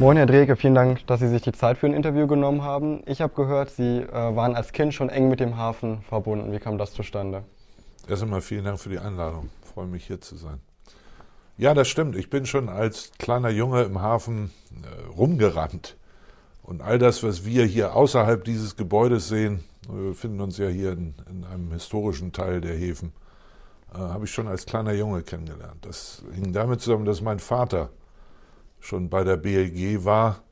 Moin, 0.00 0.16
Herr 0.16 0.26
Dreke, 0.26 0.54
vielen 0.54 0.76
Dank, 0.76 1.04
dass 1.08 1.18
Sie 1.18 1.26
sich 1.26 1.42
die 1.42 1.50
Zeit 1.50 1.76
für 1.76 1.86
ein 1.86 1.92
Interview 1.92 2.28
genommen 2.28 2.62
haben. 2.62 3.02
Ich 3.06 3.20
habe 3.20 3.34
gehört, 3.34 3.70
Sie 3.70 3.98
äh, 4.02 4.12
waren 4.12 4.54
als 4.54 4.70
Kind 4.70 4.94
schon 4.94 5.08
eng 5.08 5.28
mit 5.28 5.40
dem 5.40 5.56
Hafen 5.56 6.02
verbunden. 6.02 6.52
Wie 6.52 6.60
kam 6.60 6.78
das 6.78 6.92
zustande? 6.92 7.42
Erst 8.08 8.22
einmal 8.22 8.40
vielen 8.40 8.64
Dank 8.64 8.78
für 8.78 8.90
die 8.90 9.00
Einladung. 9.00 9.50
Ich 9.64 9.70
freue 9.70 9.86
mich, 9.86 10.06
hier 10.06 10.20
zu 10.20 10.36
sein. 10.36 10.60
Ja, 11.56 11.74
das 11.74 11.88
stimmt. 11.88 12.14
Ich 12.14 12.30
bin 12.30 12.46
schon 12.46 12.68
als 12.68 13.10
kleiner 13.18 13.48
Junge 13.48 13.82
im 13.82 14.00
Hafen 14.00 14.52
äh, 14.70 15.08
rumgerannt. 15.16 15.96
Und 16.62 16.80
all 16.80 17.00
das, 17.00 17.24
was 17.24 17.44
wir 17.44 17.64
hier 17.64 17.96
außerhalb 17.96 18.44
dieses 18.44 18.76
Gebäudes 18.76 19.26
sehen, 19.26 19.64
wir 19.90 20.10
befinden 20.10 20.40
uns 20.40 20.58
ja 20.58 20.68
hier 20.68 20.92
in, 20.92 21.16
in 21.28 21.44
einem 21.44 21.72
historischen 21.72 22.30
Teil 22.30 22.60
der 22.60 22.76
Häfen, 22.76 23.10
äh, 23.92 23.98
habe 23.98 24.26
ich 24.26 24.30
schon 24.30 24.46
als 24.46 24.64
kleiner 24.64 24.92
Junge 24.92 25.22
kennengelernt. 25.22 25.84
Das 25.84 26.22
hing 26.32 26.52
damit 26.52 26.82
zusammen, 26.82 27.04
dass 27.04 27.20
mein 27.20 27.40
Vater 27.40 27.90
schon 28.80 29.08
bei 29.08 29.24
der 29.24 29.36
BLG 29.36 30.04
war, 30.04 30.42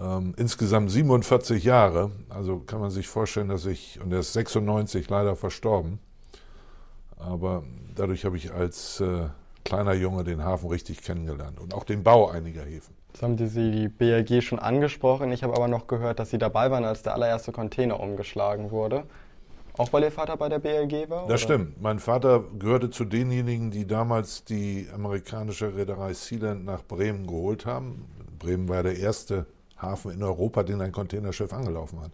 ähm, 0.00 0.34
insgesamt 0.36 0.90
47 0.90 1.64
Jahre. 1.64 2.10
Also 2.28 2.60
kann 2.60 2.80
man 2.80 2.90
sich 2.90 3.08
vorstellen, 3.08 3.48
dass 3.48 3.66
ich, 3.66 4.00
und 4.00 4.12
er 4.12 4.20
ist 4.20 4.32
96 4.32 5.08
leider 5.08 5.36
verstorben, 5.36 5.98
aber 7.18 7.62
dadurch 7.94 8.24
habe 8.24 8.36
ich 8.36 8.52
als 8.52 9.00
äh, 9.00 9.28
kleiner 9.64 9.94
Junge 9.94 10.24
den 10.24 10.42
Hafen 10.44 10.68
richtig 10.68 11.02
kennengelernt 11.02 11.60
und 11.60 11.74
auch 11.74 11.84
den 11.84 12.02
Bau 12.02 12.28
einiger 12.28 12.62
Häfen. 12.62 12.94
Jetzt 13.12 13.22
haben 13.22 13.36
Sie 13.36 13.70
die 13.70 13.88
BLG 13.88 14.42
schon 14.42 14.58
angesprochen. 14.58 15.32
Ich 15.32 15.42
habe 15.42 15.54
aber 15.54 15.68
noch 15.68 15.86
gehört, 15.86 16.18
dass 16.18 16.30
Sie 16.30 16.38
dabei 16.38 16.70
waren, 16.70 16.84
als 16.84 17.02
der 17.02 17.12
allererste 17.12 17.52
Container 17.52 18.00
umgeschlagen 18.00 18.70
wurde. 18.70 19.04
Auch 19.78 19.92
weil 19.92 20.02
Ihr 20.02 20.12
Vater 20.12 20.36
bei 20.36 20.48
der 20.48 20.58
BLG 20.58 21.08
war? 21.08 21.22
Das 21.22 21.28
oder? 21.28 21.38
stimmt. 21.38 21.80
Mein 21.80 21.98
Vater 21.98 22.44
gehörte 22.58 22.90
zu 22.90 23.04
denjenigen, 23.04 23.70
die 23.70 23.86
damals 23.86 24.44
die 24.44 24.88
amerikanische 24.94 25.74
Reederei 25.74 26.12
Sealand 26.12 26.64
nach 26.64 26.84
Bremen 26.84 27.26
geholt 27.26 27.64
haben. 27.64 28.06
Bremen 28.38 28.68
war 28.68 28.82
der 28.82 28.98
erste 28.98 29.46
Hafen 29.78 30.12
in 30.12 30.22
Europa, 30.22 30.62
den 30.62 30.80
ein 30.80 30.92
Containerschiff 30.92 31.52
angelaufen 31.52 32.00
hat. 32.00 32.10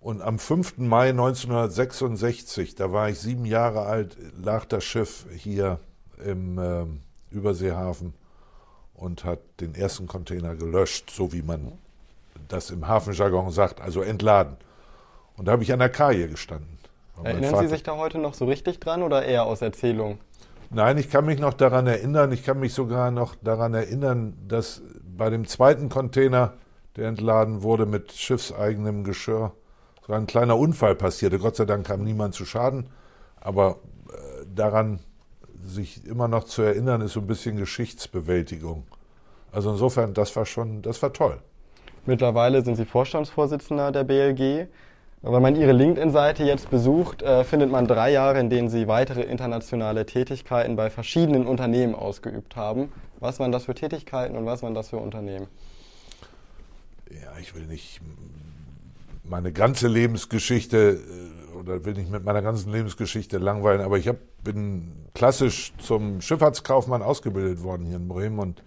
Und 0.00 0.22
am 0.22 0.38
5. 0.38 0.78
Mai 0.78 1.10
1966, 1.10 2.76
da 2.76 2.92
war 2.92 3.08
ich 3.08 3.18
sieben 3.18 3.44
Jahre 3.44 3.86
alt, 3.86 4.16
lag 4.40 4.64
das 4.66 4.84
Schiff 4.84 5.26
hier 5.36 5.80
im 6.24 6.58
äh, 6.58 6.84
Überseehafen 7.34 8.14
und 8.94 9.24
hat 9.24 9.40
den 9.60 9.74
ersten 9.74 10.06
Container 10.06 10.54
gelöscht, 10.54 11.10
so 11.10 11.32
wie 11.32 11.42
man 11.42 11.72
das 12.46 12.70
im 12.70 12.86
Hafenjargon 12.86 13.50
sagt, 13.50 13.80
also 13.80 14.00
entladen. 14.00 14.56
Und 15.36 15.46
da 15.46 15.52
habe 15.52 15.62
ich 15.62 15.72
an 15.72 15.78
der 15.78 15.90
Kaje 15.90 16.28
gestanden. 16.28 16.78
Erinnern 17.22 17.58
Sie 17.58 17.68
sich 17.68 17.82
da 17.82 17.96
heute 17.96 18.18
noch 18.18 18.34
so 18.34 18.44
richtig 18.44 18.78
dran 18.80 19.02
oder 19.02 19.24
eher 19.24 19.44
aus 19.44 19.62
Erzählung? 19.62 20.18
Nein, 20.70 20.98
ich 20.98 21.10
kann 21.10 21.24
mich 21.24 21.38
noch 21.38 21.54
daran 21.54 21.86
erinnern, 21.86 22.32
ich 22.32 22.44
kann 22.44 22.58
mich 22.58 22.74
sogar 22.74 23.10
noch 23.10 23.34
daran 23.36 23.72
erinnern, 23.74 24.36
dass 24.48 24.82
bei 25.16 25.30
dem 25.30 25.46
zweiten 25.46 25.88
Container, 25.88 26.54
der 26.96 27.08
entladen 27.08 27.62
wurde 27.62 27.86
mit 27.86 28.12
schiffseigenem 28.12 29.04
Geschirr, 29.04 29.52
so 30.06 30.12
ein 30.12 30.26
kleiner 30.26 30.58
Unfall 30.58 30.94
passierte. 30.94 31.38
Gott 31.38 31.56
sei 31.56 31.64
Dank 31.64 31.86
kam 31.86 32.02
niemand 32.04 32.34
zu 32.34 32.44
Schaden, 32.44 32.88
aber 33.40 33.78
äh, 34.08 34.44
daran 34.54 35.00
sich 35.64 36.04
immer 36.06 36.28
noch 36.28 36.44
zu 36.44 36.62
erinnern, 36.62 37.00
ist 37.00 37.12
so 37.12 37.20
ein 37.20 37.26
bisschen 37.26 37.56
Geschichtsbewältigung. 37.56 38.84
Also 39.52 39.70
insofern, 39.70 40.14
das 40.14 40.34
war 40.36 40.46
schon, 40.46 40.82
das 40.82 41.02
war 41.02 41.12
toll. 41.12 41.38
Mittlerweile 42.06 42.62
sind 42.62 42.76
Sie 42.76 42.84
Vorstandsvorsitzender 42.84 43.90
der 43.90 44.04
BLG. 44.04 44.68
Wenn 45.22 45.42
man 45.42 45.56
Ihre 45.56 45.72
LinkedIn-Seite 45.72 46.44
jetzt 46.44 46.70
besucht, 46.70 47.22
äh, 47.22 47.42
findet 47.42 47.70
man 47.70 47.86
drei 47.86 48.12
Jahre, 48.12 48.38
in 48.38 48.50
denen 48.50 48.68
Sie 48.68 48.86
weitere 48.86 49.22
internationale 49.22 50.06
Tätigkeiten 50.06 50.76
bei 50.76 50.90
verschiedenen 50.90 51.46
Unternehmen 51.46 51.94
ausgeübt 51.94 52.54
haben. 52.54 52.92
Was 53.18 53.40
waren 53.40 53.50
das 53.50 53.64
für 53.64 53.74
Tätigkeiten 53.74 54.36
und 54.36 54.46
was 54.46 54.62
waren 54.62 54.74
das 54.74 54.90
für 54.90 54.98
Unternehmen? 54.98 55.48
Ja, 57.10 57.38
ich 57.40 57.54
will 57.54 57.66
nicht 57.66 58.00
meine 59.24 59.52
ganze 59.52 59.88
Lebensgeschichte 59.88 61.00
äh, 61.00 61.56
oder 61.56 61.84
will 61.84 61.94
nicht 61.94 62.10
mit 62.10 62.24
meiner 62.24 62.42
ganzen 62.42 62.70
Lebensgeschichte 62.70 63.38
langweilen, 63.38 63.80
aber 63.80 63.98
ich 63.98 64.08
hab, 64.08 64.16
bin 64.44 64.92
klassisch 65.14 65.72
zum 65.78 66.20
Schifffahrtskaufmann 66.20 67.02
ausgebildet 67.02 67.62
worden 67.62 67.86
hier 67.86 67.96
in 67.96 68.06
Bremen 68.06 68.38
und 68.38 68.62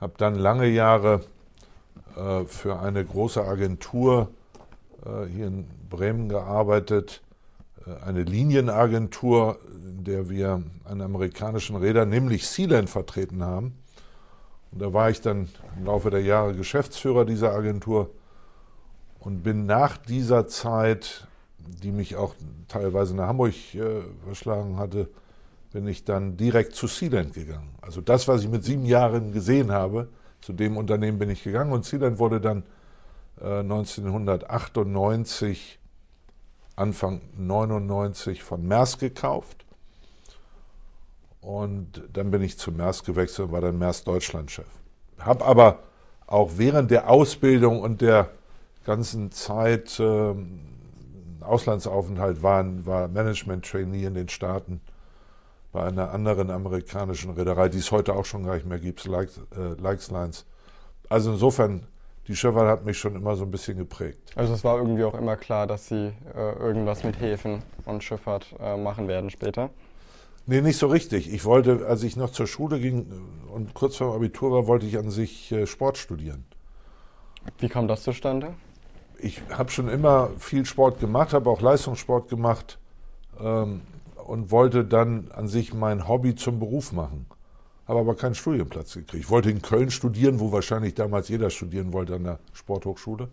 habe 0.00 0.12
dann 0.18 0.34
lange 0.34 0.66
Jahre 0.66 1.22
äh, 2.16 2.44
für 2.44 2.78
eine 2.78 3.04
große 3.04 3.42
Agentur 3.42 4.28
hier 5.26 5.46
in 5.46 5.66
Bremen 5.88 6.28
gearbeitet, 6.28 7.22
äh, 7.86 8.04
eine 8.04 8.22
Linienagentur, 8.22 9.58
in 9.72 10.04
der 10.04 10.28
wir 10.28 10.62
einen 10.84 11.02
amerikanischen 11.02 11.76
Räder, 11.76 12.06
nämlich 12.06 12.46
Sealand, 12.46 12.90
vertreten 12.90 13.42
haben. 13.42 13.74
Und 14.72 14.82
da 14.82 14.92
war 14.92 15.10
ich 15.10 15.20
dann 15.20 15.48
im 15.76 15.86
Laufe 15.86 16.10
der 16.10 16.22
Jahre 16.22 16.54
Geschäftsführer 16.54 17.24
dieser 17.24 17.52
Agentur 17.52 18.10
und 19.20 19.42
bin 19.42 19.66
nach 19.66 19.96
dieser 19.96 20.46
Zeit, 20.46 21.26
die 21.58 21.92
mich 21.92 22.16
auch 22.16 22.34
teilweise 22.68 23.14
nach 23.14 23.28
Hamburg 23.28 23.54
äh, 23.74 24.02
verschlagen 24.24 24.78
hatte, 24.78 25.08
bin 25.72 25.86
ich 25.88 26.04
dann 26.04 26.36
direkt 26.36 26.74
zu 26.74 26.86
Sealand 26.86 27.34
gegangen. 27.34 27.70
Also 27.80 28.00
das, 28.00 28.28
was 28.28 28.42
ich 28.42 28.48
mit 28.48 28.64
sieben 28.64 28.86
Jahren 28.86 29.32
gesehen 29.32 29.72
habe, 29.72 30.08
zu 30.40 30.52
dem 30.52 30.76
Unternehmen 30.76 31.18
bin 31.18 31.30
ich 31.30 31.42
gegangen 31.42 31.72
und 31.72 31.84
Sealand 31.84 32.18
wurde 32.18 32.40
dann 32.40 32.62
1998, 33.40 35.78
äh, 35.78 35.86
Anfang 36.76 37.20
99 37.36 38.42
von 38.42 38.66
Maersk 38.66 39.00
gekauft. 39.00 39.64
Und 41.40 42.02
dann 42.12 42.30
bin 42.30 42.42
ich 42.42 42.58
zu 42.58 42.72
Maersk 42.72 43.06
gewechselt 43.06 43.48
und 43.48 43.52
war 43.52 43.60
dann 43.60 43.78
Maersk 43.78 44.04
Deutschland-Chef. 44.04 44.66
Habe 45.18 45.44
aber 45.44 45.80
auch 46.26 46.52
während 46.56 46.90
der 46.90 47.08
Ausbildung 47.08 47.80
und 47.80 48.00
der 48.00 48.30
ganzen 48.84 49.30
Zeit 49.30 49.98
äh, 50.00 50.34
Auslandsaufenthalt 51.40 52.42
war, 52.42 52.64
war 52.84 53.08
Management-Trainee 53.08 54.04
in 54.04 54.14
den 54.14 54.28
Staaten 54.28 54.80
bei 55.72 55.84
einer 55.84 56.10
anderen 56.10 56.50
amerikanischen 56.50 57.32
Reederei, 57.32 57.68
die 57.68 57.78
es 57.78 57.92
heute 57.92 58.14
auch 58.14 58.24
schon 58.24 58.44
gar 58.44 58.54
nicht 58.54 58.66
mehr 58.66 58.78
gibt, 58.78 59.04
Likes, 59.04 59.40
äh, 59.56 59.80
Likes 59.80 60.10
Lines. 60.10 60.46
Also 61.08 61.32
insofern 61.32 61.86
die 62.28 62.34
Schifffahrt 62.34 62.68
hat 62.68 62.84
mich 62.84 62.98
schon 62.98 63.14
immer 63.14 63.36
so 63.36 63.44
ein 63.44 63.50
bisschen 63.50 63.78
geprägt. 63.78 64.32
Also 64.34 64.54
es 64.54 64.64
war 64.64 64.78
irgendwie 64.78 65.04
auch 65.04 65.14
immer 65.14 65.36
klar, 65.36 65.66
dass 65.66 65.88
Sie 65.88 66.12
äh, 66.34 66.52
irgendwas 66.58 67.04
mit 67.04 67.20
Häfen 67.20 67.62
und 67.84 68.02
Schifffahrt 68.02 68.54
äh, 68.58 68.76
machen 68.76 69.08
werden 69.08 69.30
später? 69.30 69.70
Nee, 70.46 70.60
nicht 70.60 70.78
so 70.78 70.86
richtig. 70.86 71.32
Ich 71.32 71.44
wollte, 71.44 71.86
als 71.86 72.02
ich 72.02 72.16
noch 72.16 72.30
zur 72.30 72.46
Schule 72.46 72.78
ging 72.80 73.06
und 73.52 73.74
kurz 73.74 73.96
vor 73.96 74.12
dem 74.12 74.16
Abitur 74.16 74.52
war, 74.52 74.66
wollte 74.66 74.86
ich 74.86 74.98
an 74.98 75.10
sich 75.10 75.50
äh, 75.52 75.66
Sport 75.66 75.98
studieren. 75.98 76.44
Wie 77.58 77.68
kam 77.68 77.86
das 77.88 78.02
zustande? 78.02 78.54
Ich 79.18 79.40
habe 79.50 79.70
schon 79.70 79.88
immer 79.88 80.30
viel 80.38 80.66
Sport 80.66 81.00
gemacht, 81.00 81.32
habe 81.32 81.48
auch 81.48 81.60
Leistungssport 81.60 82.28
gemacht 82.28 82.78
ähm, 83.40 83.82
und 84.26 84.50
wollte 84.50 84.84
dann 84.84 85.30
an 85.32 85.48
sich 85.48 85.72
mein 85.72 86.06
Hobby 86.08 86.34
zum 86.34 86.58
Beruf 86.58 86.92
machen 86.92 87.26
habe 87.86 88.00
aber 88.00 88.14
keinen 88.14 88.34
Studienplatz 88.34 88.94
gekriegt. 88.94 89.24
Ich 89.24 89.30
wollte 89.30 89.50
in 89.50 89.62
Köln 89.62 89.90
studieren, 89.90 90.40
wo 90.40 90.52
wahrscheinlich 90.52 90.94
damals 90.94 91.28
jeder 91.28 91.50
studieren 91.50 91.92
wollte 91.92 92.16
an 92.16 92.24
der 92.24 92.38
Sporthochschule. 92.52 93.28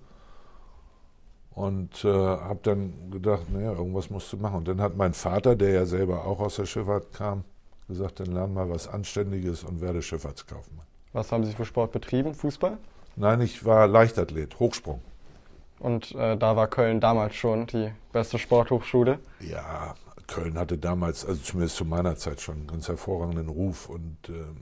Und 1.55 2.03
äh, 2.03 2.07
habe 2.07 2.59
dann 2.63 3.11
gedacht, 3.11 3.51
naja, 3.51 3.73
irgendwas 3.73 4.09
musst 4.09 4.31
du 4.33 4.37
machen. 4.37 4.57
Und 4.57 4.67
dann 4.67 4.81
hat 4.81 4.95
mein 4.95 5.13
Vater, 5.13 5.55
der 5.55 5.69
ja 5.69 5.85
selber 5.85 6.25
auch 6.25 6.39
aus 6.39 6.55
der 6.55 6.65
Schifffahrt 6.65 7.13
kam, 7.13 7.43
gesagt, 7.87 8.19
dann 8.19 8.27
lern 8.27 8.53
mal 8.53 8.69
was 8.69 8.87
Anständiges 8.87 9.63
und 9.63 9.81
werde 9.81 10.01
Schifffahrtskaufmann. 10.01 10.85
Was 11.13 11.31
haben 11.31 11.45
Sie 11.45 11.53
für 11.53 11.65
Sport 11.65 11.91
betrieben? 11.91 12.33
Fußball? 12.33 12.77
Nein, 13.15 13.41
ich 13.41 13.63
war 13.65 13.87
Leichtathlet, 13.87 14.59
Hochsprung. 14.59 15.01
Und 15.79 16.13
äh, 16.15 16.37
da 16.37 16.55
war 16.55 16.67
Köln 16.67 16.99
damals 16.99 17.35
schon 17.35 17.67
die 17.67 17.91
beste 18.11 18.39
Sporthochschule? 18.39 19.19
Ja, 19.39 19.93
Köln 20.27 20.57
hatte 20.57 20.77
damals, 20.77 21.25
also 21.25 21.41
zumindest 21.41 21.77
zu 21.77 21.85
meiner 21.85 22.15
Zeit 22.15 22.41
schon 22.41 22.55
einen 22.55 22.67
ganz 22.67 22.87
hervorragenden 22.87 23.49
Ruf. 23.49 23.89
Und 23.89 24.17
ähm, 24.29 24.57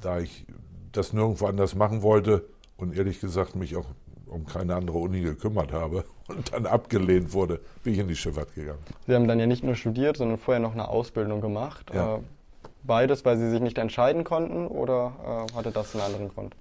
da 0.00 0.20
ich 0.20 0.46
das 0.92 1.12
nirgendwo 1.12 1.46
anders 1.46 1.74
machen 1.74 2.02
wollte 2.02 2.44
und 2.76 2.96
ehrlich 2.96 3.20
gesagt 3.20 3.56
mich 3.56 3.76
auch 3.76 3.86
um 4.26 4.46
keine 4.46 4.74
andere 4.74 4.98
Uni 4.98 5.22
gekümmert 5.22 5.72
habe 5.72 6.04
und 6.28 6.52
dann 6.52 6.66
abgelehnt 6.66 7.32
wurde, 7.32 7.60
bin 7.82 7.94
ich 7.94 7.98
in 7.98 8.08
die 8.08 8.16
Schifffahrt 8.16 8.54
gegangen. 8.54 8.80
Sie 9.06 9.14
haben 9.14 9.28
dann 9.28 9.40
ja 9.40 9.46
nicht 9.46 9.64
nur 9.64 9.74
studiert, 9.74 10.16
sondern 10.16 10.38
vorher 10.38 10.60
noch 10.60 10.72
eine 10.72 10.88
Ausbildung 10.88 11.40
gemacht. 11.40 11.90
Ja. 11.94 12.16
Äh, 12.16 12.20
beides, 12.84 13.24
weil 13.24 13.38
Sie 13.38 13.50
sich 13.50 13.60
nicht 13.60 13.78
entscheiden 13.78 14.24
konnten 14.24 14.66
oder 14.66 15.46
äh, 15.50 15.54
hatte 15.54 15.70
das 15.70 15.94
einen 15.94 16.04
anderen 16.04 16.28
Grund? 16.28 16.54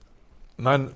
Nein, 0.57 0.91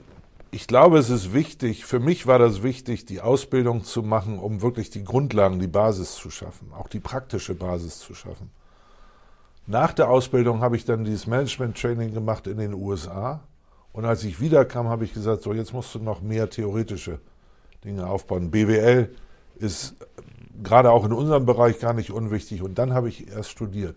ich 0.52 0.68
glaube, 0.68 0.98
es 0.98 1.10
ist 1.10 1.34
wichtig, 1.34 1.86
für 1.86 2.00
mich 2.00 2.28
war 2.28 2.38
das 2.38 2.62
wichtig, 2.62 3.06
die 3.06 3.22
Ausbildung 3.22 3.86
zu 3.86 4.04
machen, 4.04 4.38
um 4.38 4.62
wirklich 4.62 4.90
die 4.90 5.04
Grundlagen, 5.04 5.60
die 5.60 5.68
Basis 5.68 6.16
zu 6.16 6.30
schaffen, 6.30 6.74
auch 6.78 6.90
die 6.90 7.00
praktische 7.00 7.56
Basis 7.56 8.00
zu 8.00 8.14
schaffen. 8.14 8.52
Nach 9.66 9.94
der 9.94 10.10
Ausbildung 10.10 10.60
habe 10.60 10.76
ich 10.76 10.84
dann 10.84 11.06
dieses 11.06 11.26
Management-Training 11.26 12.14
gemacht 12.14 12.48
in 12.48 12.58
den 12.58 12.74
USA. 12.74 13.42
Und 13.94 14.04
als 14.04 14.26
ich 14.26 14.42
wiederkam, 14.42 14.90
habe 14.90 15.06
ich 15.06 15.14
gesagt, 15.14 15.44
so 15.44 15.54
jetzt 15.54 15.74
musst 15.74 15.96
du 15.96 16.00
noch 16.00 16.22
mehr 16.22 16.50
theoretische 16.50 17.20
Dinge 17.86 18.08
aufbauen. 18.08 18.52
BWL 18.52 19.16
ist 19.56 19.96
gerade 20.62 20.92
auch 20.92 21.06
in 21.06 21.14
unserem 21.14 21.46
Bereich 21.46 21.80
gar 21.80 21.94
nicht 21.94 22.12
unwichtig. 22.12 22.62
Und 22.62 22.78
dann 22.78 22.94
habe 22.94 23.08
ich 23.08 23.30
erst 23.30 23.52
studiert. 23.52 23.96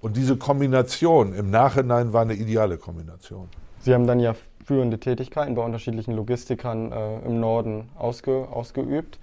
Und 0.00 0.16
diese 0.18 0.36
Kombination 0.36 1.32
im 1.32 1.50
Nachhinein 1.50 2.12
war 2.12 2.22
eine 2.22 2.34
ideale 2.34 2.76
Kombination. 2.76 3.48
Sie 3.78 3.94
haben 3.94 4.06
dann 4.06 4.20
ja 4.20 4.34
führende 4.64 4.98
Tätigkeiten 4.98 5.54
bei 5.54 5.64
unterschiedlichen 5.64 6.14
Logistikern 6.14 6.92
äh, 6.92 7.20
im 7.20 7.40
Norden 7.40 7.88
ausge, 7.96 8.48
ausgeübt. 8.50 9.18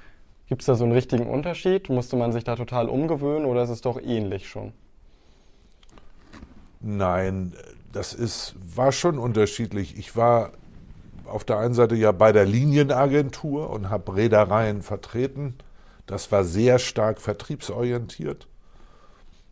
Gibt 0.48 0.62
es 0.62 0.66
da 0.66 0.76
so 0.76 0.84
einen 0.84 0.94
richtigen 0.94 1.28
Unterschied? 1.28 1.90
Musste 1.90 2.16
man 2.16 2.32
sich 2.32 2.44
da 2.44 2.56
total 2.56 2.90
umgewöhnen 2.90 3.46
oder 3.46 3.64
ist 3.64 3.70
es 3.70 3.82
doch 3.82 4.02
ähnlich 4.02 4.50
schon? 4.50 4.74
Nein, 6.82 7.54
das 7.92 8.14
ist, 8.14 8.56
war 8.76 8.92
schon 8.92 9.20
unterschiedlich. 9.20 9.98
Ich 9.98 10.16
war 10.16 10.52
auf 11.26 11.44
der 11.44 11.60
einen 11.60 11.74
Seite 11.74 11.96
ja 11.96 12.12
bei 12.12 12.32
der 12.32 12.46
Linienagentur 12.46 13.70
und 13.70 13.90
habe 13.90 14.16
Reedereien 14.16 14.82
vertreten. 14.82 15.56
Das 16.06 16.32
war 16.32 16.44
sehr 16.44 16.80
stark 16.80 17.22
vertriebsorientiert. 17.22 18.48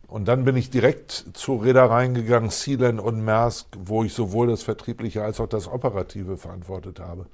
Und 0.08 0.26
dann 0.26 0.44
bin 0.44 0.56
ich 0.56 0.70
direkt 0.70 1.12
zu 1.34 1.56
Reedereien 1.56 2.14
gegangen, 2.14 2.48
Sealand 2.48 2.98
und 2.98 3.22
Maersk, 3.22 3.66
wo 3.78 4.04
ich 4.04 4.14
sowohl 4.14 4.46
das 4.46 4.62
Vertriebliche 4.62 5.22
als 5.22 5.38
auch 5.38 5.46
das 5.46 5.68
Operative 5.68 6.38
verantwortet 6.38 6.98
habe. 6.98 7.26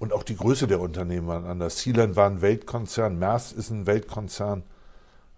Und 0.00 0.12
auch 0.12 0.24
die 0.24 0.36
Größe 0.36 0.66
der 0.66 0.80
Unternehmen 0.80 1.28
waren 1.28 1.46
anders. 1.46 1.78
Sealand 1.78 2.16
war 2.16 2.28
ein 2.28 2.42
Weltkonzern, 2.42 3.20
Maersk 3.20 3.56
ist 3.56 3.70
ein 3.70 3.86
Weltkonzern. 3.86 4.64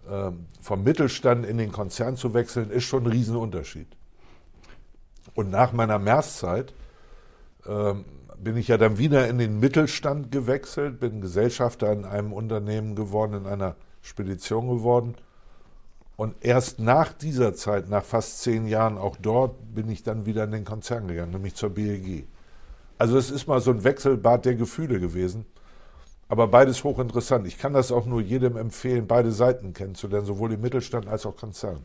Ähm, 0.09 0.47
vom 0.59 0.83
Mittelstand 0.83 1.45
in 1.45 1.59
den 1.59 1.71
Konzern 1.71 2.17
zu 2.17 2.33
wechseln, 2.33 2.71
ist 2.71 2.85
schon 2.85 3.03
ein 3.03 3.11
Riesenunterschied. 3.11 3.87
Und 5.35 5.51
nach 5.51 5.71
meiner 5.71 5.99
Maersk-Zeit 5.99 6.73
ähm, 7.67 8.05
bin 8.37 8.57
ich 8.57 8.69
ja 8.69 8.77
dann 8.77 8.97
wieder 8.97 9.27
in 9.27 9.37
den 9.37 9.59
Mittelstand 9.59 10.31
gewechselt, 10.31 10.99
bin 10.99 11.21
Gesellschafter 11.21 11.91
in 11.91 12.05
einem 12.05 12.33
Unternehmen 12.33 12.95
geworden, 12.95 13.33
in 13.33 13.45
einer 13.45 13.75
Spedition 14.01 14.67
geworden. 14.67 15.15
Und 16.17 16.35
erst 16.41 16.79
nach 16.79 17.11
dieser 17.11 17.53
Zeit, 17.53 17.89
nach 17.89 18.03
fast 18.03 18.41
zehn 18.41 18.67
Jahren 18.67 18.97
auch 18.97 19.17
dort, 19.17 19.75
bin 19.75 19.89
ich 19.89 20.03
dann 20.03 20.25
wieder 20.25 20.45
in 20.45 20.51
den 20.51 20.65
Konzern 20.65 21.07
gegangen, 21.07 21.31
nämlich 21.31 21.55
zur 21.55 21.71
BEG. 21.71 22.25
Also 22.97 23.17
es 23.17 23.29
ist 23.29 23.47
mal 23.47 23.59
so 23.59 23.71
ein 23.71 23.83
Wechselbad 23.83 24.45
der 24.45 24.55
Gefühle 24.55 24.99
gewesen. 24.99 25.45
Aber 26.27 26.47
beides 26.47 26.83
hochinteressant. 26.83 27.45
Ich 27.45 27.59
kann 27.59 27.73
das 27.73 27.91
auch 27.91 28.05
nur 28.05 28.21
jedem 28.21 28.57
empfehlen, 28.57 29.05
beide 29.07 29.31
Seiten 29.31 29.73
kennenzulernen, 29.73 30.25
sowohl 30.25 30.53
im 30.53 30.61
Mittelstand 30.61 31.07
als 31.07 31.25
auch 31.25 31.35
Konzern, 31.35 31.83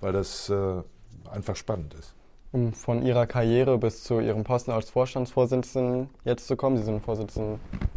weil 0.00 0.12
das 0.12 0.48
äh, 0.48 0.82
einfach 1.30 1.56
spannend 1.56 1.94
ist. 1.94 2.14
Um 2.52 2.72
von 2.72 3.02
Ihrer 3.02 3.26
Karriere 3.26 3.78
bis 3.78 4.04
zu 4.04 4.20
Ihrem 4.20 4.44
Posten 4.44 4.70
als 4.70 4.90
Vorstandsvorsitzenden 4.90 6.10
jetzt 6.24 6.46
zu 6.46 6.56
kommen, 6.56 6.76
Sie 6.76 6.84
sind 6.84 7.02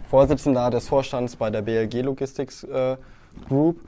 Vorsitzender 0.10 0.70
des 0.70 0.88
Vorstands 0.88 1.36
bei 1.36 1.50
der 1.50 1.62
BLG 1.62 2.02
Logistics 2.02 2.64
äh, 2.64 2.98
Group. 3.48 3.80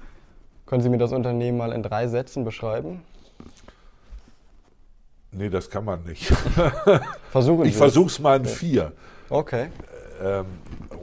Können 0.65 0.81
Sie 0.81 0.89
mir 0.89 0.97
das 0.97 1.11
Unternehmen 1.11 1.57
mal 1.57 1.71
in 1.71 1.83
drei 1.83 2.07
Sätzen 2.07 2.43
beschreiben? 2.43 3.01
Nee, 5.31 5.49
das 5.49 5.69
kann 5.69 5.85
man 5.85 6.03
nicht. 6.03 6.27
Versuchen 7.31 7.63
Sie 7.63 7.69
ich 7.69 7.75
versuche 7.75 8.07
es 8.07 8.19
mal 8.19 8.39
in 8.39 8.45
vier. 8.45 8.93
Okay. 9.29 9.67
Ähm, 10.21 10.45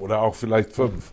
oder 0.00 0.22
auch 0.22 0.34
vielleicht 0.34 0.72
fünf. 0.72 1.12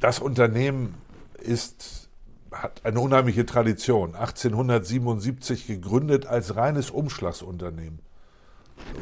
Das 0.00 0.18
Unternehmen 0.18 0.94
ist, 1.40 2.08
hat 2.50 2.84
eine 2.84 2.98
unheimliche 3.00 3.46
Tradition. 3.46 4.14
1877 4.16 5.68
gegründet 5.68 6.26
als 6.26 6.56
reines 6.56 6.90
Umschlagsunternehmen. 6.90 8.00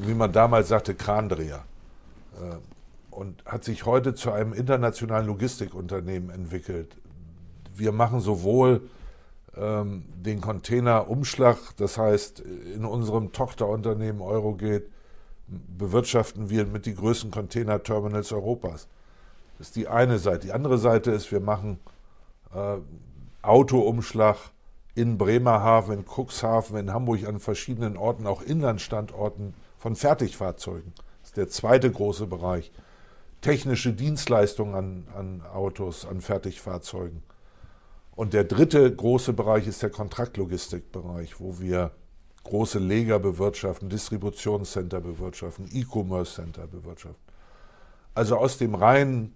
Wie 0.02 0.14
man 0.14 0.32
damals 0.32 0.68
sagte, 0.68 0.94
Krandreher. 0.94 1.64
Äh, 2.34 2.56
und 3.10 3.42
hat 3.46 3.64
sich 3.64 3.86
heute 3.86 4.14
zu 4.14 4.30
einem 4.30 4.52
internationalen 4.52 5.26
Logistikunternehmen 5.26 6.28
entwickelt. 6.28 6.96
Wir 7.78 7.92
machen 7.92 8.20
sowohl 8.20 8.88
ähm, 9.56 10.04
den 10.16 10.40
Containerumschlag, 10.40 11.58
das 11.76 11.98
heißt 11.98 12.40
in 12.40 12.84
unserem 12.84 13.32
Tochterunternehmen 13.32 14.22
Eurogate 14.22 14.86
bewirtschaften 15.48 16.50
wir 16.50 16.66
mit 16.66 16.86
die 16.86 16.94
größten 16.94 17.30
Containerterminals 17.30 18.32
Europas. 18.32 18.88
Das 19.58 19.68
ist 19.68 19.76
die 19.76 19.88
eine 19.88 20.18
Seite. 20.18 20.46
Die 20.46 20.52
andere 20.52 20.78
Seite 20.78 21.12
ist, 21.12 21.30
wir 21.30 21.40
machen 21.40 21.78
äh, 22.54 22.76
Autoumschlag 23.42 24.36
in 24.94 25.18
Bremerhaven, 25.18 25.98
in 25.98 26.04
Cuxhaven, 26.04 26.76
in 26.78 26.92
Hamburg, 26.92 27.26
an 27.26 27.38
verschiedenen 27.38 27.96
Orten, 27.96 28.26
auch 28.26 28.42
Inlandstandorten 28.42 29.54
von 29.78 29.94
Fertigfahrzeugen. 29.94 30.92
Das 31.20 31.30
ist 31.30 31.36
der 31.36 31.48
zweite 31.48 31.90
große 31.90 32.26
Bereich. 32.26 32.72
Technische 33.40 33.92
Dienstleistungen 33.92 34.74
an, 34.74 35.08
an 35.14 35.42
Autos, 35.52 36.06
an 36.06 36.20
Fertigfahrzeugen. 36.20 37.22
Und 38.16 38.32
der 38.32 38.44
dritte 38.44 38.90
große 38.90 39.34
Bereich 39.34 39.66
ist 39.66 39.82
der 39.82 39.90
Kontraktlogistikbereich, 39.90 41.38
wo 41.38 41.60
wir 41.60 41.90
große 42.44 42.78
Leger 42.78 43.18
bewirtschaften, 43.18 43.90
Distributionscenter 43.90 45.00
bewirtschaften, 45.00 45.68
E-Commerce-Center 45.70 46.66
bewirtschaften. 46.66 47.22
Also 48.14 48.38
aus 48.38 48.56
dem 48.56 48.74
reinen 48.74 49.34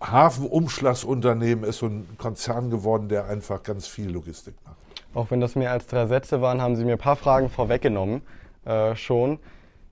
Hafenumschlagsunternehmen 0.00 1.64
ist 1.64 1.78
so 1.78 1.86
ein 1.86 2.08
Konzern 2.16 2.70
geworden, 2.70 3.10
der 3.10 3.26
einfach 3.26 3.62
ganz 3.62 3.86
viel 3.86 4.10
Logistik 4.10 4.54
macht. 4.64 4.76
Auch 5.14 5.30
wenn 5.30 5.40
das 5.40 5.54
mehr 5.54 5.72
als 5.72 5.86
drei 5.86 6.06
Sätze 6.06 6.40
waren, 6.40 6.62
haben 6.62 6.76
Sie 6.76 6.84
mir 6.84 6.92
ein 6.92 6.98
paar 6.98 7.16
Fragen 7.16 7.50
vorweggenommen 7.50 8.22
äh, 8.64 8.96
schon. 8.96 9.38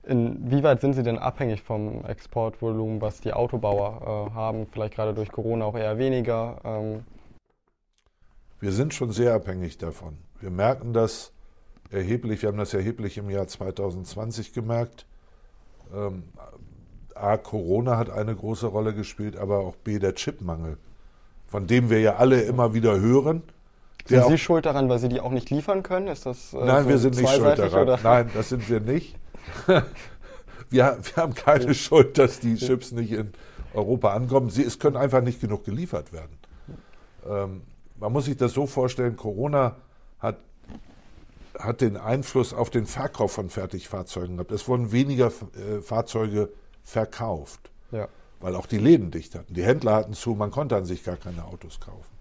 Inwieweit 0.04 0.80
sind 0.80 0.94
Sie 0.94 1.02
denn 1.02 1.18
abhängig 1.18 1.62
vom 1.62 2.04
Exportvolumen, 2.06 3.02
was 3.02 3.20
die 3.20 3.32
Autobauer 3.32 4.30
äh, 4.30 4.34
haben? 4.34 4.66
Vielleicht 4.70 4.94
gerade 4.94 5.12
durch 5.12 5.30
Corona 5.30 5.66
auch 5.66 5.76
eher 5.76 5.98
weniger. 5.98 6.60
Ähm. 6.64 7.04
Wir 8.64 8.72
sind 8.72 8.94
schon 8.94 9.12
sehr 9.12 9.34
abhängig 9.34 9.76
davon. 9.76 10.16
Wir 10.40 10.48
merken 10.48 10.94
das 10.94 11.32
erheblich, 11.90 12.40
wir 12.40 12.48
haben 12.48 12.56
das 12.56 12.72
erheblich 12.72 13.18
im 13.18 13.28
Jahr 13.28 13.46
2020 13.46 14.54
gemerkt. 14.54 15.04
Ähm, 15.94 16.22
A, 17.14 17.36
Corona 17.36 17.98
hat 17.98 18.08
eine 18.08 18.34
große 18.34 18.66
Rolle 18.66 18.94
gespielt, 18.94 19.36
aber 19.36 19.58
auch 19.58 19.76
B, 19.76 19.98
der 19.98 20.14
Chipmangel, 20.14 20.78
von 21.46 21.66
dem 21.66 21.90
wir 21.90 22.00
ja 22.00 22.16
alle 22.16 22.40
immer 22.40 22.72
wieder 22.72 22.98
hören. 22.98 23.42
Sind 24.06 24.28
Sie 24.28 24.38
schuld 24.38 24.64
daran, 24.64 24.88
weil 24.88 24.98
Sie 24.98 25.10
die 25.10 25.20
auch 25.20 25.32
nicht 25.32 25.50
liefern 25.50 25.82
können? 25.82 26.08
Ist 26.08 26.24
das, 26.24 26.54
äh, 26.54 26.64
Nein, 26.64 26.84
so 26.84 26.88
wir 26.88 26.96
sind 26.96 27.16
nicht 27.18 27.34
schuld 27.34 27.58
daran. 27.58 27.82
Oder? 27.82 28.00
Nein, 28.02 28.30
das 28.32 28.48
sind 28.48 28.66
wir 28.70 28.80
nicht. 28.80 29.14
wir, 29.66 29.84
wir, 30.70 31.16
haben 31.16 31.34
keine 31.34 31.66
ja. 31.66 31.74
Schuld, 31.74 32.16
dass 32.16 32.40
die 32.40 32.54
Chips 32.54 32.92
nicht 32.92 33.12
in 33.12 33.34
Europa 33.74 34.14
ankommen. 34.14 34.48
Sie, 34.48 34.62
es 34.62 34.78
können 34.78 34.96
einfach 34.96 35.20
nicht 35.20 35.42
genug 35.42 35.66
geliefert 35.66 36.14
werden. 36.14 36.38
Ähm, 37.28 37.60
man 37.96 38.12
muss 38.12 38.26
sich 38.26 38.36
das 38.36 38.52
so 38.52 38.66
vorstellen, 38.66 39.16
Corona 39.16 39.76
hat 40.18 40.38
hat 41.58 41.80
den 41.80 41.96
Einfluss 41.96 42.52
auf 42.52 42.70
den 42.70 42.86
Verkauf 42.86 43.32
von 43.32 43.50
Fertigfahrzeugen 43.50 44.36
gehabt. 44.36 44.52
Es 44.52 44.66
wurden 44.68 44.92
weniger 44.92 45.26
äh, 45.28 45.80
Fahrzeuge 45.80 46.50
verkauft, 46.82 47.70
ja. 47.92 48.08
weil 48.40 48.56
auch 48.56 48.66
die 48.66 48.78
Läden 48.78 49.10
dicht 49.10 49.34
hatten. 49.34 49.54
Die 49.54 49.64
Händler 49.64 49.94
hatten 49.94 50.14
zu, 50.14 50.34
man 50.34 50.50
konnte 50.50 50.76
an 50.76 50.84
sich 50.84 51.04
gar 51.04 51.16
keine 51.16 51.44
Autos 51.44 51.80
kaufen. 51.80 52.12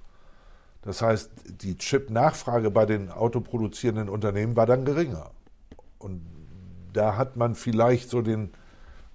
Das 0.84 1.02
heißt, 1.02 1.32
die 1.62 1.78
Chip-Nachfrage 1.78 2.70
bei 2.70 2.86
den 2.86 3.10
autoproduzierenden 3.10 4.10
Unternehmen 4.10 4.56
war 4.56 4.66
dann 4.66 4.86
geringer. 4.86 5.32
Und 5.98 6.22
da 6.92 7.16
hat 7.16 7.38
man 7.38 7.56
vielleicht 7.56 8.10
so 8.10 8.22
den 8.22 8.52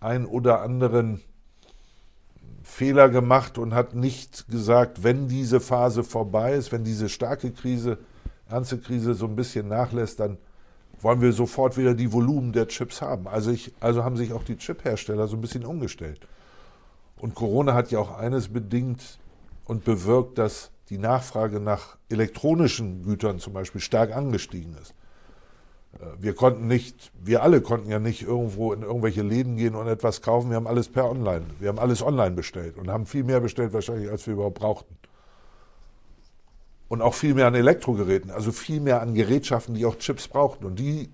ein 0.00 0.24
oder 0.26 0.62
anderen 0.62 1.20
Fehler 2.78 3.08
gemacht 3.08 3.58
und 3.58 3.74
hat 3.74 3.96
nicht 3.96 4.46
gesagt, 4.48 5.02
wenn 5.02 5.26
diese 5.26 5.58
Phase 5.58 6.04
vorbei 6.04 6.54
ist, 6.54 6.70
wenn 6.70 6.84
diese 6.84 7.08
starke 7.08 7.50
Krise 7.50 7.98
ernste 8.48 8.78
Krise 8.78 9.14
so 9.14 9.26
ein 9.26 9.34
bisschen 9.34 9.66
nachlässt, 9.66 10.20
dann 10.20 10.38
wollen 11.00 11.20
wir 11.20 11.32
sofort 11.32 11.76
wieder 11.76 11.94
die 11.94 12.12
Volumen 12.12 12.52
der 12.52 12.68
Chips 12.68 13.02
haben. 13.02 13.26
Also, 13.26 13.50
ich, 13.50 13.72
also 13.80 14.04
haben 14.04 14.16
sich 14.16 14.32
auch 14.32 14.44
die 14.44 14.56
Chip-Hersteller 14.56 15.26
so 15.26 15.36
ein 15.36 15.40
bisschen 15.40 15.64
umgestellt. 15.64 16.20
Und 17.16 17.34
Corona 17.34 17.74
hat 17.74 17.90
ja 17.90 17.98
auch 17.98 18.16
eines 18.16 18.46
bedingt 18.46 19.18
und 19.64 19.82
bewirkt, 19.82 20.38
dass 20.38 20.70
die 20.88 20.98
Nachfrage 20.98 21.58
nach 21.58 21.96
elektronischen 22.08 23.02
Gütern 23.02 23.40
zum 23.40 23.54
Beispiel 23.54 23.80
stark 23.80 24.14
angestiegen 24.14 24.76
ist. 24.80 24.94
Äh, 25.94 26.06
wir 26.18 26.34
konnten 26.34 26.66
nicht, 26.66 27.12
wir 27.22 27.42
alle 27.42 27.60
konnten 27.60 27.90
ja 27.90 27.98
nicht 27.98 28.22
irgendwo 28.22 28.72
in 28.72 28.82
irgendwelche 28.82 29.22
Läden 29.22 29.56
gehen 29.56 29.74
und 29.74 29.86
etwas 29.88 30.22
kaufen. 30.22 30.50
Wir 30.50 30.56
haben 30.56 30.66
alles 30.66 30.88
per 30.88 31.10
Online, 31.10 31.44
wir 31.58 31.68
haben 31.68 31.78
alles 31.78 32.02
online 32.02 32.34
bestellt 32.34 32.76
und 32.76 32.90
haben 32.90 33.06
viel 33.06 33.24
mehr 33.24 33.40
bestellt 33.40 33.72
wahrscheinlich, 33.72 34.10
als 34.10 34.26
wir 34.26 34.34
überhaupt 34.34 34.58
brauchten 34.58 34.96
und 36.88 37.02
auch 37.02 37.14
viel 37.14 37.34
mehr 37.34 37.46
an 37.46 37.54
Elektrogeräten, 37.54 38.30
also 38.30 38.50
viel 38.50 38.80
mehr 38.80 39.02
an 39.02 39.14
Gerätschaften, 39.14 39.74
die 39.74 39.86
auch 39.86 39.96
Chips 39.96 40.28
brauchten. 40.28 40.64
Und 40.64 40.78
die 40.78 41.10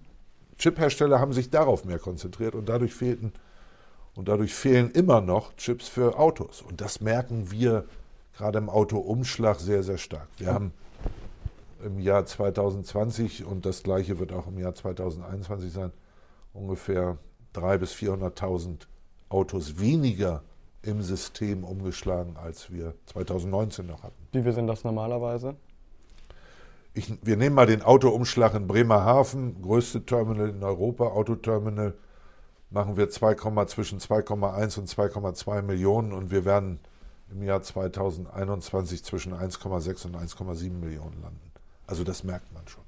Chiphersteller 0.56 1.18
haben 1.20 1.32
sich 1.32 1.50
darauf 1.50 1.84
mehr 1.84 1.98
konzentriert 1.98 2.54
und 2.54 2.68
dadurch 2.68 2.94
fehlten 2.94 3.32
und 4.14 4.28
dadurch 4.28 4.54
fehlen 4.54 4.92
immer 4.92 5.20
noch 5.20 5.56
Chips 5.56 5.88
für 5.88 6.18
Autos. 6.18 6.62
Und 6.62 6.80
das 6.80 7.00
merken 7.00 7.50
wir 7.50 7.84
gerade 8.36 8.58
im 8.58 8.70
Autoumschlag 8.70 9.58
sehr, 9.58 9.82
sehr 9.82 9.98
stark. 9.98 10.28
Wir 10.38 10.54
haben 10.54 10.72
im 11.84 11.98
Jahr 11.98 12.26
2020 12.26 13.44
und 13.44 13.66
das 13.66 13.82
gleiche 13.82 14.18
wird 14.18 14.32
auch 14.32 14.46
im 14.46 14.58
Jahr 14.58 14.74
2021 14.74 15.72
sein, 15.72 15.92
ungefähr 16.52 17.18
300.000 17.54 17.78
bis 17.78 17.92
400.000 17.94 18.78
Autos 19.28 19.78
weniger 19.78 20.42
im 20.82 21.02
System 21.02 21.64
umgeschlagen, 21.64 22.36
als 22.36 22.70
wir 22.70 22.94
2019 23.06 23.86
noch 23.86 24.02
hatten. 24.02 24.28
Wie 24.32 24.42
viel 24.42 24.52
sind 24.52 24.66
das 24.66 24.84
normalerweise? 24.84 25.56
Ich, 26.92 27.12
wir 27.22 27.36
nehmen 27.36 27.56
mal 27.56 27.66
den 27.66 27.82
Autoumschlag 27.82 28.54
in 28.54 28.66
Bremerhaven, 28.66 29.60
größte 29.62 30.04
Terminal 30.04 30.50
in 30.50 30.62
Europa, 30.62 31.06
Autoterminal 31.06 31.94
machen 32.70 32.96
wir 32.96 33.08
2, 33.08 33.34
zwischen 33.66 33.98
2,1 33.98 34.78
und 34.78 34.88
2,2 34.88 35.62
Millionen 35.62 36.12
und 36.12 36.30
wir 36.30 36.44
werden 36.44 36.80
im 37.30 37.42
Jahr 37.42 37.62
2021 37.62 39.02
zwischen 39.04 39.32
1,6 39.32 40.06
und 40.06 40.16
1,7 40.16 40.70
Millionen 40.70 41.20
landen. 41.22 41.53
Also 41.86 42.04
das 42.04 42.24
merkt 42.24 42.52
man 42.52 42.66
schon. 42.66 42.82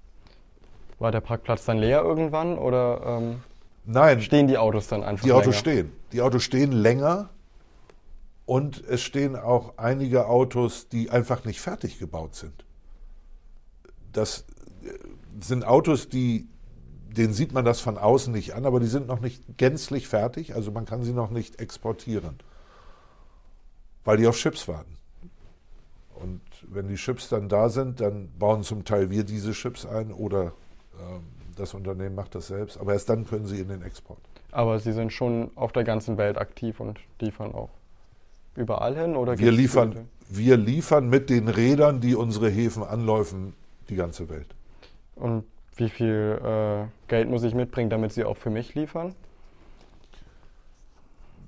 War 0.99 1.13
der 1.13 1.21
Parkplatz 1.21 1.65
dann 1.65 1.79
leer 1.79 2.03
irgendwann 2.03 2.59
oder 2.59 3.19
ähm, 3.21 3.43
Nein, 3.85 4.21
stehen 4.21 4.49
die 4.49 4.59
Autos 4.59 4.89
dann 4.89 5.05
einfach 5.05 5.25
die 5.25 5.33
Autos 5.33 5.47
länger? 5.47 5.59
stehen. 5.59 5.93
Die 6.13 6.23
Autos 6.23 6.43
stehen 6.43 6.73
länger 6.73 7.29
und 8.47 8.83
es 8.85 9.03
stehen 9.03 9.37
auch 9.37 9.77
einige 9.77 10.27
Autos, 10.29 10.89
die 10.89 11.11
einfach 11.11 11.45
nicht 11.45 11.61
fertig 11.61 11.99
gebaut 11.99 12.35
sind. 12.35 12.65
Das 14.13 14.45
äh, 14.85 14.89
sind 15.41 15.65
Autos, 15.67 16.09
die, 16.09 16.49
denen 17.09 17.33
sieht 17.35 17.53
man 17.53 17.65
das 17.65 17.81
von 17.81 17.99
außen 17.99 18.33
nicht 18.33 18.55
an, 18.55 18.65
aber 18.67 18.81
die 18.81 18.87
sind 18.87 19.07
noch 19.07 19.21
nicht 19.21 19.43
gänzlich 19.57 20.09
fertig, 20.09 20.55
also 20.55 20.73
man 20.73 20.85
kann 20.87 21.03
sie 21.03 21.13
noch 21.13 21.31
nicht 21.31 21.61
exportieren, 21.61 22.39
weil 24.05 24.17
die 24.17 24.27
auf 24.27 24.37
Chips 24.37 24.67
warten. 24.67 24.96
Und 26.23 26.41
wenn 26.69 26.89
die 26.89 26.95
Chips 26.95 27.29
dann 27.29 27.49
da 27.49 27.69
sind, 27.69 28.01
dann 28.01 28.29
bauen 28.39 28.63
zum 28.63 28.85
Teil 28.85 29.11
wir 29.11 29.25
diese 29.25 29.53
Chips 29.53 29.87
ein 29.87 30.13
oder 30.13 30.53
ähm, 30.99 31.23
das 31.57 31.75
Unternehmen 31.75 32.15
macht 32.15 32.35
das 32.35 32.49
selbst, 32.49 32.79
aber 32.79 32.93
erst 32.93 33.09
dann 33.09 33.27
können 33.27 33.47
sie 33.47 33.61
in 33.61 33.69
den 33.69 33.83
Export. 33.83 34.19
Aber 34.53 34.79
Sie 34.79 34.93
sind 34.93 35.13
schon 35.13 35.51
auf 35.55 35.73
der 35.73 35.85
ganzen 35.85 36.17
Welt 36.17 36.39
aktiv 36.39 36.81
und 36.81 36.99
liefern 37.21 37.55
auch 37.55 37.71
überall 38.57 38.97
hin? 38.97 39.17
Oder 39.17 39.39
Wir 39.39 39.53
liefern, 39.53 40.09
wir 40.29 40.57
liefern 40.57 41.09
mit 41.09 41.31
den 41.31 41.49
Rädern, 41.49 42.01
die 42.01 42.15
unsere 42.15 42.49
Häfen 42.49 42.83
anläufen, 42.83 43.55
die 43.89 43.97
ganze 43.97 44.29
Welt. 44.29 44.47
Und 45.15 45.45
wie 45.77 45.91
viel 45.91 46.41
äh, 46.43 46.87
Geld 47.09 47.29
muss 47.29 47.43
ich 47.43 47.55
mitbringen, 47.55 47.91
damit 47.91 48.13
Sie 48.13 48.25
auch 48.25 48.37
für 48.37 48.51
mich 48.51 48.75
liefern? 48.75 49.15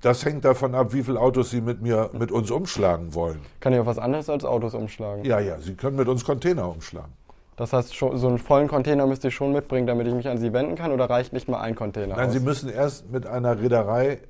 Das 0.01 0.25
hängt 0.25 0.45
davon 0.45 0.75
ab, 0.75 0.93
wie 0.93 1.03
viele 1.03 1.21
Autos 1.21 1.51
Sie 1.51 1.61
mit 1.61 1.83
mir, 1.83 2.11
mit 2.13 2.31
uns 2.31 2.51
umschlagen 2.51 3.15
wollen. 3.15 3.41
Kann 3.61 3.73
ich 3.73 3.81
auch 3.81 3.87
was 3.87 3.99
anderes 3.99 4.31
als 4.31 4.45
Autos 4.45 4.75
umschlagen? 4.75 5.25
Ja, 5.25 5.41
ja, 5.41 5.59
Sie 5.59 5.75
können 5.75 5.97
mit 5.97 6.09
uns 6.09 6.25
Container 6.25 6.69
umschlagen. 6.69 7.13
Das 7.57 7.73
heißt, 7.73 7.93
so 7.93 8.09
einen 8.11 8.39
vollen 8.39 8.69
Container 8.69 9.05
müsste 9.09 9.29
ich 9.29 9.35
schon 9.35 9.53
mitbringen, 9.53 9.89
damit 9.89 10.07
ich 10.07 10.15
mich 10.15 10.29
an 10.29 10.39
Sie 10.39 10.53
wenden 10.53 10.77
kann? 10.77 10.93
Oder 10.93 11.11
reicht 11.11 11.33
nicht 11.33 11.49
mal 11.49 11.61
ein 11.61 11.75
Container 11.75 12.15
Nein, 12.15 12.29
aus? 12.29 12.33
Sie 12.33 12.41
müssen 12.41 12.69
erst 12.69 13.11
mit 13.11 13.27
einer 13.27 13.61
Reederei, 13.61 14.21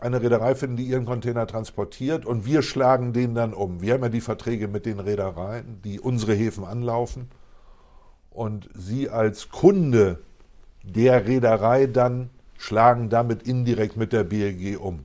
eine 0.00 0.22
Reederei 0.22 0.54
finden, 0.54 0.76
die 0.76 0.84
Ihren 0.84 1.04
Container 1.04 1.46
transportiert 1.46 2.24
und 2.24 2.46
wir 2.46 2.62
schlagen 2.62 3.12
den 3.12 3.34
dann 3.34 3.52
um. 3.52 3.82
Wir 3.82 3.92
haben 3.92 4.02
ja 4.02 4.08
die 4.08 4.22
Verträge 4.22 4.68
mit 4.68 4.86
den 4.86 5.00
Reedereien, 5.00 5.82
die 5.84 6.00
unsere 6.00 6.32
Häfen 6.32 6.64
anlaufen. 6.64 7.28
Und 8.30 8.70
Sie 8.72 9.10
als 9.10 9.50
Kunde 9.50 10.20
der 10.82 11.26
Reederei 11.26 11.86
dann 11.86 12.30
schlagen 12.56 13.10
damit 13.10 13.42
indirekt 13.42 13.98
mit 13.98 14.14
der 14.14 14.24
BLG 14.24 14.78
um. 14.80 15.04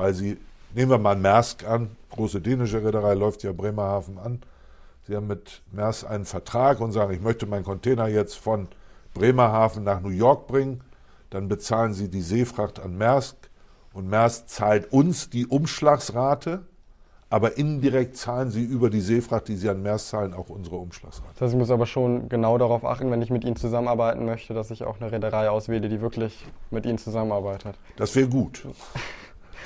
Weil 0.00 0.14
Sie, 0.14 0.38
nehmen 0.74 0.90
wir 0.90 0.96
mal 0.96 1.14
Maersk 1.14 1.68
an, 1.68 1.90
große 2.08 2.40
dänische 2.40 2.82
Reederei 2.82 3.12
läuft 3.12 3.42
ja 3.42 3.52
Bremerhaven 3.52 4.16
an. 4.16 4.40
Sie 5.06 5.14
haben 5.14 5.26
mit 5.26 5.60
Maersk 5.72 6.08
einen 6.08 6.24
Vertrag 6.24 6.80
und 6.80 6.92
sagen, 6.92 7.12
ich 7.12 7.20
möchte 7.20 7.44
meinen 7.44 7.64
Container 7.64 8.08
jetzt 8.08 8.36
von 8.36 8.68
Bremerhaven 9.12 9.84
nach 9.84 10.00
New 10.00 10.08
York 10.08 10.46
bringen. 10.46 10.80
Dann 11.28 11.48
bezahlen 11.48 11.92
Sie 11.92 12.08
die 12.08 12.22
Seefracht 12.22 12.80
an 12.80 12.96
Maersk 12.96 13.36
und 13.92 14.08
Maersk 14.08 14.48
zahlt 14.48 14.90
uns 14.90 15.28
die 15.28 15.46
Umschlagsrate, 15.46 16.62
aber 17.28 17.58
indirekt 17.58 18.16
zahlen 18.16 18.50
Sie 18.50 18.64
über 18.64 18.88
die 18.88 19.02
Seefracht, 19.02 19.48
die 19.48 19.56
Sie 19.56 19.68
an 19.68 19.82
Maersk 19.82 20.06
zahlen, 20.06 20.32
auch 20.32 20.48
unsere 20.48 20.76
Umschlagsrate. 20.76 21.28
Das 21.34 21.42
heißt, 21.42 21.52
ich 21.52 21.58
muss 21.58 21.70
aber 21.70 21.84
schon 21.84 22.30
genau 22.30 22.56
darauf 22.56 22.86
achten, 22.86 23.10
wenn 23.10 23.20
ich 23.20 23.28
mit 23.28 23.44
Ihnen 23.44 23.56
zusammenarbeiten 23.56 24.24
möchte, 24.24 24.54
dass 24.54 24.70
ich 24.70 24.82
auch 24.84 24.98
eine 24.98 25.12
Reederei 25.12 25.50
auswähle, 25.50 25.90
die 25.90 26.00
wirklich 26.00 26.46
mit 26.70 26.86
Ihnen 26.86 26.96
zusammenarbeitet. 26.96 27.76
Das 27.96 28.16
wäre 28.16 28.28
gut. 28.28 28.64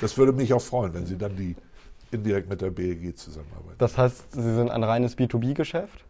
Das 0.01 0.17
würde 0.17 0.33
mich 0.33 0.53
auch 0.53 0.61
freuen, 0.61 0.93
wenn 0.93 1.05
Sie 1.05 1.17
dann 1.17 1.35
die 1.35 1.55
indirekt 2.11 2.49
mit 2.49 2.61
der 2.61 2.69
BEG 2.71 3.17
zusammenarbeiten. 3.17 3.75
Das 3.77 3.97
heißt, 3.97 4.31
Sie 4.33 4.55
sind 4.55 4.69
ein 4.69 4.83
reines 4.83 5.17
B2B-Geschäft? 5.17 6.03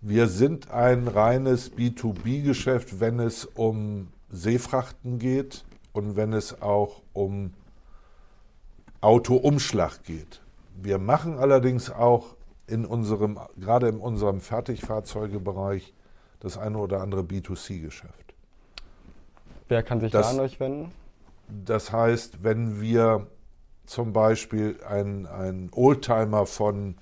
Wir 0.00 0.28
sind 0.28 0.70
ein 0.70 1.08
reines 1.08 1.72
B2B-Geschäft, 1.72 3.00
wenn 3.00 3.20
es 3.20 3.44
um 3.46 4.08
Seefrachten 4.30 5.18
geht 5.18 5.64
und 5.92 6.16
wenn 6.16 6.32
es 6.32 6.60
auch 6.60 7.00
um 7.12 7.52
Autoumschlag 9.00 10.02
geht. 10.04 10.40
Wir 10.76 10.98
machen 10.98 11.38
allerdings 11.38 11.90
auch 11.90 12.36
in 12.66 12.84
unserem, 12.84 13.38
gerade 13.58 13.88
in 13.88 13.98
unserem 13.98 14.40
Fertigfahrzeugebereich, 14.40 15.92
das 16.40 16.58
eine 16.58 16.78
oder 16.78 17.00
andere 17.00 17.22
B2C-Geschäft. 17.22 18.34
Wer 19.68 19.82
kann 19.82 20.00
sich 20.00 20.12
Das- 20.12 20.26
da 20.28 20.32
an 20.34 20.40
euch 20.40 20.58
wenden? 20.60 20.92
Das 21.48 21.92
heißt, 21.92 22.42
wenn 22.42 22.80
wir 22.80 23.26
zum 23.86 24.12
Beispiel 24.12 24.78
einen, 24.88 25.70
Oldtimer 25.72 26.46
von, 26.46 26.96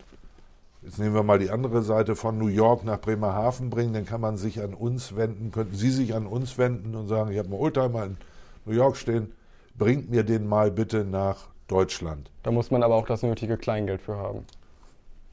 jetzt 0.83 0.99
nehmen 0.99 1.15
wir 1.15 1.23
mal 1.23 1.39
die 1.39 1.51
andere 1.51 1.83
Seite, 1.83 2.17
von 2.17 2.39
New 2.39 2.49
York 2.49 2.85
nach 2.85 3.01
Bremerhaven 3.01 3.71
bringen, 3.71 3.95
dann 3.95 4.07
kann 4.07 4.21
man 4.21 4.37
sich 4.37 4.61
an 4.63 4.75
uns 4.75 5.17
wenden, 5.17 5.53
könnten 5.53 5.77
Sie 5.77 5.91
sich 5.91 6.15
an 6.15 6.27
uns 6.27 6.59
wenden 6.59 6.95
und 6.95 7.09
sagen, 7.09 7.31
ich 7.31 7.39
habe 7.39 7.49
einen 7.49 7.61
Oldtimer 7.61 8.05
in 8.05 8.17
New 8.65 8.75
York 8.75 8.97
stehen, 8.97 9.33
bringt 9.77 10.11
mir 10.11 10.25
den 10.25 10.47
mal 10.47 10.71
bitte 10.71 11.05
nach 11.05 11.49
Deutschland. 11.69 12.31
Da 12.43 12.51
muss 12.51 12.71
man 12.71 12.83
aber 12.83 12.97
auch 12.97 13.07
das 13.07 13.23
nötige 13.23 13.57
Kleingeld 13.57 14.03
für 14.03 14.17
haben. 14.17 14.45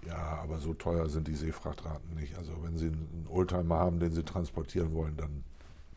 Ja, 0.08 0.39
aber 0.42 0.60
so 0.60 0.74
teuer 0.74 1.10
sind 1.10 1.28
die 1.28 1.36
Seefrachtraten 1.36 2.16
nicht. 2.16 2.38
Also 2.38 2.54
wenn 2.63 2.78
Sie 2.78 2.88
einen 2.88 3.28
Oldtimer 3.30 3.80
haben, 3.80 4.00
den 4.00 4.13
Sie 4.13 4.24
transportieren 4.24 4.94
wollen, 4.94 5.18
dann 5.18 5.44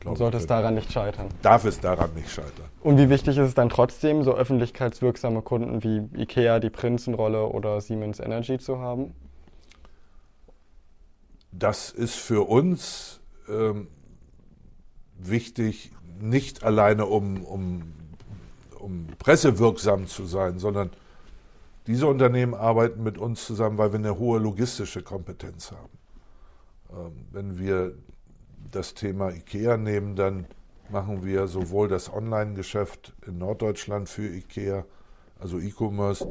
Glaube 0.02 0.18
sollte 0.18 0.37
ich, 0.37 0.42
es 0.42 0.47
daran 0.49 0.75
nicht 0.75 0.92
scheitern. 0.92 1.28
darf 1.42 1.64
es 1.64 1.78
daran 1.78 2.12
nicht 2.14 2.28
scheitern. 2.28 2.66
Und 2.82 2.99
wie 2.99 3.09
wichtig 3.09 3.38
ist 3.38 3.49
es 3.49 3.54
dann 3.54 3.68
trotzdem, 3.68 4.25
so 4.25 4.35
öffentlichkeitswirksame 4.35 5.42
Kunden 5.42 5.85
wie 5.85 6.09
IKEA, 6.21 6.59
die 6.59 6.71
Prinzenrolle 6.71 7.47
oder 7.47 7.80
Siemens 7.80 8.18
Energy 8.18 8.59
zu 8.59 8.80
haben? 8.80 9.14
Das 11.52 11.90
ist 11.90 12.16
für 12.16 12.49
uns 12.49 13.21
ähm, 13.49 13.87
wichtig, 15.18 15.92
nicht 16.21 16.64
alleine 16.64 17.06
um, 17.06 17.44
um, 17.44 17.92
um 18.80 19.06
pressewirksam 19.21 20.09
zu 20.09 20.26
sein, 20.26 20.59
sondern 20.59 20.90
diese 21.87 22.09
Unternehmen 22.09 22.54
arbeiten 22.54 23.04
mit 23.04 23.18
uns 23.18 23.47
zusammen, 23.47 23.78
weil 23.78 23.92
wir 23.92 24.00
eine 24.00 24.18
hohe 24.18 24.40
logistische 24.40 25.02
Kompetenz 25.02 25.71
haben. 25.71 25.99
Ähm, 26.90 27.26
wenn 27.30 27.59
wir 27.59 27.94
das 28.73 28.95
Thema 28.95 29.31
IKEA 29.31 29.76
nehmen, 29.76 30.17
dann 30.17 30.47
machen 30.91 31.25
wir 31.25 31.47
sowohl 31.47 31.88
das 31.88 32.12
Online-Geschäft 32.12 33.14
in 33.26 33.38
Norddeutschland 33.38 34.09
für 34.09 34.29
IKEA, 34.29 34.85
also 35.38 35.59
E-Commerce, 35.59 36.26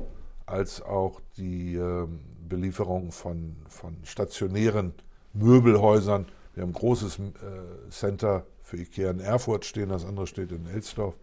als 0.45 0.81
auch 0.81 1.21
die 1.38 1.75
ähm, 1.75 2.19
Belieferung 2.48 3.12
von, 3.12 3.55
von 3.69 3.98
stationären 4.03 4.93
Möbelhäusern. 5.33 6.27
Wir 6.53 6.63
haben 6.63 6.71
ein 6.71 6.74
großes 6.74 7.19
äh, 7.19 7.89
Center 7.89 8.45
für 8.62 8.77
IKEA 8.77 9.12
in 9.12 9.19
Erfurt 9.19 9.65
stehen, 9.65 9.89
das 9.89 10.05
andere 10.05 10.27
steht 10.27 10.51
in 10.51 10.67
Elsdorf. 10.67 11.15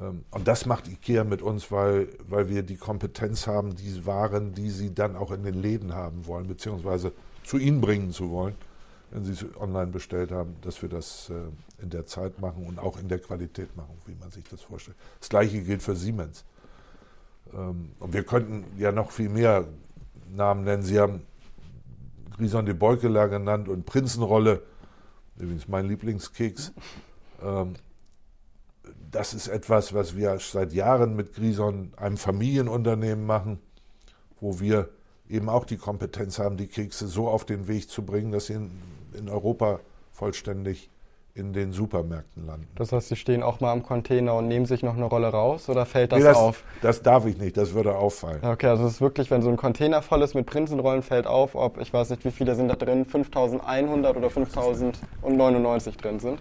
Ähm, 0.00 0.24
und 0.30 0.46
das 0.46 0.66
macht 0.66 0.88
IKEA 0.88 1.24
mit 1.24 1.42
uns, 1.42 1.70
weil, 1.70 2.08
weil 2.28 2.48
wir 2.48 2.62
die 2.62 2.76
Kompetenz 2.76 3.46
haben, 3.46 3.74
die 3.74 4.06
Waren, 4.06 4.54
die 4.54 4.70
sie 4.70 4.94
dann 4.94 5.16
auch 5.16 5.32
in 5.32 5.42
den 5.42 5.54
Läden 5.54 5.94
haben 5.94 6.26
wollen, 6.26 6.46
beziehungsweise 6.46 7.12
zu 7.42 7.58
ihnen 7.58 7.80
bringen 7.80 8.12
zu 8.12 8.30
wollen, 8.30 8.54
wenn 9.14 9.24
sie 9.24 9.32
es 9.32 9.46
online 9.56 9.92
bestellt 9.92 10.32
haben, 10.32 10.56
dass 10.62 10.82
wir 10.82 10.88
das 10.88 11.30
äh, 11.30 11.34
in 11.80 11.88
der 11.88 12.04
Zeit 12.04 12.40
machen 12.40 12.66
und 12.66 12.80
auch 12.80 12.98
in 12.98 13.08
der 13.08 13.20
Qualität 13.20 13.74
machen, 13.76 13.96
wie 14.06 14.16
man 14.16 14.32
sich 14.32 14.42
das 14.50 14.60
vorstellt. 14.60 14.96
Das 15.20 15.28
gleiche 15.28 15.62
gilt 15.62 15.82
für 15.82 15.94
Siemens. 15.94 16.44
Ähm, 17.54 17.92
und 18.00 18.12
wir 18.12 18.24
könnten 18.24 18.64
ja 18.76 18.90
noch 18.90 19.12
viel 19.12 19.28
mehr 19.28 19.68
Namen 20.34 20.64
nennen. 20.64 20.82
Sie 20.82 20.98
haben 20.98 21.22
Grison 22.36 22.66
de 22.66 22.74
Beukeler 22.74 23.28
genannt 23.28 23.68
und 23.68 23.86
Prinzenrolle, 23.86 24.62
übrigens 25.38 25.68
mein 25.68 25.86
Lieblingskeks. 25.86 26.72
Ähm, 27.40 27.74
das 29.12 29.32
ist 29.32 29.46
etwas, 29.46 29.94
was 29.94 30.16
wir 30.16 30.40
seit 30.40 30.72
Jahren 30.72 31.14
mit 31.14 31.34
Grison, 31.34 31.92
einem 31.96 32.16
Familienunternehmen, 32.16 33.24
machen, 33.24 33.60
wo 34.40 34.58
wir 34.58 34.88
eben 35.28 35.48
auch 35.48 35.64
die 35.64 35.76
Kompetenz 35.76 36.38
haben, 36.38 36.56
die 36.56 36.66
Kekse 36.66 37.06
so 37.06 37.28
auf 37.28 37.44
den 37.44 37.68
Weg 37.68 37.88
zu 37.88 38.02
bringen, 38.02 38.32
dass 38.32 38.46
sie 38.46 38.54
in, 38.54 38.70
in 39.14 39.28
Europa 39.28 39.80
vollständig 40.12 40.90
in 41.36 41.52
den 41.52 41.72
Supermärkten 41.72 42.46
landen. 42.46 42.68
Das 42.76 42.92
heißt, 42.92 43.08
Sie 43.08 43.16
stehen 43.16 43.42
auch 43.42 43.58
mal 43.58 43.72
am 43.72 43.82
Container 43.82 44.34
und 44.36 44.46
nehmen 44.46 44.66
sich 44.66 44.84
noch 44.84 44.94
eine 44.94 45.04
Rolle 45.06 45.26
raus 45.26 45.68
oder 45.68 45.84
fällt 45.84 46.12
das, 46.12 46.20
Nee, 46.20 46.24
das, 46.26 46.36
auf? 46.36 46.62
das 46.80 47.02
darf 47.02 47.26
ich 47.26 47.38
nicht, 47.38 47.56
das 47.56 47.74
würde 47.74 47.96
auffallen. 47.96 48.38
Okay, 48.44 48.68
also 48.68 48.86
es 48.86 48.94
ist 48.94 49.00
wirklich, 49.00 49.32
wenn 49.32 49.42
so 49.42 49.48
ein 49.48 49.56
Container 49.56 50.00
voll 50.00 50.22
ist 50.22 50.34
mit 50.34 50.46
Prinzenrollen, 50.46 51.02
fällt 51.02 51.26
auf, 51.26 51.56
ob, 51.56 51.80
ich 51.80 51.92
weiß 51.92 52.10
nicht, 52.10 52.24
wie 52.24 52.30
viele 52.30 52.54
sind 52.54 52.68
da 52.68 52.76
drin, 52.76 53.04
5100 53.04 54.16
oder 54.16 54.30
5099 54.30 55.96
drin 55.96 56.20
sind. 56.20 56.40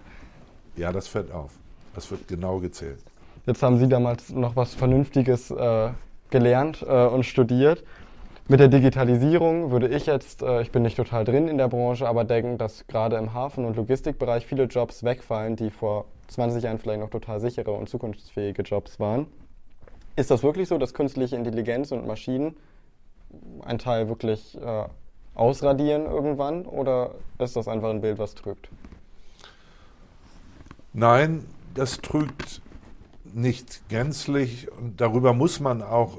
Ja, 0.75 0.91
das 0.91 1.07
fällt 1.07 1.31
auf. 1.31 1.51
Das 1.95 2.09
wird 2.11 2.27
genau 2.27 2.59
gezählt. 2.59 2.99
Jetzt 3.47 3.63
haben 3.63 3.79
Sie 3.79 3.87
damals 3.87 4.29
noch 4.29 4.55
was 4.55 4.75
Vernünftiges 4.75 5.49
äh, 5.49 5.89
gelernt 6.29 6.85
äh, 6.87 7.07
und 7.07 7.25
studiert. 7.25 7.83
Mit 8.49 8.59
der 8.59 8.67
Digitalisierung 8.67 9.71
würde 9.71 9.87
ich 9.87 10.05
jetzt, 10.05 10.41
äh, 10.41 10.61
ich 10.61 10.71
bin 10.71 10.83
nicht 10.83 10.97
total 10.97 11.23
drin 11.23 11.47
in 11.47 11.57
der 11.57 11.69
Branche, 11.69 12.07
aber 12.07 12.25
denken, 12.25 12.57
dass 12.57 12.85
gerade 12.87 13.15
im 13.15 13.33
Hafen- 13.33 13.63
und 13.63 13.77
Logistikbereich 13.77 14.45
viele 14.45 14.65
Jobs 14.65 15.03
wegfallen, 15.03 15.55
die 15.55 15.69
vor 15.69 16.05
20 16.27 16.61
Jahren 16.61 16.77
vielleicht 16.77 16.99
noch 16.99 17.09
total 17.09 17.39
sichere 17.39 17.71
und 17.71 17.87
zukunftsfähige 17.87 18.63
Jobs 18.63 18.99
waren. 18.99 19.27
Ist 20.17 20.29
das 20.29 20.43
wirklich 20.43 20.67
so, 20.67 20.77
dass 20.77 20.93
künstliche 20.93 21.37
Intelligenz 21.37 21.93
und 21.93 22.05
Maschinen 22.05 22.57
einen 23.61 23.79
Teil 23.79 24.09
wirklich 24.09 24.59
äh, 24.59 24.85
ausradieren 25.35 26.05
irgendwann 26.05 26.65
oder 26.65 27.15
ist 27.39 27.55
das 27.55 27.69
einfach 27.69 27.89
ein 27.91 28.01
Bild, 28.01 28.19
was 28.19 28.35
trügt? 28.35 28.67
Nein, 30.91 31.45
das 31.73 32.01
trügt 32.01 32.61
nicht 33.33 33.87
gänzlich 33.87 34.69
und 34.71 34.99
darüber 34.99 35.33
muss 35.33 35.61
man 35.61 35.81
auch 35.81 36.17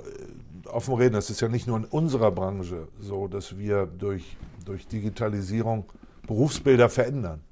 offen 0.75 0.95
reden. 0.95 1.15
Das 1.15 1.31
ist 1.31 1.41
ja 1.41 1.49
nicht 1.49 1.67
nur 1.67 1.77
in 1.77 1.85
unserer 1.85 2.31
Branche 2.31 2.89
so, 3.01 3.29
dass 3.29 3.57
wir 3.59 3.87
durch, 3.87 4.37
durch 4.65 4.87
Digitalisierung 4.87 5.85
Berufsbilder 6.27 6.89
verändern. 6.89 7.43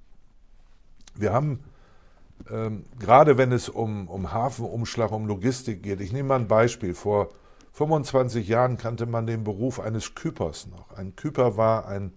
Wir 1.15 1.33
haben 1.33 1.61
ähm, 2.51 2.85
gerade 2.99 3.39
wenn 3.39 3.53
es 3.53 3.69
um, 3.69 4.09
um 4.09 4.33
Hafenumschlag, 4.33 5.13
um 5.13 5.27
Logistik 5.27 5.83
geht, 5.83 6.01
ich 6.01 6.13
nehme 6.13 6.31
mal 6.31 6.41
ein 6.41 6.49
Beispiel. 6.49 6.95
Vor 6.95 7.29
25 7.73 8.49
Jahren 8.49 8.77
kannte 8.77 9.07
man 9.07 9.27
den 9.27 9.45
Beruf 9.45 9.81
eines 9.81 10.15
Küpers 10.15 10.67
noch. 10.67 10.97
Ein 10.97 11.17
Küper 11.17 11.57
war 11.57 11.87
ein, 11.87 12.13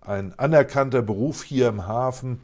ein 0.00 0.38
anerkannter 0.38 1.02
Beruf 1.02 1.42
hier 1.42 1.68
im 1.68 1.86
Hafen, 1.86 2.40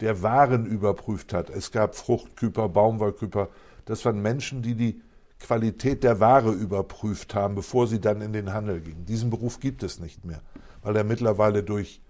der 0.00 0.22
Waren 0.22 0.66
überprüft 0.66 1.32
hat. 1.32 1.50
Es 1.50 1.72
gab 1.72 1.94
Fruchtküper, 1.94 2.68
Baumwollküper. 2.68 3.48
Das 3.86 4.04
waren 4.04 4.20
Menschen, 4.20 4.62
die 4.62 4.74
die 4.74 5.00
Qualität 5.40 6.02
der 6.02 6.20
Ware 6.20 6.50
überprüft 6.52 7.34
haben, 7.34 7.54
bevor 7.54 7.86
sie 7.86 8.00
dann 8.00 8.20
in 8.20 8.32
den 8.32 8.52
Handel 8.52 8.80
gingen. 8.80 9.04
Diesen 9.06 9.30
Beruf 9.30 9.60
gibt 9.60 9.82
es 9.82 10.00
nicht 10.00 10.24
mehr, 10.24 10.40
weil 10.82 10.96
er 10.96 11.04
mittlerweile 11.04 11.62
durch 11.62 12.00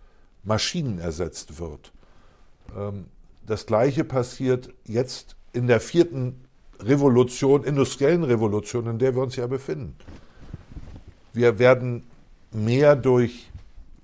Maschinen 0.44 0.98
ersetzt 0.98 1.58
wird. 1.58 1.92
Ähm, 2.76 3.06
das 3.44 3.66
Gleiche 3.66 4.04
passiert 4.04 4.72
jetzt 4.84 5.36
in 5.52 5.66
der 5.66 5.80
vierten 5.80 6.44
Revolution, 6.80 7.64
industriellen 7.64 8.24
Revolution, 8.24 8.86
in 8.86 8.98
der 8.98 9.14
wir 9.14 9.22
uns 9.22 9.36
ja 9.36 9.46
befinden. 9.46 9.96
Wir 11.32 11.58
werden 11.58 12.04
mehr 12.52 12.96
durch 12.96 13.50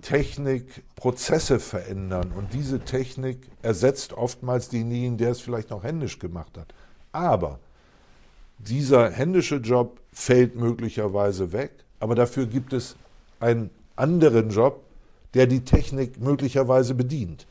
Technik 0.02 0.82
Prozesse 0.96 1.60
verändern 1.60 2.32
und 2.32 2.52
diese 2.52 2.80
Technik 2.80 3.48
ersetzt 3.62 4.12
oftmals 4.12 4.68
denjenigen, 4.68 5.16
der 5.16 5.30
es 5.30 5.40
vielleicht 5.40 5.70
noch 5.70 5.84
händisch 5.84 6.18
gemacht 6.18 6.58
hat. 6.58 6.74
Aber 7.12 7.60
dieser 8.68 9.10
händische 9.10 9.56
Job 9.56 10.00
fällt 10.12 10.56
möglicherweise 10.56 11.52
weg, 11.52 11.72
aber 12.00 12.14
dafür 12.14 12.46
gibt 12.46 12.72
es 12.72 12.96
einen 13.40 13.70
anderen 13.96 14.50
Job, 14.50 14.82
der 15.34 15.46
die 15.46 15.64
Technik 15.64 16.20
möglicherweise 16.20 16.94
bedient. 16.94 17.46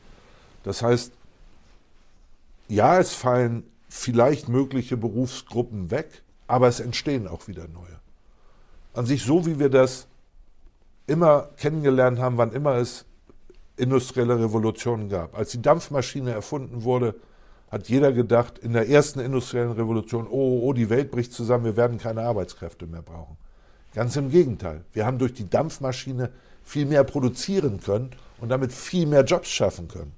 Das 0.62 0.82
heißt, 0.82 1.12
ja, 2.68 2.98
es 2.98 3.14
fallen 3.14 3.64
vielleicht 3.88 4.48
mögliche 4.48 4.96
Berufsgruppen 4.96 5.90
weg, 5.90 6.22
aber 6.46 6.68
es 6.68 6.80
entstehen 6.80 7.28
auch 7.28 7.48
wieder 7.48 7.68
neue. 7.68 8.00
An 8.94 9.06
sich 9.06 9.24
so, 9.24 9.46
wie 9.46 9.58
wir 9.58 9.68
das 9.68 10.06
immer 11.06 11.50
kennengelernt 11.56 12.18
haben, 12.18 12.38
wann 12.38 12.52
immer 12.52 12.76
es 12.76 13.04
industrielle 13.76 14.38
Revolutionen 14.38 15.08
gab. 15.08 15.36
Als 15.36 15.50
die 15.50 15.62
Dampfmaschine 15.62 16.30
erfunden 16.30 16.84
wurde, 16.84 17.14
hat 17.72 17.88
jeder 17.88 18.12
gedacht, 18.12 18.58
in 18.58 18.74
der 18.74 18.90
ersten 18.90 19.18
industriellen 19.18 19.72
Revolution, 19.72 20.26
oh, 20.26 20.30
oh, 20.30 20.60
oh, 20.64 20.72
die 20.74 20.90
Welt 20.90 21.10
bricht 21.10 21.32
zusammen, 21.32 21.64
wir 21.64 21.76
werden 21.76 21.96
keine 21.96 22.20
Arbeitskräfte 22.20 22.86
mehr 22.86 23.00
brauchen. 23.00 23.38
Ganz 23.94 24.14
im 24.16 24.30
Gegenteil. 24.30 24.84
Wir 24.92 25.06
haben 25.06 25.18
durch 25.18 25.32
die 25.32 25.48
Dampfmaschine 25.48 26.30
viel 26.62 26.84
mehr 26.84 27.02
produzieren 27.02 27.80
können 27.80 28.10
und 28.40 28.50
damit 28.50 28.72
viel 28.72 29.06
mehr 29.06 29.24
Jobs 29.24 29.48
schaffen 29.48 29.88
können. 29.88 30.12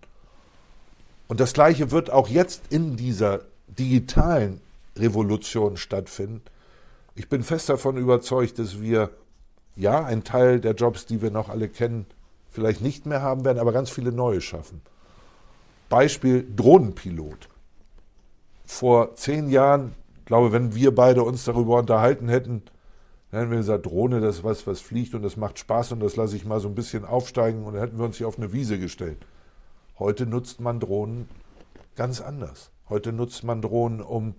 Und 1.28 1.38
das 1.38 1.52
Gleiche 1.52 1.92
wird 1.92 2.10
auch 2.10 2.28
jetzt 2.28 2.62
in 2.70 2.96
dieser 2.96 3.42
digitalen 3.68 4.60
Revolution 4.96 5.76
stattfinden. 5.76 6.42
Ich 7.14 7.28
bin 7.28 7.44
fest 7.44 7.68
davon 7.68 7.96
überzeugt, 7.96 8.58
dass 8.58 8.80
wir 8.80 9.10
ja 9.76 10.04
einen 10.04 10.24
Teil 10.24 10.60
der 10.60 10.74
Jobs, 10.74 11.06
die 11.06 11.22
wir 11.22 11.30
noch 11.30 11.48
alle 11.48 11.68
kennen, 11.68 12.06
vielleicht 12.50 12.80
nicht 12.80 13.06
mehr 13.06 13.22
haben 13.22 13.44
werden, 13.44 13.58
aber 13.58 13.72
ganz 13.72 13.90
viele 13.90 14.10
neue 14.10 14.40
schaffen. 14.40 14.82
Beispiel 15.88 16.46
Drohnenpilot. 16.54 17.48
Vor 18.66 19.14
zehn 19.14 19.48
Jahren, 19.48 19.94
glaube 20.24 20.52
wenn 20.52 20.74
wir 20.74 20.94
beide 20.94 21.22
uns 21.22 21.44
darüber 21.44 21.78
unterhalten 21.78 22.28
hätten, 22.28 22.62
dann 23.30 23.40
hätten 23.40 23.50
wir 23.50 23.58
gesagt, 23.58 23.86
Drohne, 23.86 24.20
das 24.20 24.36
ist 24.36 24.44
was, 24.44 24.66
was 24.66 24.80
fliegt 24.80 25.14
und 25.14 25.22
das 25.22 25.36
macht 25.36 25.58
Spaß 25.58 25.92
und 25.92 26.00
das 26.00 26.16
lasse 26.16 26.36
ich 26.36 26.44
mal 26.44 26.60
so 26.60 26.68
ein 26.68 26.74
bisschen 26.74 27.04
aufsteigen 27.04 27.64
und 27.64 27.74
dann 27.74 27.82
hätten 27.82 27.98
wir 27.98 28.04
uns 28.04 28.16
hier 28.16 28.28
auf 28.28 28.38
eine 28.38 28.52
Wiese 28.52 28.78
gestellt. 28.78 29.26
Heute 29.98 30.26
nutzt 30.26 30.60
man 30.60 30.80
Drohnen 30.80 31.28
ganz 31.96 32.20
anders. 32.20 32.70
Heute 32.88 33.12
nutzt 33.12 33.44
man 33.44 33.62
Drohnen, 33.62 34.00
um 34.00 34.34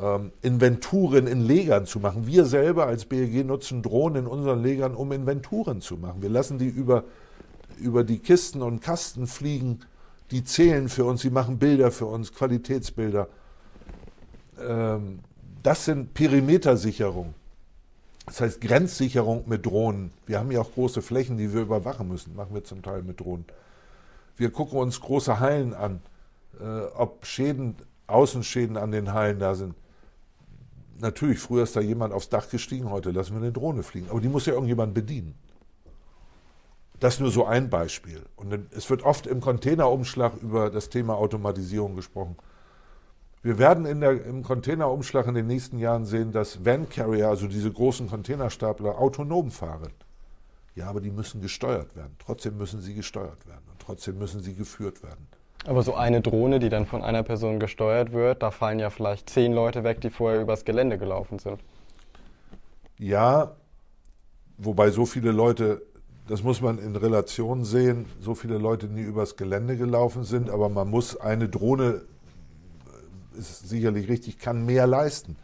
ähm, 0.00 0.32
Inventuren 0.42 1.26
in 1.26 1.40
Legern 1.40 1.86
zu 1.86 2.00
machen. 2.00 2.26
Wir 2.26 2.44
selber 2.44 2.86
als 2.86 3.04
BLG 3.04 3.44
nutzen 3.44 3.82
Drohnen 3.82 4.24
in 4.24 4.26
unseren 4.26 4.62
Legern, 4.62 4.94
um 4.94 5.12
Inventuren 5.12 5.80
zu 5.80 5.96
machen. 5.96 6.22
Wir 6.22 6.30
lassen 6.30 6.58
die 6.58 6.68
über, 6.68 7.04
über 7.78 8.04
die 8.04 8.18
Kisten 8.18 8.62
und 8.62 8.80
Kasten 8.80 9.26
fliegen. 9.26 9.80
Die 10.30 10.44
zählen 10.44 10.88
für 10.88 11.04
uns, 11.04 11.22
sie 11.22 11.30
machen 11.30 11.58
Bilder 11.58 11.90
für 11.90 12.06
uns, 12.06 12.32
Qualitätsbilder. 12.32 13.28
Ähm, 14.60 15.20
das 15.62 15.84
sind 15.84 16.14
Perimetersicherung. 16.14 17.34
Das 18.26 18.40
heißt 18.40 18.60
Grenzsicherung 18.60 19.48
mit 19.48 19.66
Drohnen. 19.66 20.12
Wir 20.26 20.38
haben 20.38 20.50
ja 20.52 20.60
auch 20.60 20.72
große 20.72 21.02
Flächen, 21.02 21.36
die 21.36 21.52
wir 21.52 21.62
überwachen 21.62 22.08
müssen. 22.08 22.36
Machen 22.36 22.54
wir 22.54 22.62
zum 22.62 22.82
Teil 22.82 23.02
mit 23.02 23.18
Drohnen. 23.18 23.44
Wir 24.36 24.50
gucken 24.50 24.78
uns 24.78 25.00
große 25.00 25.40
Hallen 25.40 25.74
an, 25.74 26.00
äh, 26.60 26.84
ob 26.94 27.26
Schäden, 27.26 27.74
Außenschäden 28.06 28.76
an 28.76 28.92
den 28.92 29.12
Hallen 29.12 29.38
da 29.40 29.54
sind. 29.54 29.74
Natürlich, 31.00 31.38
früher 31.38 31.64
ist 31.64 31.74
da 31.74 31.80
jemand 31.80 32.12
aufs 32.12 32.28
Dach 32.28 32.48
gestiegen, 32.48 32.90
heute 32.90 33.10
lassen 33.10 33.32
wir 33.32 33.38
eine 33.38 33.52
Drohne 33.52 33.82
fliegen. 33.82 34.08
Aber 34.10 34.20
die 34.20 34.28
muss 34.28 34.46
ja 34.46 34.52
irgendjemand 34.52 34.94
bedienen. 34.94 35.34
Das 37.00 37.14
ist 37.14 37.20
nur 37.20 37.30
so 37.30 37.46
ein 37.46 37.70
Beispiel. 37.70 38.22
Und 38.36 38.72
es 38.76 38.88
wird 38.90 39.02
oft 39.02 39.26
im 39.26 39.40
Containerumschlag 39.40 40.34
über 40.42 40.70
das 40.70 40.90
Thema 40.90 41.14
Automatisierung 41.14 41.96
gesprochen. 41.96 42.36
Wir 43.42 43.58
werden 43.58 43.86
in 43.86 44.00
der, 44.00 44.22
im 44.24 44.42
Containerumschlag 44.42 45.26
in 45.26 45.34
den 45.34 45.46
nächsten 45.46 45.78
Jahren 45.78 46.04
sehen, 46.04 46.30
dass 46.30 46.62
Van 46.64 46.90
Carrier, 46.90 47.28
also 47.28 47.48
diese 47.48 47.72
großen 47.72 48.08
Containerstapler, 48.08 48.98
autonom 48.98 49.50
fahren. 49.50 49.92
Ja, 50.74 50.88
aber 50.88 51.00
die 51.00 51.10
müssen 51.10 51.40
gesteuert 51.40 51.96
werden. 51.96 52.16
Trotzdem 52.18 52.58
müssen 52.58 52.82
sie 52.82 52.94
gesteuert 52.94 53.46
werden 53.46 53.64
und 53.70 53.80
trotzdem 53.80 54.18
müssen 54.18 54.40
sie 54.42 54.54
geführt 54.54 55.02
werden. 55.02 55.26
Aber 55.66 55.82
so 55.82 55.94
eine 55.94 56.20
Drohne, 56.20 56.58
die 56.58 56.68
dann 56.68 56.86
von 56.86 57.02
einer 57.02 57.22
Person 57.22 57.60
gesteuert 57.60 58.12
wird, 58.12 58.42
da 58.42 58.50
fallen 58.50 58.78
ja 58.78 58.90
vielleicht 58.90 59.28
zehn 59.30 59.52
Leute 59.52 59.84
weg, 59.84 60.02
die 60.02 60.10
vorher 60.10 60.40
übers 60.40 60.64
Gelände 60.66 60.98
gelaufen 60.98 61.38
sind. 61.38 61.60
Ja, 62.98 63.56
wobei 64.58 64.90
so 64.90 65.06
viele 65.06 65.32
Leute, 65.32 65.82
das 66.30 66.44
muss 66.44 66.60
man 66.60 66.78
in 66.78 66.94
Relation 66.94 67.64
sehen, 67.64 68.06
so 68.20 68.36
viele 68.36 68.56
Leute 68.56 68.86
nie 68.86 69.00
übers 69.00 69.34
Gelände 69.36 69.76
gelaufen 69.76 70.22
sind, 70.22 70.48
aber 70.48 70.68
man 70.68 70.88
muss 70.88 71.16
eine 71.16 71.48
Drohne, 71.48 72.02
ist 73.36 73.68
sicherlich 73.68 74.08
richtig, 74.08 74.38
kann 74.38 74.64
mehr 74.64 74.86
leisten. 74.86 75.36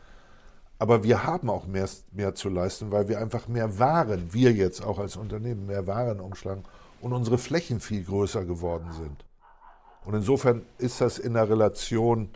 Aber 0.78 1.02
wir 1.02 1.24
haben 1.24 1.50
auch 1.50 1.66
mehr, 1.66 1.88
mehr 2.12 2.36
zu 2.36 2.48
leisten, 2.48 2.92
weil 2.92 3.08
wir 3.08 3.18
einfach 3.18 3.48
mehr 3.48 3.80
Waren, 3.80 4.32
wir 4.32 4.52
jetzt 4.52 4.80
auch 4.80 5.00
als 5.00 5.16
Unternehmen, 5.16 5.66
mehr 5.66 5.88
Waren 5.88 6.20
umschlagen 6.20 6.62
und 7.00 7.12
unsere 7.12 7.38
Flächen 7.38 7.80
viel 7.80 8.04
größer 8.04 8.44
geworden 8.44 8.92
sind. 8.92 9.24
Und 10.04 10.14
insofern 10.14 10.62
ist 10.78 11.00
das 11.00 11.18
in 11.18 11.34
der 11.34 11.50
Relation, 11.50 12.28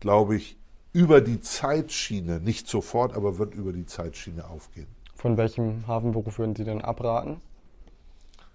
glaube 0.00 0.36
ich, 0.36 0.58
über 0.92 1.22
die 1.22 1.40
Zeitschiene, 1.40 2.40
nicht 2.40 2.68
sofort, 2.68 3.16
aber 3.16 3.38
wird 3.38 3.54
über 3.54 3.72
die 3.72 3.86
Zeitschiene 3.86 4.46
aufgehen. 4.50 4.88
Von 5.14 5.38
welchem 5.38 5.86
Hafenberuf 5.86 6.38
würden 6.38 6.54
Sie 6.54 6.64
denn 6.64 6.82
abraten? 6.82 7.40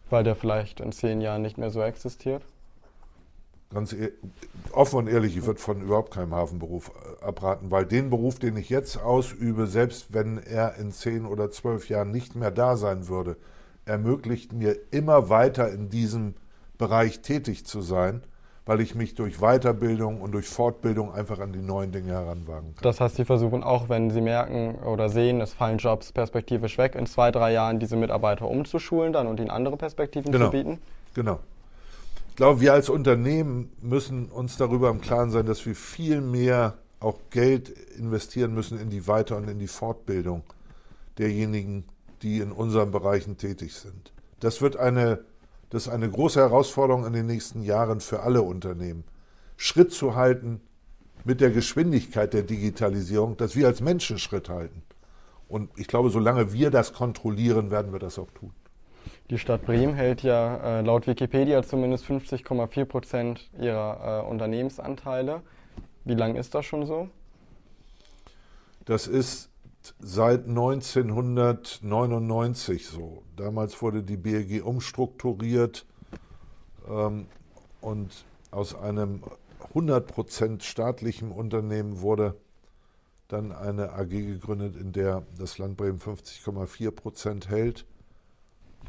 Weil 0.09 0.23
der 0.23 0.35
vielleicht 0.35 0.79
in 0.79 0.91
zehn 0.91 1.21
Jahren 1.21 1.41
nicht 1.41 1.57
mehr 1.57 1.71
so 1.71 1.81
existiert? 1.81 2.43
Ganz 3.73 3.93
e 3.93 4.11
offen 4.71 4.99
und 4.99 5.07
ehrlich, 5.07 5.35
ich 5.35 5.45
würde 5.45 5.59
von 5.59 5.81
überhaupt 5.81 6.13
keinem 6.13 6.35
Hafenberuf 6.35 6.91
äh, 7.21 7.25
abraten, 7.25 7.71
weil 7.71 7.85
den 7.85 8.09
Beruf, 8.09 8.39
den 8.39 8.55
ich 8.57 8.69
jetzt 8.69 9.01
ausübe, 9.01 9.67
selbst 9.67 10.13
wenn 10.13 10.37
er 10.37 10.75
in 10.75 10.91
zehn 10.91 11.25
oder 11.25 11.49
zwölf 11.51 11.89
Jahren 11.89 12.11
nicht 12.11 12.35
mehr 12.35 12.51
da 12.51 12.77
sein 12.77 13.07
würde, 13.07 13.37
ermöglicht 13.85 14.53
mir 14.53 14.77
immer 14.91 15.29
weiter 15.29 15.71
in 15.71 15.89
diesem 15.89 16.35
Bereich 16.77 17.21
tätig 17.21 17.65
zu 17.65 17.81
sein 17.81 18.21
weil 18.65 18.81
ich 18.81 18.95
mich 18.95 19.13
durch 19.13 19.37
Weiterbildung 19.39 20.21
und 20.21 20.31
durch 20.31 20.47
Fortbildung 20.47 21.13
einfach 21.13 21.39
an 21.39 21.53
die 21.53 21.61
neuen 21.61 21.91
Dinge 21.91 22.13
heranwagen 22.13 22.73
kann. 22.73 22.83
Das 22.83 22.99
heißt, 22.99 23.15
Sie 23.15 23.25
versuchen 23.25 23.63
auch, 23.63 23.89
wenn 23.89 24.09
Sie 24.09 24.21
merken 24.21 24.75
oder 24.83 25.09
sehen, 25.09 25.39
es 25.39 25.53
fallen 25.53 25.77
Jobs 25.77 26.11
perspektivisch 26.11 26.77
weg, 26.77 26.95
in 26.95 27.05
zwei, 27.05 27.31
drei 27.31 27.53
Jahren 27.53 27.79
diese 27.79 27.95
Mitarbeiter 27.95 28.47
umzuschulen 28.47 29.13
dann 29.13 29.27
und 29.27 29.39
ihnen 29.39 29.51
andere 29.51 29.77
Perspektiven 29.77 30.31
genau. 30.31 30.45
zu 30.45 30.51
bieten? 30.51 30.79
Genau. 31.13 31.39
Ich 32.29 32.35
glaube, 32.35 32.59
wir 32.59 32.73
als 32.73 32.89
Unternehmen 32.89 33.71
müssen 33.81 34.25
uns 34.25 34.57
darüber 34.57 34.89
im 34.89 34.99
Klaren 34.99 35.29
sein, 35.29 35.45
dass 35.45 35.65
wir 35.65 35.75
viel 35.75 36.19
mehr 36.19 36.73
auch 36.99 37.19
Geld 37.29 37.69
investieren 37.97 38.53
müssen 38.53 38.79
in 38.79 38.89
die 38.89 39.07
Weiter- 39.07 39.37
und 39.37 39.47
in 39.47 39.59
die 39.59 39.67
Fortbildung 39.67 40.43
derjenigen, 41.17 41.85
die 42.23 42.39
in 42.39 42.51
unseren 42.51 42.91
Bereichen 42.91 43.37
tätig 43.37 43.75
sind. 43.75 44.11
Das 44.39 44.61
wird 44.61 44.75
eine 44.75 45.19
das 45.75 45.87
ist 45.87 45.93
eine 45.93 46.09
große 46.09 46.39
Herausforderung 46.39 47.05
in 47.05 47.11
den 47.11 47.25
nächsten 47.25 47.61
Jahren 47.61 47.99
für 47.99 48.21
alle 48.21 48.41
Unternehmen. 48.41 49.03
Schritt 49.57 49.91
zu 49.91 50.15
halten 50.15 50.61
mit 51.25 51.41
der 51.41 51.49
Geschwindigkeit 51.49 52.33
der 52.33 52.43
Digitalisierung, 52.43 53.35
dass 53.35 53.57
wir 53.57 53.67
als 53.67 53.81
Menschen 53.81 54.17
Schritt 54.17 54.47
halten. 54.47 54.83
Und 55.49 55.69
ich 55.75 55.87
glaube, 55.87 56.11
solange 56.11 56.53
wir 56.53 56.71
das 56.71 56.93
kontrollieren, 56.93 57.71
werden 57.71 57.91
wir 57.91 57.99
das 57.99 58.17
auch 58.17 58.31
tun. 58.31 58.53
Die 59.29 59.37
Stadt 59.37 59.65
Bremen 59.65 59.95
hält 59.95 60.23
ja 60.23 60.79
äh, 60.79 60.81
laut 60.81 61.07
Wikipedia 61.07 61.61
zumindest 61.61 62.05
50,4 62.05 62.85
Prozent 62.85 63.49
ihrer 63.59 64.23
äh, 64.23 64.29
Unternehmensanteile. 64.29 65.41
Wie 66.05 66.15
lange 66.15 66.39
ist 66.39 66.55
das 66.55 66.63
schon 66.65 66.85
so? 66.85 67.09
Das 68.85 69.07
ist 69.07 69.49
seit 69.99 70.47
1999 70.47 72.87
so. 72.87 73.23
Damals 73.35 73.81
wurde 73.81 74.03
die 74.03 74.17
BRG 74.17 74.61
umstrukturiert 74.63 75.85
ähm, 76.87 77.27
und 77.81 78.25
aus 78.51 78.75
einem 78.75 79.23
100% 79.73 80.63
staatlichen 80.63 81.31
Unternehmen 81.31 82.01
wurde 82.01 82.35
dann 83.27 83.51
eine 83.51 83.93
AG 83.93 84.09
gegründet, 84.09 84.75
in 84.75 84.91
der 84.91 85.23
das 85.37 85.57
Land 85.57 85.77
Bremen 85.77 85.99
50,4% 85.99 87.47
hält. 87.47 87.85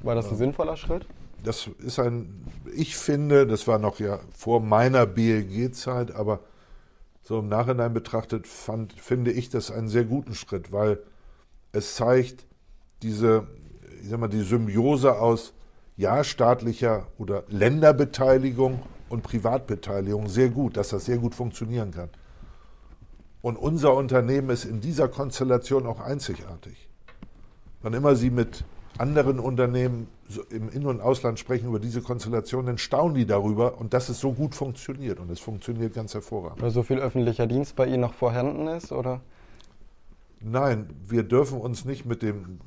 War 0.02 0.14
das 0.14 0.26
ein 0.26 0.32
ähm, 0.32 0.38
sinnvoller 0.38 0.76
Schritt? 0.76 1.06
Das 1.42 1.68
ist 1.78 1.98
ein, 1.98 2.44
ich 2.74 2.96
finde, 2.96 3.46
das 3.46 3.66
war 3.66 3.78
noch 3.78 3.98
ja 3.98 4.20
vor 4.32 4.60
meiner 4.60 5.06
BLG-Zeit, 5.06 6.14
aber 6.14 6.40
so 7.26 7.40
im 7.40 7.48
Nachhinein 7.48 7.92
betrachtet 7.92 8.46
fand, 8.46 8.92
finde 8.92 9.32
ich 9.32 9.50
das 9.50 9.72
einen 9.72 9.88
sehr 9.88 10.04
guten 10.04 10.32
Schritt, 10.32 10.70
weil 10.70 11.00
es 11.72 11.96
zeigt 11.96 12.46
diese, 13.02 13.48
ich 14.00 14.08
sag 14.08 14.20
mal, 14.20 14.28
die 14.28 14.42
Symbiose 14.42 15.18
aus 15.18 15.52
ja 15.96 16.22
staatlicher 16.22 17.08
oder 17.18 17.42
Länderbeteiligung 17.48 18.80
und 19.08 19.24
Privatbeteiligung 19.24 20.28
sehr 20.28 20.50
gut, 20.50 20.76
dass 20.76 20.90
das 20.90 21.06
sehr 21.06 21.18
gut 21.18 21.34
funktionieren 21.34 21.90
kann. 21.90 22.10
Und 23.42 23.56
unser 23.56 23.94
Unternehmen 23.94 24.50
ist 24.50 24.64
in 24.64 24.80
dieser 24.80 25.08
Konstellation 25.08 25.84
auch 25.84 25.98
einzigartig. 25.98 26.88
Wann 27.82 27.92
immer 27.92 28.14
Sie 28.14 28.30
mit 28.30 28.64
anderen 28.98 29.38
Unternehmen 29.38 30.08
im 30.50 30.68
In- 30.70 30.86
und 30.86 31.00
Ausland 31.00 31.38
sprechen 31.38 31.68
über 31.68 31.78
diese 31.78 32.02
Konstellation, 32.02 32.66
dann 32.66 32.78
staunen 32.78 33.14
die 33.14 33.26
darüber 33.26 33.78
und 33.78 33.94
dass 33.94 34.08
es 34.08 34.20
so 34.20 34.32
gut 34.32 34.54
funktioniert. 34.54 35.20
Und 35.20 35.30
es 35.30 35.40
funktioniert 35.40 35.94
ganz 35.94 36.14
hervorragend. 36.14 36.62
Weil 36.62 36.70
so 36.70 36.82
viel 36.82 36.98
öffentlicher 36.98 37.46
Dienst 37.46 37.76
bei 37.76 37.86
Ihnen 37.86 38.00
noch 38.00 38.14
vorhanden 38.14 38.66
ist, 38.68 38.92
oder? 38.92 39.20
Nein, 40.40 40.90
wir 41.06 41.22
dürfen 41.22 41.60
uns 41.60 41.84
nicht 41.84 42.06
mit 42.06 42.22
dem, 42.22 42.60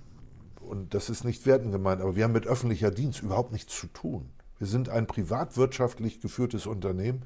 und 0.62 0.94
das 0.94 1.10
ist 1.10 1.24
nicht 1.24 1.46
werten 1.46 1.72
gemeint, 1.72 2.02
aber 2.02 2.16
wir 2.16 2.24
haben 2.24 2.34
mit 2.34 2.48
öffentlicher 2.48 2.92
Dienst 2.92 3.22
überhaupt 3.22 3.52
nichts 3.52 3.80
zu 3.80 3.88
tun. 3.88 4.30
Wir 4.58 4.68
sind 4.68 4.90
ein 4.90 5.08
privatwirtschaftlich 5.08 6.20
geführtes 6.20 6.66
Unternehmen. 6.66 7.24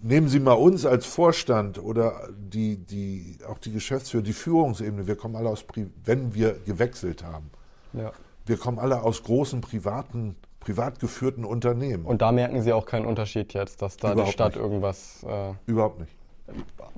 Nehmen 0.00 0.28
Sie 0.28 0.40
mal 0.40 0.52
uns 0.52 0.84
als 0.84 1.06
Vorstand 1.06 1.82
oder 1.82 2.28
die, 2.36 2.76
die, 2.76 3.38
auch 3.48 3.58
die 3.58 3.72
Geschäftsführer, 3.72 4.22
die 4.22 4.34
Führungsebene. 4.34 5.06
Wir 5.06 5.16
kommen 5.16 5.34
alle 5.34 5.48
aus, 5.48 5.64
wenn 6.04 6.34
wir 6.34 6.52
gewechselt 6.66 7.24
haben. 7.24 7.50
Ja. 7.92 8.12
Wir 8.46 8.56
kommen 8.56 8.78
alle 8.78 9.02
aus 9.02 9.22
großen 9.22 9.60
privaten, 9.60 10.36
privat 10.60 11.00
geführten 11.00 11.44
Unternehmen. 11.44 12.06
Und 12.06 12.22
da 12.22 12.32
merken 12.32 12.62
Sie 12.62 12.72
auch 12.72 12.86
keinen 12.86 13.06
Unterschied 13.06 13.52
jetzt, 13.54 13.82
dass 13.82 13.96
da 13.96 14.12
Überhaupt 14.12 14.28
die 14.28 14.32
Stadt 14.32 14.54
nicht. 14.54 14.62
irgendwas. 14.62 15.24
Äh, 15.24 15.52
Überhaupt 15.66 16.00
nicht. 16.00 16.12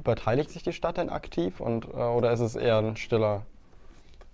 Beteiligt 0.03 0.50
sich 0.50 0.62
die 0.62 0.72
Stadt 0.72 0.96
denn 0.96 1.11
aktiv 1.11 1.61
und, 1.61 1.87
äh, 1.87 1.96
oder 1.96 2.33
ist 2.33 2.40
es 2.40 2.55
eher 2.55 2.79
ein 2.79 2.96
stiller? 2.96 3.42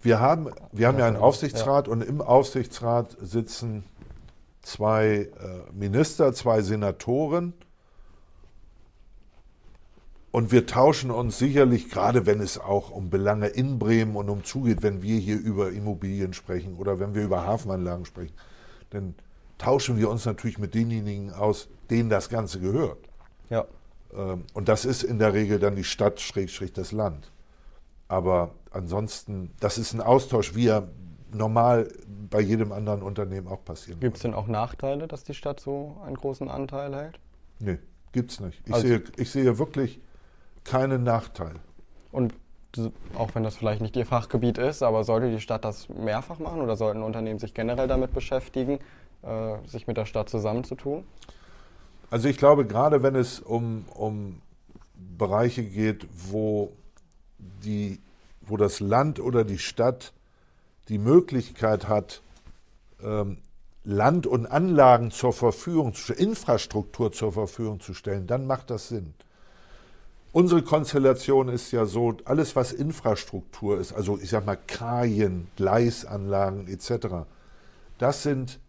Wir 0.02 0.20
haben, 0.20 0.50
wir 0.72 0.88
haben 0.88 0.98
ja 0.98 1.06
einen 1.06 1.16
Aufsichtsrat 1.16 1.86
ja. 1.86 1.92
und 1.92 2.02
im 2.02 2.20
Aufsichtsrat 2.20 3.16
sitzen 3.20 3.84
zwei 4.62 5.06
äh, 5.06 5.28
Minister, 5.72 6.32
zwei 6.34 6.60
Senatoren. 6.60 7.54
Und 10.36 10.52
wir 10.52 10.66
tauschen 10.66 11.10
uns 11.10 11.38
sicherlich, 11.38 11.88
gerade 11.88 12.26
wenn 12.26 12.42
es 12.42 12.58
auch 12.58 12.90
um 12.90 13.08
Belange 13.08 13.46
in 13.46 13.78
Bremen 13.78 14.16
und 14.16 14.28
um 14.28 14.44
zugeht, 14.44 14.82
wenn 14.82 15.00
wir 15.00 15.18
hier 15.18 15.38
über 15.40 15.70
Immobilien 15.72 16.34
sprechen 16.34 16.76
oder 16.76 17.00
wenn 17.00 17.14
wir 17.14 17.22
über 17.22 17.46
Hafenanlagen 17.46 18.04
sprechen, 18.04 18.34
dann 18.90 19.14
tauschen 19.56 19.96
wir 19.96 20.10
uns 20.10 20.26
natürlich 20.26 20.58
mit 20.58 20.74
denjenigen 20.74 21.32
aus, 21.32 21.70
denen 21.88 22.10
das 22.10 22.28
Ganze 22.28 22.60
gehört. 22.60 22.98
Ja. 23.48 23.64
Ähm, 24.14 24.44
und 24.52 24.68
das 24.68 24.84
ist 24.84 25.04
in 25.04 25.18
der 25.18 25.32
Regel 25.32 25.58
dann 25.58 25.74
die 25.74 25.84
Stadt, 25.84 26.20
Schrägstrich 26.20 26.74
das 26.74 26.92
Land. 26.92 27.32
Aber 28.06 28.50
ansonsten, 28.72 29.52
das 29.58 29.78
ist 29.78 29.94
ein 29.94 30.02
Austausch, 30.02 30.54
wie 30.54 30.66
er 30.66 30.86
normal 31.32 31.88
bei 32.28 32.42
jedem 32.42 32.72
anderen 32.72 33.00
Unternehmen 33.00 33.48
auch 33.48 33.64
passieren 33.64 34.00
Gibt 34.00 34.16
es 34.16 34.22
denn 34.22 34.34
auch 34.34 34.48
Nachteile, 34.48 35.08
dass 35.08 35.24
die 35.24 35.32
Stadt 35.32 35.60
so 35.60 35.96
einen 36.04 36.16
großen 36.16 36.50
Anteil 36.50 36.94
hält? 36.94 37.20
Nee, 37.58 37.78
gibt 38.12 38.32
es 38.32 38.40
nicht. 38.40 38.60
Ich, 38.66 38.74
also, 38.74 38.86
sehe, 38.86 39.02
ich 39.16 39.30
sehe 39.30 39.56
wirklich 39.56 39.98
keinen 40.66 41.04
Nachteil. 41.04 41.54
Und 42.12 42.34
auch 43.14 43.34
wenn 43.34 43.42
das 43.42 43.56
vielleicht 43.56 43.80
nicht 43.80 43.96
Ihr 43.96 44.04
Fachgebiet 44.04 44.58
ist, 44.58 44.82
aber 44.82 45.04
sollte 45.04 45.30
die 45.30 45.40
Stadt 45.40 45.64
das 45.64 45.88
mehrfach 45.88 46.38
machen 46.38 46.60
oder 46.60 46.76
sollten 46.76 47.02
Unternehmen 47.02 47.38
sich 47.38 47.54
generell 47.54 47.88
damit 47.88 48.12
beschäftigen, 48.12 48.80
äh, 49.22 49.66
sich 49.66 49.86
mit 49.86 49.96
der 49.96 50.04
Stadt 50.04 50.28
zusammenzutun? 50.28 51.04
Also 52.10 52.28
ich 52.28 52.36
glaube, 52.36 52.66
gerade 52.66 53.02
wenn 53.02 53.14
es 53.14 53.40
um, 53.40 53.86
um 53.94 54.42
Bereiche 54.94 55.64
geht, 55.64 56.06
wo, 56.30 56.72
die, 57.38 58.00
wo 58.42 58.56
das 58.56 58.80
Land 58.80 59.20
oder 59.20 59.44
die 59.44 59.58
Stadt 59.58 60.12
die 60.88 60.98
Möglichkeit 60.98 61.88
hat, 61.88 62.22
ähm, 63.02 63.38
Land 63.84 64.26
und 64.26 64.46
Anlagen 64.46 65.10
zur 65.10 65.32
Verfügung, 65.32 65.94
Infrastruktur 66.16 67.12
zur 67.12 67.32
Verfügung 67.32 67.80
zu 67.80 67.94
stellen, 67.94 68.26
dann 68.26 68.46
macht 68.46 68.70
das 68.70 68.88
Sinn. 68.88 69.14
Unsere 70.36 70.60
Konstellation 70.60 71.48
ist 71.48 71.72
ja 71.72 71.86
so, 71.86 72.14
alles 72.26 72.54
was 72.54 72.74
Infrastruktur 72.74 73.80
ist, 73.80 73.94
also 73.94 74.18
ich 74.18 74.28
sag 74.28 74.44
mal 74.44 74.58
Kajen, 74.66 75.48
Gleisanlagen 75.56 76.68
etc., 76.68 77.24
das 77.96 78.22
sind, 78.22 78.60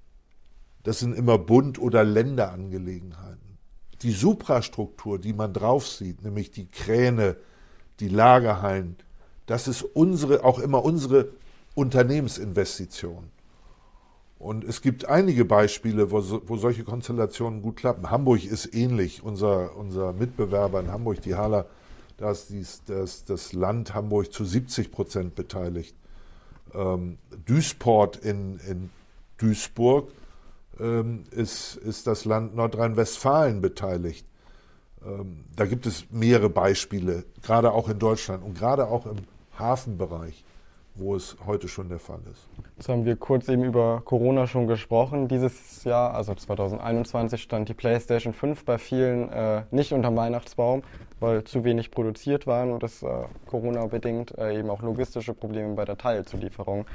das 0.83 0.99
sind 0.99 1.13
immer 1.13 1.37
Bund- 1.37 1.77
oder 1.77 2.05
Länderangelegenheiten. 2.05 3.57
Die 4.01 4.13
Suprastruktur, 4.13 5.19
die 5.19 5.33
man 5.33 5.51
drauf 5.51 5.85
sieht, 5.85 6.23
nämlich 6.23 6.51
die 6.51 6.67
Kräne, 6.71 7.35
die 7.99 8.07
Lagerhallen, 8.07 8.95
das 9.45 9.67
ist 9.67 9.81
unsere, 9.81 10.45
auch 10.45 10.59
immer 10.59 10.85
unsere 10.85 11.33
Unternehmensinvestition. 11.75 13.29
Und 14.39 14.63
es 14.63 14.81
gibt 14.81 15.05
einige 15.05 15.45
Beispiele, 15.45 16.11
wo, 16.11 16.21
wo, 16.45 16.57
solche 16.57 16.83
Konstellationen 16.83 17.61
gut 17.61 17.77
klappen. 17.77 18.11
Hamburg 18.11 18.45
ist 18.45 18.73
ähnlich. 18.73 19.23
Unser, 19.23 19.75
unser 19.75 20.13
Mitbewerber 20.13 20.79
in 20.79 20.91
Hamburg, 20.91 21.21
die 21.21 21.35
Hala, 21.35 21.65
da 22.17 22.31
ist 22.31 22.83
das, 22.87 23.25
das 23.25 23.53
Land 23.53 23.93
Hamburg 23.95 24.31
zu 24.31 24.45
70 24.45 24.91
Prozent 24.91 25.35
beteiligt. 25.35 25.95
Ähm, 26.73 27.17
Duisport 27.45 28.17
in, 28.17 28.59
in 28.59 28.89
Duisburg 29.37 30.11
ähm, 30.79 31.23
ist, 31.31 31.75
ist 31.77 32.05
das 32.05 32.25
Land 32.25 32.55
Nordrhein-Westfalen 32.55 33.61
beteiligt. 33.61 34.27
Ähm, 35.03 35.45
da 35.55 35.65
gibt 35.65 35.85
es 35.85 36.05
mehrere 36.11 36.49
Beispiele, 36.49 37.23
gerade 37.41 37.71
auch 37.71 37.89
in 37.89 37.97
Deutschland 37.97 38.43
und 38.43 38.57
gerade 38.57 38.87
auch 38.87 39.05
im 39.05 39.17
Hafenbereich 39.57 40.43
wo 40.97 41.15
es 41.15 41.37
heute 41.45 41.67
schon 41.67 41.89
der 41.89 41.99
Fall 41.99 42.19
ist. 42.31 42.47
Jetzt 42.75 42.89
haben 42.89 43.05
wir 43.05 43.15
kurz 43.15 43.47
eben 43.49 43.63
über 43.63 44.01
Corona 44.03 44.47
schon 44.47 44.67
gesprochen. 44.67 45.27
Dieses 45.27 45.83
Jahr, 45.83 46.13
also 46.13 46.33
2021, 46.33 47.41
stand 47.41 47.69
die 47.69 47.73
PlayStation 47.73 48.33
5 48.33 48.65
bei 48.65 48.77
vielen 48.77 49.29
äh, 49.29 49.63
nicht 49.71 49.93
unter 49.93 50.15
Weihnachtsbaum, 50.15 50.83
weil 51.19 51.43
zu 51.43 51.63
wenig 51.63 51.91
produziert 51.91 52.47
waren 52.47 52.71
und 52.71 52.83
es 52.83 53.03
äh, 53.03 53.07
Corona-bedingt 53.47 54.37
äh, 54.37 54.59
eben 54.59 54.69
auch 54.69 54.81
logistische 54.81 55.33
Probleme 55.33 55.75
bei 55.75 55.85
der 55.85 55.97
Teilzulieferung 55.97 56.85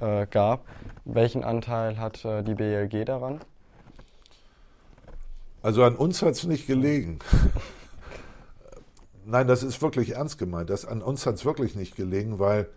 äh, 0.00 0.26
gab. 0.26 0.64
Welchen 1.04 1.44
Anteil 1.44 1.98
hat 1.98 2.24
äh, 2.24 2.42
die 2.42 2.54
BLG 2.54 3.04
daran? 3.04 3.40
Also 5.62 5.84
an 5.84 5.96
uns 5.96 6.22
hat 6.22 6.34
es 6.34 6.44
nicht 6.44 6.66
gelegen. 6.66 7.20
Nein, 9.24 9.48
das 9.48 9.62
ist 9.62 9.80
wirklich 9.80 10.16
ernst 10.16 10.38
gemeint. 10.38 10.68
Das, 10.68 10.84
an 10.84 11.00
uns 11.00 11.24
hat 11.24 11.36
es 11.36 11.46
wirklich 11.46 11.74
nicht 11.74 11.96
gelegen, 11.96 12.38
weil 12.38 12.68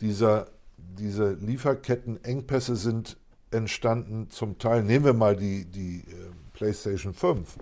dieser, 0.00 0.48
diese 0.76 1.32
Lieferkettenengpässe 1.32 2.76
sind 2.76 3.16
entstanden 3.50 4.28
zum 4.30 4.58
Teil, 4.58 4.82
nehmen 4.82 5.04
wir 5.04 5.14
mal 5.14 5.36
die, 5.36 5.64
die 5.64 5.98
äh, 5.98 6.30
PlayStation 6.52 7.14
5, 7.14 7.56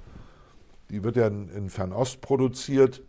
die 0.90 1.02
wird 1.04 1.16
ja 1.16 1.26
in, 1.26 1.48
in 1.50 1.70
Fernost 1.70 2.20
produziert. 2.20 3.02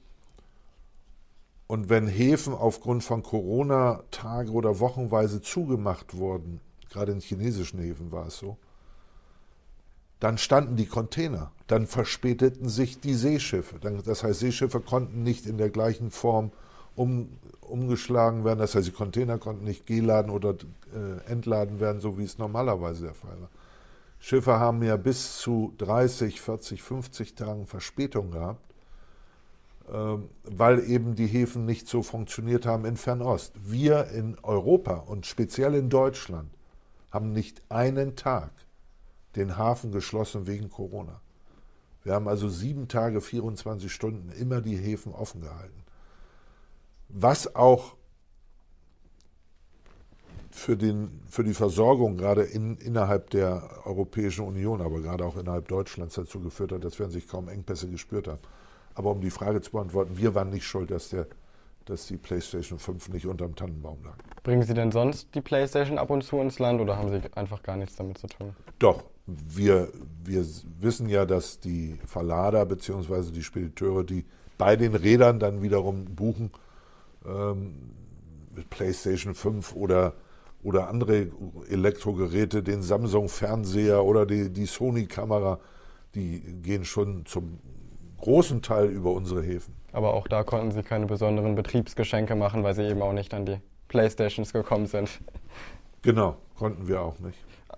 Und 1.67 1.89
wenn 1.89 2.07
Häfen 2.07 2.53
aufgrund 2.53 3.03
von 3.03 3.23
Corona 3.23 4.03
Tage 4.11 4.51
oder 4.51 4.79
Wochenweise 4.79 5.41
zugemacht 5.41 6.15
wurden, 6.15 6.61
gerade 6.89 7.11
in 7.11 7.19
chinesischen 7.19 7.79
Häfen 7.79 8.11
war 8.11 8.27
es 8.27 8.37
so, 8.37 8.57
dann 10.19 10.37
standen 10.37 10.75
die 10.75 10.85
Container, 10.85 11.51
dann 11.67 11.87
verspäteten 11.87 12.69
sich 12.69 12.99
die 12.99 13.15
Seeschiffe. 13.15 13.79
Das 13.79 14.23
heißt, 14.23 14.39
Seeschiffe 14.39 14.79
konnten 14.79 15.23
nicht 15.23 15.45
in 15.45 15.57
der 15.57 15.69
gleichen 15.69 16.11
Form 16.11 16.51
um, 16.95 17.29
umgeschlagen 17.61 18.43
werden. 18.45 18.59
Das 18.59 18.75
heißt, 18.75 18.87
die 18.87 18.91
Container 18.91 19.37
konnten 19.37 19.63
nicht 19.63 19.85
geladen 19.85 20.31
oder 20.31 20.55
äh, 20.93 21.31
entladen 21.31 21.79
werden, 21.79 22.01
so 22.01 22.17
wie 22.17 22.23
es 22.23 22.37
normalerweise 22.37 23.05
der 23.05 23.13
Fall 23.13 23.39
war. 23.39 23.49
Schiffe 24.19 24.59
haben 24.59 24.81
ja 24.81 24.97
bis 24.97 25.37
zu 25.37 25.73
30, 25.77 26.41
40, 26.41 26.81
50 26.81 27.35
Tagen 27.35 27.67
Verspätung 27.67 28.31
gehabt, 28.31 28.65
ähm, 29.93 30.29
weil 30.43 30.89
eben 30.89 31.15
die 31.15 31.27
Häfen 31.27 31.65
nicht 31.65 31.87
so 31.87 32.01
funktioniert 32.01 32.65
haben 32.65 32.85
in 32.85 32.97
Fernost. 32.97 33.53
Wir 33.63 34.07
in 34.07 34.37
Europa 34.41 34.95
und 34.95 35.25
speziell 35.25 35.75
in 35.75 35.89
Deutschland 35.89 36.49
haben 37.11 37.33
nicht 37.33 37.61
einen 37.69 38.15
Tag 38.15 38.51
den 39.35 39.57
Hafen 39.57 39.91
geschlossen 39.91 40.47
wegen 40.47 40.69
Corona. 40.69 41.21
Wir 42.03 42.13
haben 42.13 42.27
also 42.27 42.49
sieben 42.49 42.87
Tage, 42.87 43.21
24 43.21 43.91
Stunden 43.91 44.31
immer 44.31 44.61
die 44.61 44.77
Häfen 44.77 45.13
offen 45.13 45.41
gehalten. 45.41 45.84
Was 47.09 47.55
auch 47.55 47.95
für, 50.55 50.77
den, 50.77 51.21
für 51.27 51.43
die 51.43 51.53
Versorgung 51.53 52.17
gerade 52.17 52.43
in, 52.43 52.77
innerhalb 52.77 53.29
der 53.31 53.81
Europäischen 53.83 54.45
Union, 54.45 54.81
aber 54.81 55.01
gerade 55.01 55.25
auch 55.25 55.35
innerhalb 55.35 55.67
Deutschlands 55.67 56.15
dazu 56.15 56.39
geführt 56.39 56.71
hat, 56.71 56.83
dass 56.83 56.97
wir 56.97 57.09
sich 57.09 57.27
kaum 57.27 57.49
Engpässe 57.49 57.89
gespürt 57.89 58.29
haben. 58.29 58.39
Aber 58.93 59.11
um 59.11 59.19
die 59.19 59.29
Frage 59.29 59.61
zu 59.61 59.71
beantworten, 59.71 60.17
wir 60.17 60.33
waren 60.33 60.49
nicht 60.49 60.65
schuld, 60.65 60.91
dass, 60.91 61.09
der, 61.09 61.27
dass 61.83 62.07
die 62.07 62.15
PlayStation 62.15 62.79
5 62.79 63.09
nicht 63.09 63.27
unterm 63.27 63.55
Tannenbaum 63.55 63.97
lag. 64.05 64.15
Bringen 64.43 64.63
Sie 64.63 64.73
denn 64.73 64.93
sonst 64.93 65.35
die 65.35 65.41
PlayStation 65.41 65.97
ab 65.97 66.09
und 66.09 66.23
zu 66.23 66.37
ins 66.39 66.57
Land 66.57 66.79
oder 66.79 66.97
haben 66.97 67.09
Sie 67.09 67.21
einfach 67.35 67.61
gar 67.61 67.75
nichts 67.75 67.97
damit 67.97 68.17
zu 68.17 68.27
tun? 68.27 68.55
Doch, 68.79 69.03
wir, 69.27 69.89
wir 70.23 70.45
wissen 70.79 71.09
ja, 71.09 71.25
dass 71.25 71.59
die 71.59 71.99
Verlader 72.05 72.65
bzw. 72.65 73.31
die 73.31 73.43
Spediteure, 73.43 74.05
die 74.05 74.23
bei 74.57 74.77
den 74.77 74.95
Rädern 74.95 75.39
dann 75.39 75.61
wiederum 75.61 76.05
buchen, 76.05 76.51
ähm, 77.27 77.91
PlayStation 78.69 79.33
5 79.33 79.75
oder 79.75 80.13
oder 80.65 80.89
andere 80.89 81.27
Elektrogeräte, 81.69 82.63
den 82.63 82.81
Samsung-Fernseher 82.81 84.03
oder 84.03 84.25
die, 84.25 84.51
die 84.51 84.65
Sony-Kamera, 84.65 85.59
die 86.15 86.39
gehen 86.63 86.85
schon 86.85 87.23
zum 87.27 87.59
großen 88.17 88.63
Teil 88.63 88.87
über 88.87 89.11
unsere 89.11 89.43
Häfen. 89.43 89.75
Aber 89.91 90.15
auch 90.15 90.27
da 90.27 90.43
konnten 90.43 90.71
Sie 90.71 90.81
keine 90.81 91.05
besonderen 91.05 91.53
Betriebsgeschenke 91.53 92.35
machen, 92.35 92.63
weil 92.63 92.73
Sie 92.73 92.81
eben 92.81 93.03
auch 93.03 93.13
nicht 93.13 93.35
an 93.35 93.45
die 93.45 93.57
Playstations 93.89 94.53
gekommen 94.53 94.87
sind. 94.87 95.21
Genau, 96.01 96.35
konnten 96.57 96.87
wir 96.87 96.99
auch 97.01 97.19
nicht. 97.19 97.37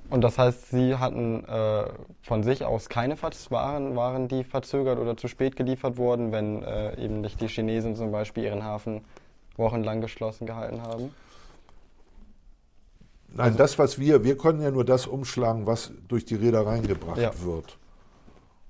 Und 0.10 0.22
das 0.22 0.38
heißt, 0.38 0.70
Sie 0.70 0.96
hatten 0.96 1.44
äh, 1.44 1.90
von 2.22 2.44
sich 2.44 2.64
aus 2.64 2.88
keine 2.88 3.22
Waren, 3.22 3.98
waren 3.98 4.30
die 4.30 4.46
verzögert 4.46 4.98
oder 4.98 5.18
zu 5.18 5.28
spät 5.28 5.58
geliefert 5.58 5.98
wurden, 5.98 6.32
wenn 6.32 6.64
äh, 6.64 6.98
eben 7.04 7.20
nicht 7.20 7.42
die 7.42 7.48
Chinesen 7.48 7.98
zum 7.98 8.14
Beispiel 8.14 8.46
ihren 8.46 8.64
Hafen 8.64 9.02
wochenlang 9.58 10.02
geschlossen 10.02 10.46
gehalten 10.46 10.82
haben? 10.82 11.12
Nein, 13.30 13.48
also, 13.48 13.58
das, 13.58 13.78
was 13.78 14.00
wir, 14.00 14.24
wir 14.24 14.38
können 14.38 14.62
ja 14.62 14.72
nur 14.72 14.86
das 14.86 15.06
umschlagen, 15.06 15.66
was 15.66 15.92
durch 16.08 16.26
die 16.26 16.36
Reedereien 16.36 16.88
gebracht 16.88 17.20
ja. 17.20 17.32
wird. 17.44 17.78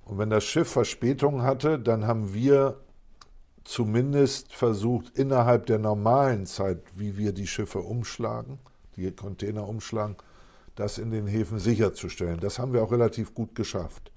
Und 0.04 0.18
wenn 0.18 0.30
das 0.30 0.44
Schiff 0.44 0.68
Verspätung 0.68 1.42
hatte, 1.42 1.78
dann 1.78 2.06
haben 2.06 2.34
wir 2.34 2.80
zumindest 3.64 4.54
versucht, 4.54 5.16
innerhalb 5.16 5.66
der 5.66 5.78
normalen 5.78 6.46
Zeit, 6.46 6.78
wie 6.94 7.18
wir 7.18 7.32
die 7.32 7.46
Schiffe 7.46 7.80
umschlagen, 7.80 8.58
die 8.96 9.10
Container 9.12 9.68
umschlagen, 9.68 10.16
das 10.74 10.98
in 10.98 11.10
den 11.10 11.26
Häfen 11.26 11.58
sicherzustellen. 11.58 12.40
Das 12.40 12.58
haben 12.58 12.72
wir 12.72 12.82
auch 12.82 12.92
relativ 12.92 13.34
gut 13.34 13.54
geschafft. 13.54 14.10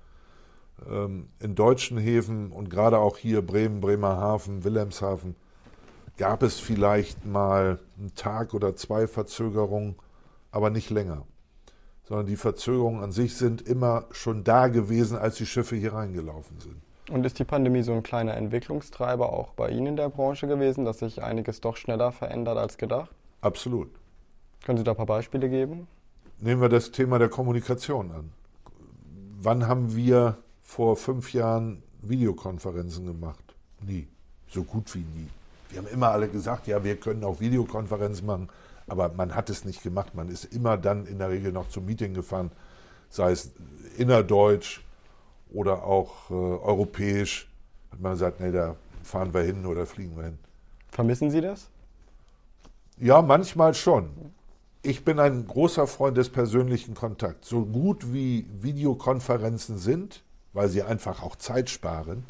Ähm, 0.89 1.27
in 1.39 1.55
deutschen 1.55 1.97
Häfen 1.97 2.51
und 2.51 2.69
gerade 2.69 2.97
auch 2.97 3.17
hier 3.17 3.41
Bremen, 3.41 3.81
Bremerhaven, 3.81 4.63
Wilhelmshaven 4.63 5.35
gab 6.21 6.43
es 6.43 6.59
vielleicht 6.59 7.25
mal 7.25 7.79
einen 7.97 8.13
Tag 8.13 8.53
oder 8.53 8.75
zwei 8.75 9.07
Verzögerungen 9.07 9.95
aber 10.51 10.69
nicht 10.69 10.91
länger. 10.91 11.25
Sondern 12.03 12.27
die 12.27 12.35
Verzögerungen 12.35 13.03
an 13.03 13.11
sich 13.11 13.35
sind 13.35 13.63
immer 13.63 14.05
schon 14.11 14.43
da 14.43 14.67
gewesen, 14.67 15.17
als 15.17 15.37
die 15.37 15.47
Schiffe 15.47 15.75
hier 15.75 15.93
reingelaufen 15.93 16.59
sind. 16.59 16.75
Und 17.09 17.25
ist 17.25 17.39
die 17.39 17.43
Pandemie 17.43 17.81
so 17.81 17.93
ein 17.93 18.03
kleiner 18.03 18.35
Entwicklungstreiber 18.35 19.33
auch 19.33 19.53
bei 19.53 19.71
Ihnen 19.71 19.87
in 19.87 19.95
der 19.95 20.09
Branche 20.09 20.45
gewesen, 20.45 20.85
dass 20.85 20.99
sich 20.99 21.23
einiges 21.23 21.59
doch 21.59 21.75
schneller 21.75 22.11
verändert 22.11 22.59
als 22.59 22.77
gedacht? 22.77 23.09
Absolut. 23.41 23.89
Können 24.63 24.77
Sie 24.77 24.83
da 24.83 24.91
ein 24.91 24.97
paar 24.97 25.07
Beispiele 25.07 25.49
geben? 25.49 25.87
Nehmen 26.39 26.61
wir 26.61 26.69
das 26.69 26.91
Thema 26.91 27.17
der 27.17 27.29
Kommunikation 27.29 28.11
an. 28.11 28.31
Wann 29.41 29.67
haben 29.67 29.95
wir 29.95 30.37
vor 30.61 30.97
fünf 30.97 31.33
Jahren 31.33 31.81
Videokonferenzen 32.03 33.07
gemacht? 33.07 33.55
Nie. 33.83 34.07
So 34.49 34.63
gut 34.63 34.93
wie 34.93 34.99
nie. 34.99 35.29
Wir 35.71 35.79
haben 35.79 35.87
immer 35.87 36.09
alle 36.09 36.27
gesagt, 36.27 36.67
ja, 36.67 36.83
wir 36.83 36.97
können 36.97 37.23
auch 37.23 37.39
Videokonferenzen 37.39 38.25
machen. 38.25 38.49
Aber 38.87 39.09
man 39.09 39.35
hat 39.35 39.49
es 39.49 39.63
nicht 39.63 39.83
gemacht. 39.83 40.15
Man 40.15 40.29
ist 40.29 40.45
immer 40.45 40.77
dann 40.77 41.05
in 41.05 41.19
der 41.19 41.29
Regel 41.29 41.51
noch 41.51 41.69
zum 41.69 41.85
Meeting 41.85 42.13
gefahren, 42.13 42.51
sei 43.09 43.31
es 43.31 43.51
innerdeutsch 43.97 44.81
oder 45.53 45.83
auch 45.83 46.29
äh, 46.29 46.33
europäisch. 46.33 47.49
Hat 47.91 48.01
man 48.01 48.13
gesagt, 48.13 48.39
nee, 48.39 48.51
da 48.51 48.75
fahren 49.03 49.33
wir 49.33 49.41
hin 49.41 49.65
oder 49.65 49.85
fliegen 49.85 50.15
wir 50.17 50.25
hin. 50.25 50.37
Vermissen 50.89 51.31
Sie 51.31 51.41
das? 51.41 51.69
Ja, 52.97 53.21
manchmal 53.21 53.73
schon. 53.73 54.09
Ich 54.83 55.05
bin 55.05 55.19
ein 55.19 55.47
großer 55.47 55.87
Freund 55.87 56.17
des 56.17 56.29
persönlichen 56.29 56.95
Kontakts. 56.95 57.49
So 57.49 57.65
gut 57.65 58.13
wie 58.13 58.47
Videokonferenzen 58.59 59.77
sind, 59.77 60.23
weil 60.53 60.69
sie 60.69 60.83
einfach 60.83 61.23
auch 61.23 61.35
Zeit 61.35 61.69
sparen, 61.69 62.25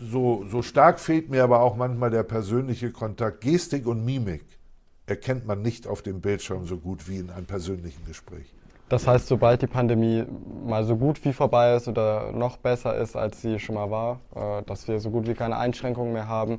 so, 0.00 0.44
so 0.50 0.62
stark 0.62 1.00
fehlt 1.00 1.30
mir 1.30 1.42
aber 1.42 1.60
auch 1.60 1.76
manchmal 1.76 2.10
der 2.10 2.22
persönliche 2.22 2.90
Kontakt. 2.92 3.40
Gestik 3.40 3.86
und 3.86 4.04
Mimik 4.04 4.44
erkennt 5.06 5.46
man 5.46 5.62
nicht 5.62 5.86
auf 5.86 6.02
dem 6.02 6.20
Bildschirm 6.20 6.66
so 6.66 6.76
gut 6.76 7.08
wie 7.08 7.18
in 7.18 7.30
einem 7.30 7.46
persönlichen 7.46 8.04
Gespräch. 8.06 8.54
Das 8.88 9.06
heißt, 9.06 9.28
sobald 9.28 9.62
die 9.62 9.68
Pandemie 9.68 10.24
mal 10.66 10.84
so 10.84 10.96
gut 10.96 11.24
wie 11.24 11.32
vorbei 11.32 11.76
ist 11.76 11.86
oder 11.86 12.32
noch 12.32 12.56
besser 12.56 12.96
ist, 12.96 13.16
als 13.16 13.40
sie 13.40 13.60
schon 13.60 13.76
mal 13.76 13.90
war, 13.90 14.20
äh, 14.34 14.64
dass 14.64 14.88
wir 14.88 14.98
so 14.98 15.10
gut 15.10 15.28
wie 15.28 15.34
keine 15.34 15.56
Einschränkungen 15.56 16.12
mehr 16.12 16.26
haben, 16.26 16.58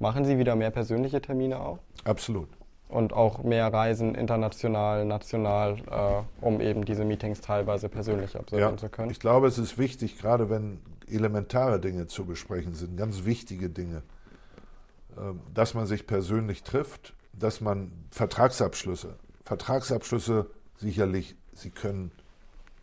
machen 0.00 0.24
Sie 0.24 0.38
wieder 0.38 0.56
mehr 0.56 0.70
persönliche 0.70 1.20
Termine 1.20 1.60
auch? 1.60 1.78
Absolut. 2.04 2.48
Und 2.88 3.12
auch 3.12 3.44
mehr 3.44 3.72
Reisen 3.72 4.14
international, 4.16 5.04
national, 5.04 5.76
äh, 5.90 6.44
um 6.44 6.60
eben 6.60 6.84
diese 6.84 7.04
Meetings 7.04 7.40
teilweise 7.40 7.88
persönlich 7.88 8.36
absolvieren 8.36 8.72
ja, 8.72 8.76
zu 8.76 8.88
können? 8.88 9.10
Ich 9.10 9.20
glaube, 9.20 9.46
es 9.46 9.58
ist 9.58 9.78
wichtig, 9.78 10.18
gerade 10.18 10.50
wenn 10.50 10.80
elementare 11.10 11.80
Dinge 11.80 12.06
zu 12.06 12.24
besprechen 12.24 12.74
sind, 12.74 12.96
ganz 12.96 13.24
wichtige 13.24 13.70
Dinge, 13.70 14.02
äh, 15.16 15.32
dass 15.54 15.74
man 15.74 15.86
sich 15.86 16.06
persönlich 16.06 16.62
trifft 16.62 17.14
dass 17.38 17.60
man 17.60 17.92
Vertragsabschlüsse, 18.10 19.16
Vertragsabschlüsse 19.44 20.46
sicherlich, 20.76 21.36
sie 21.54 21.70
können 21.70 22.10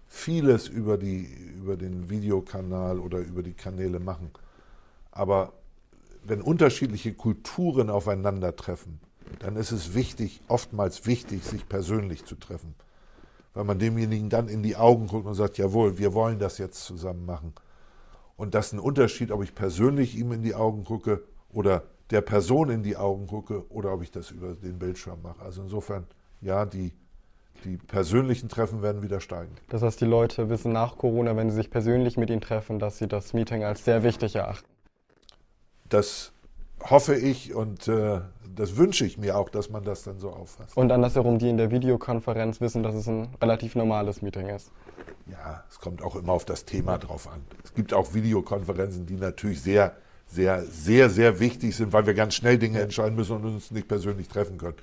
vieles 0.08 0.68
über, 0.68 0.98
die, 0.98 1.26
über 1.58 1.78
den 1.78 2.10
Videokanal 2.10 3.00
oder 3.00 3.20
über 3.20 3.44
die 3.44 3.54
Kanäle 3.54 4.00
machen. 4.00 4.32
Aber 5.12 5.54
wenn 6.24 6.42
unterschiedliche 6.42 7.14
Kulturen 7.14 7.90
aufeinandertreffen, 7.90 9.00
dann 9.40 9.56
ist 9.56 9.72
es 9.72 9.94
wichtig, 9.94 10.42
oftmals 10.48 11.06
wichtig, 11.06 11.44
sich 11.44 11.68
persönlich 11.68 12.26
zu 12.26 12.36
treffen. 12.36 12.76
Weil 13.54 13.64
man 13.64 13.80
demjenigen 13.80 14.30
dann 14.30 14.48
in 14.48 14.64
die 14.64 14.76
Augen 14.76 15.08
guckt 15.08 15.26
und 15.26 15.34
sagt, 15.34 15.58
jawohl, 15.58 15.98
wir 15.98 16.14
wollen 16.14 16.40
das 16.40 16.58
jetzt 16.58 16.84
zusammen 16.84 17.26
machen. 17.26 17.54
Und 18.38 18.54
das 18.54 18.68
ist 18.68 18.74
ein 18.74 18.80
Unterschied, 18.80 19.32
ob 19.32 19.44
ich 19.44 19.56
persönlich 19.56 20.18
ihm 20.18 20.32
in 20.32 20.42
die 20.44 20.56
Augen 20.56 20.84
gucke 20.84 21.24
oder 21.52 21.84
der 22.12 22.22
Person 22.22 22.70
in 22.70 22.84
die 22.84 22.98
Augen 22.98 23.28
gucke 23.28 23.70
oder 23.72 23.94
ob 23.94 24.04
ich 24.04 24.12
das 24.12 24.32
über 24.32 24.56
den 24.56 24.78
Bildschirm 24.78 25.22
mache. 25.22 25.42
Also 25.42 25.62
insofern, 25.62 26.06
ja, 26.42 26.66
die, 26.66 26.94
die 27.64 27.78
persönlichen 27.78 28.50
Treffen 28.50 28.82
werden 28.82 29.02
wieder 29.02 29.20
steigen. 29.22 29.56
Das 29.70 29.82
heißt, 29.82 30.00
die 30.02 30.06
Leute 30.06 30.50
wissen 30.50 30.72
nach 30.72 30.98
Corona, 30.98 31.36
wenn 31.36 31.50
sie 31.50 31.56
sich 31.56 31.70
persönlich 31.70 32.18
mit 32.18 32.30
ihnen 32.30 32.42
treffen, 32.42 32.78
dass 32.80 32.98
sie 32.98 33.08
das 33.08 33.34
Meeting 33.34 33.64
als 33.64 33.86
sehr 33.86 34.04
wichtig 34.04 34.36
erachten. 34.36 34.68
Das 35.90 36.32
hoffe 36.90 37.16
ich 37.16 37.56
und 37.56 37.88
äh, 37.88 38.22
das 38.56 38.78
wünsche 38.78 39.06
ich 39.06 39.18
mir 39.18 39.38
auch, 39.38 39.50
dass 39.50 39.70
man 39.70 39.84
das 39.84 40.04
dann 40.04 40.20
so 40.20 40.30
auffasst. 40.30 40.76
Und 40.76 40.92
andersherum, 40.92 41.40
die 41.40 41.50
in 41.50 41.58
der 41.58 41.72
Videokonferenz 41.72 42.62
wissen, 42.62 42.84
dass 42.84 42.96
es 42.96 43.08
ein 43.08 43.30
relativ 43.42 43.76
normales 43.76 44.22
Meeting 44.22 44.48
ist. 44.48 44.72
Ja, 45.28 45.64
es 45.70 45.80
kommt 45.80 46.02
auch 46.02 46.16
immer 46.16 46.34
auf 46.34 46.46
das 46.46 46.66
Thema 46.66 46.98
drauf 46.98 47.28
an. 47.28 47.42
Es 47.64 47.74
gibt 47.74 47.94
auch 47.94 48.14
Videokonferenzen, 48.14 49.06
die 49.06 49.16
natürlich 49.16 49.62
sehr 49.62 49.96
sehr, 50.28 50.64
sehr, 50.64 51.10
sehr 51.10 51.40
wichtig 51.40 51.76
sind, 51.76 51.94
weil 51.94 52.06
wir 52.06 52.14
ganz 52.14 52.34
schnell 52.34 52.58
Dinge 52.58 52.82
entscheiden 52.82 53.16
müssen 53.16 53.36
und 53.38 53.46
uns 53.46 53.72
nicht 53.72 53.88
persönlich 53.88 54.28
treffen 54.28 54.58
können. 54.58 54.76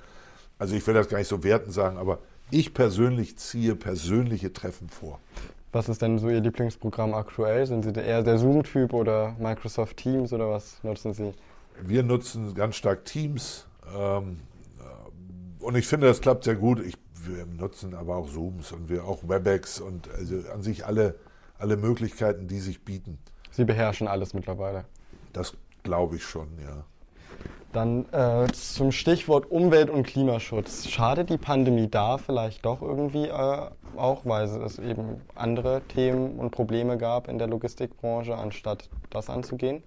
Also 0.57 0.75
ich 0.75 0.85
will 0.87 0.93
das 0.93 1.09
gar 1.09 1.17
nicht 1.17 1.27
so 1.27 1.43
werten 1.43 1.71
sagen, 1.71 1.97
aber 1.97 2.19
ich 2.51 2.73
persönlich 2.73 3.37
ziehe 3.37 3.75
persönliche 3.75 4.53
Treffen 4.53 4.89
vor. 4.89 5.19
Was 5.71 5.89
ist 5.89 6.01
denn 6.01 6.19
so 6.19 6.29
Ihr 6.29 6.39
Lieblingsprogramm 6.39 7.13
aktuell? 7.13 7.65
Sind 7.65 7.83
Sie 7.83 7.99
eher 7.99 8.21
der 8.21 8.37
Zoom-Typ 8.37 8.93
oder 8.93 9.35
Microsoft 9.39 9.97
Teams 9.97 10.31
oder 10.31 10.49
was 10.49 10.83
nutzen 10.83 11.13
Sie? 11.13 11.33
Wir 11.81 12.03
nutzen 12.03 12.53
ganz 12.53 12.75
stark 12.75 13.05
Teams 13.05 13.67
ähm, 13.95 14.39
äh, 14.79 15.63
und 15.63 15.75
ich 15.75 15.87
finde, 15.87 16.07
das 16.07 16.21
klappt 16.21 16.43
sehr 16.43 16.55
gut. 16.55 16.79
Ich, 16.79 16.95
wir 17.25 17.45
nutzen 17.45 17.95
aber 17.95 18.15
auch 18.15 18.29
Zooms 18.29 18.71
und 18.71 18.89
wir 18.89 19.05
auch 19.05 19.23
WebEx 19.27 19.79
und 19.79 20.09
also 20.11 20.35
an 20.53 20.61
sich 20.61 20.85
alle, 20.85 21.15
alle 21.57 21.77
Möglichkeiten, 21.77 22.47
die 22.47 22.59
sich 22.59 22.83
bieten. 22.83 23.17
Sie 23.51 23.65
beherrschen 23.65 24.07
alles 24.07 24.33
mittlerweile. 24.33 24.85
Das 25.31 25.55
glaube 25.83 26.15
ich 26.15 26.23
schon, 26.23 26.47
ja. 26.61 26.85
Dann 27.71 28.05
äh, 28.11 28.51
zum 28.51 28.91
Stichwort 28.91 29.49
Umwelt- 29.49 29.89
und 29.89 30.03
Klimaschutz. 30.03 30.87
Schadet 30.87 31.31
die 31.31 31.39
Pandemie 31.39 31.89
da 31.89 32.19
vielleicht 32.19 32.63
doch 32.65 32.83
irgendwie 32.83 33.27
äh, 33.27 33.69
auch, 33.97 34.25
weil 34.25 34.45
es 34.45 34.77
eben 34.77 35.21
andere 35.33 35.81
Themen 35.87 36.37
und 36.37 36.51
Probleme 36.51 36.97
gab 36.97 37.27
in 37.27 37.39
der 37.39 37.47
Logistikbranche, 37.47 38.37
anstatt 38.37 38.89
das 39.09 39.29
anzugehen? 39.29 39.81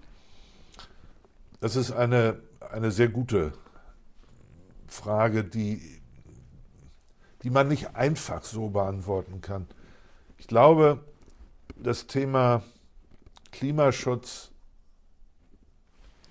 Das 1.59 1.75
ist 1.75 1.91
eine, 1.91 2.39
eine 2.71 2.91
sehr 2.91 3.07
gute 3.07 3.51
Frage, 4.87 5.43
die, 5.43 5.81
die 7.41 7.49
man 7.49 7.67
nicht 7.67 7.95
einfach 7.95 8.43
so 8.43 8.69
beantworten 8.69 9.41
kann. 9.41 9.67
Ich 10.37 10.47
glaube, 10.47 11.03
das 11.75 12.05
Thema 12.05 12.63
Klimaschutz 13.51 14.51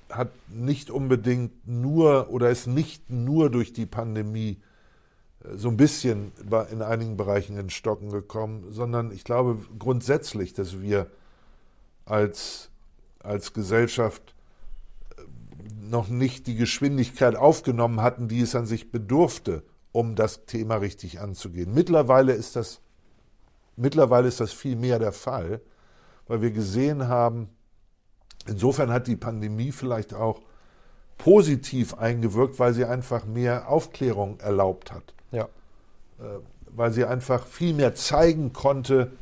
hat 0.08 0.30
nicht 0.48 0.90
unbedingt 0.90 1.66
nur 1.66 2.30
oder 2.30 2.50
ist 2.50 2.68
nicht 2.68 3.10
nur 3.10 3.50
durch 3.50 3.72
die 3.72 3.86
Pandemie 3.86 4.62
äh, 5.44 5.56
so 5.56 5.68
ein 5.68 5.76
bisschen 5.76 6.30
in 6.70 6.82
einigen 6.82 7.16
Bereichen 7.16 7.58
in 7.58 7.70
Stocken 7.70 8.10
gekommen, 8.10 8.70
sondern 8.70 9.10
ich 9.10 9.24
glaube 9.24 9.58
grundsätzlich, 9.80 10.54
dass 10.54 10.80
wir 10.80 11.10
als, 12.04 12.70
als 13.18 13.52
Gesellschaft 13.52 14.36
noch 15.90 16.09
nicht 16.09 16.46
die 16.46 16.57
Geschwindigkeit 16.57 17.37
aufgenommen 17.37 18.01
hatten, 18.01 18.29
die 18.29 18.40
es 18.40 18.55
an 18.55 18.66
sich 18.66 18.90
bedurfte, 18.90 19.62
um 19.92 20.14
das 20.14 20.46
Thema 20.46 20.77
richtig 20.77 21.20
anzugehen. 21.20 21.72
Mittlerweile 21.75 22.33
ist 22.33 22.57
das, 22.57 22.81
mittlerweile 23.77 24.29
ist 24.29 24.40
das 24.40 24.53
viel 24.53 24.77
mehr 24.77 24.99
der 24.99 25.12
Fall, 25.12 25.61
weil 26.27 26.42
wir 26.42 26.51
gesehen 26.51 27.09
haben, 27.09 27.49
Insofern 28.46 28.92
hat 28.92 29.07
die 29.07 29.16
Pandemie 29.16 29.72
vielleicht 29.72 30.14
auch 30.14 30.40
positiv 31.18 31.94
eingewirkt, 31.94 32.59
weil 32.59 32.75
sie 32.75 32.85
einfach 32.85 33.25
mehr 33.25 33.68
Aufklärung 33.68 34.38
erlaubt 34.40 34.92
hat. 34.92 35.14
Ja. 35.33 35.44
Äh, 36.18 36.38
weil 36.68 36.92
sie 36.92 37.05
einfach 37.05 37.46
viel 37.46 37.75
mehr 37.75 37.94
zeigen 37.94 38.53
konnte, 38.53 39.12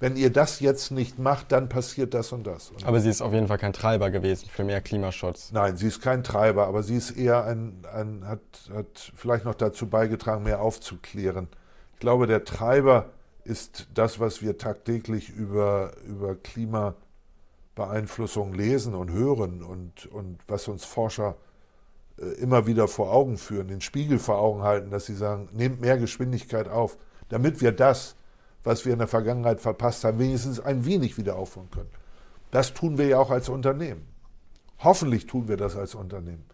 wenn 0.00 0.16
ihr 0.16 0.30
das 0.30 0.60
jetzt 0.60 0.90
nicht 0.90 1.18
macht, 1.18 1.50
dann 1.50 1.68
passiert 1.68 2.14
das 2.14 2.32
und 2.32 2.46
das. 2.46 2.70
Und 2.70 2.86
aber 2.86 3.00
sie 3.00 3.10
ist 3.10 3.20
auf 3.20 3.32
jeden 3.32 3.48
Fall 3.48 3.58
kein 3.58 3.72
Treiber 3.72 4.10
gewesen 4.10 4.48
für 4.48 4.64
mehr 4.64 4.80
Klimaschutz. 4.80 5.50
Nein, 5.52 5.76
sie 5.76 5.88
ist 5.88 6.00
kein 6.00 6.22
Treiber, 6.22 6.66
aber 6.66 6.82
sie 6.82 6.96
ist 6.96 7.10
eher 7.10 7.44
ein, 7.44 7.84
ein 7.92 8.26
hat, 8.26 8.40
hat 8.72 9.12
vielleicht 9.16 9.44
noch 9.44 9.54
dazu 9.54 9.88
beigetragen, 9.88 10.44
mehr 10.44 10.62
aufzuklären. 10.62 11.48
Ich 11.94 11.98
glaube, 11.98 12.26
der 12.26 12.44
Treiber 12.44 13.06
ist 13.42 13.88
das, 13.94 14.20
was 14.20 14.40
wir 14.40 14.56
tagtäglich 14.58 15.30
über, 15.30 15.92
über 16.06 16.36
Klima 16.36 16.94
Beeinflussung 17.74 18.54
lesen 18.54 18.94
und 18.94 19.10
hören 19.12 19.62
und, 19.62 20.06
und 20.06 20.38
was 20.48 20.68
uns 20.68 20.84
Forscher 20.84 21.36
äh, 22.18 22.24
immer 22.40 22.66
wieder 22.66 22.88
vor 22.88 23.12
Augen 23.12 23.38
führen, 23.38 23.68
den 23.68 23.80
Spiegel 23.80 24.18
vor 24.18 24.38
Augen 24.38 24.62
halten, 24.62 24.90
dass 24.90 25.06
sie 25.06 25.14
sagen, 25.14 25.48
nehmt 25.52 25.80
mehr 25.80 25.96
Geschwindigkeit 25.96 26.68
auf, 26.68 26.98
damit 27.28 27.60
wir 27.60 27.72
das, 27.72 28.16
was 28.64 28.84
wir 28.84 28.92
in 28.92 28.98
der 28.98 29.08
Vergangenheit 29.08 29.60
verpasst 29.60 30.04
haben, 30.04 30.18
wenigstens 30.18 30.60
ein 30.60 30.84
wenig 30.84 31.16
wieder 31.16 31.36
aufholen 31.36 31.70
können. 31.70 31.90
Das 32.50 32.74
tun 32.74 32.98
wir 32.98 33.06
ja 33.06 33.18
auch 33.18 33.30
als 33.30 33.48
Unternehmen. 33.48 34.06
Hoffentlich 34.80 35.26
tun 35.26 35.48
wir 35.48 35.56
das 35.56 35.76
als 35.76 35.94
Unternehmen. 35.94 36.44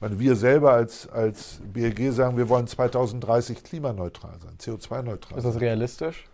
Meine, 0.00 0.18
wir 0.18 0.34
selber 0.34 0.72
als, 0.72 1.08
als 1.08 1.60
BLG 1.62 2.12
sagen, 2.12 2.36
wir 2.36 2.48
wollen 2.48 2.66
2030 2.66 3.62
klimaneutral 3.62 4.36
sein, 4.40 4.56
CO2-neutral. 4.58 5.38
Ist 5.38 5.44
das 5.44 5.60
realistisch? 5.60 6.24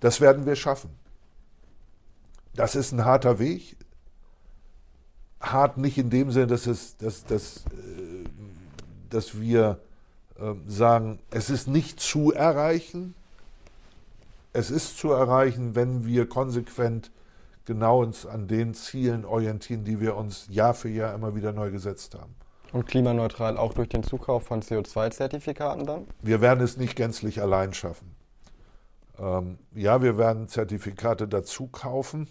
Das 0.00 0.20
werden 0.20 0.46
wir 0.46 0.56
schaffen. 0.56 0.90
Das 2.54 2.74
ist 2.74 2.92
ein 2.92 3.04
harter 3.04 3.38
Weg. 3.38 3.76
Hart 5.40 5.76
nicht 5.76 5.98
in 5.98 6.08
dem 6.08 6.30
Sinne, 6.30 6.46
dass, 6.46 6.66
es, 6.66 6.96
dass, 6.96 7.24
dass, 7.24 7.58
äh, 7.66 8.24
dass 9.10 9.38
wir 9.38 9.78
ähm, 10.38 10.62
sagen, 10.66 11.18
es 11.30 11.50
ist 11.50 11.68
nicht 11.68 12.00
zu 12.00 12.32
erreichen. 12.32 13.14
Es 14.52 14.70
ist 14.70 14.98
zu 14.98 15.10
erreichen, 15.12 15.74
wenn 15.74 16.04
wir 16.04 16.28
konsequent 16.28 17.10
genau 17.64 18.02
uns 18.02 18.26
an 18.26 18.48
den 18.48 18.74
Zielen 18.74 19.24
orientieren, 19.24 19.84
die 19.84 20.00
wir 20.00 20.16
uns 20.16 20.46
Jahr 20.50 20.74
für 20.74 20.90
Jahr 20.90 21.14
immer 21.14 21.34
wieder 21.34 21.52
neu 21.52 21.70
gesetzt 21.70 22.14
haben. 22.14 22.34
Und 22.72 22.86
klimaneutral 22.86 23.56
auch 23.56 23.72
durch 23.74 23.88
den 23.88 24.02
Zukauf 24.02 24.44
von 24.44 24.62
CO2-Zertifikaten 24.62 25.86
dann? 25.86 26.06
Wir 26.22 26.40
werden 26.40 26.62
es 26.62 26.76
nicht 26.76 26.96
gänzlich 26.96 27.40
allein 27.40 27.72
schaffen. 27.72 28.14
Ähm, 29.18 29.58
ja, 29.74 30.02
wir 30.02 30.18
werden 30.18 30.48
Zertifikate 30.48 31.28
dazu 31.28 31.66
kaufen. 31.66 32.28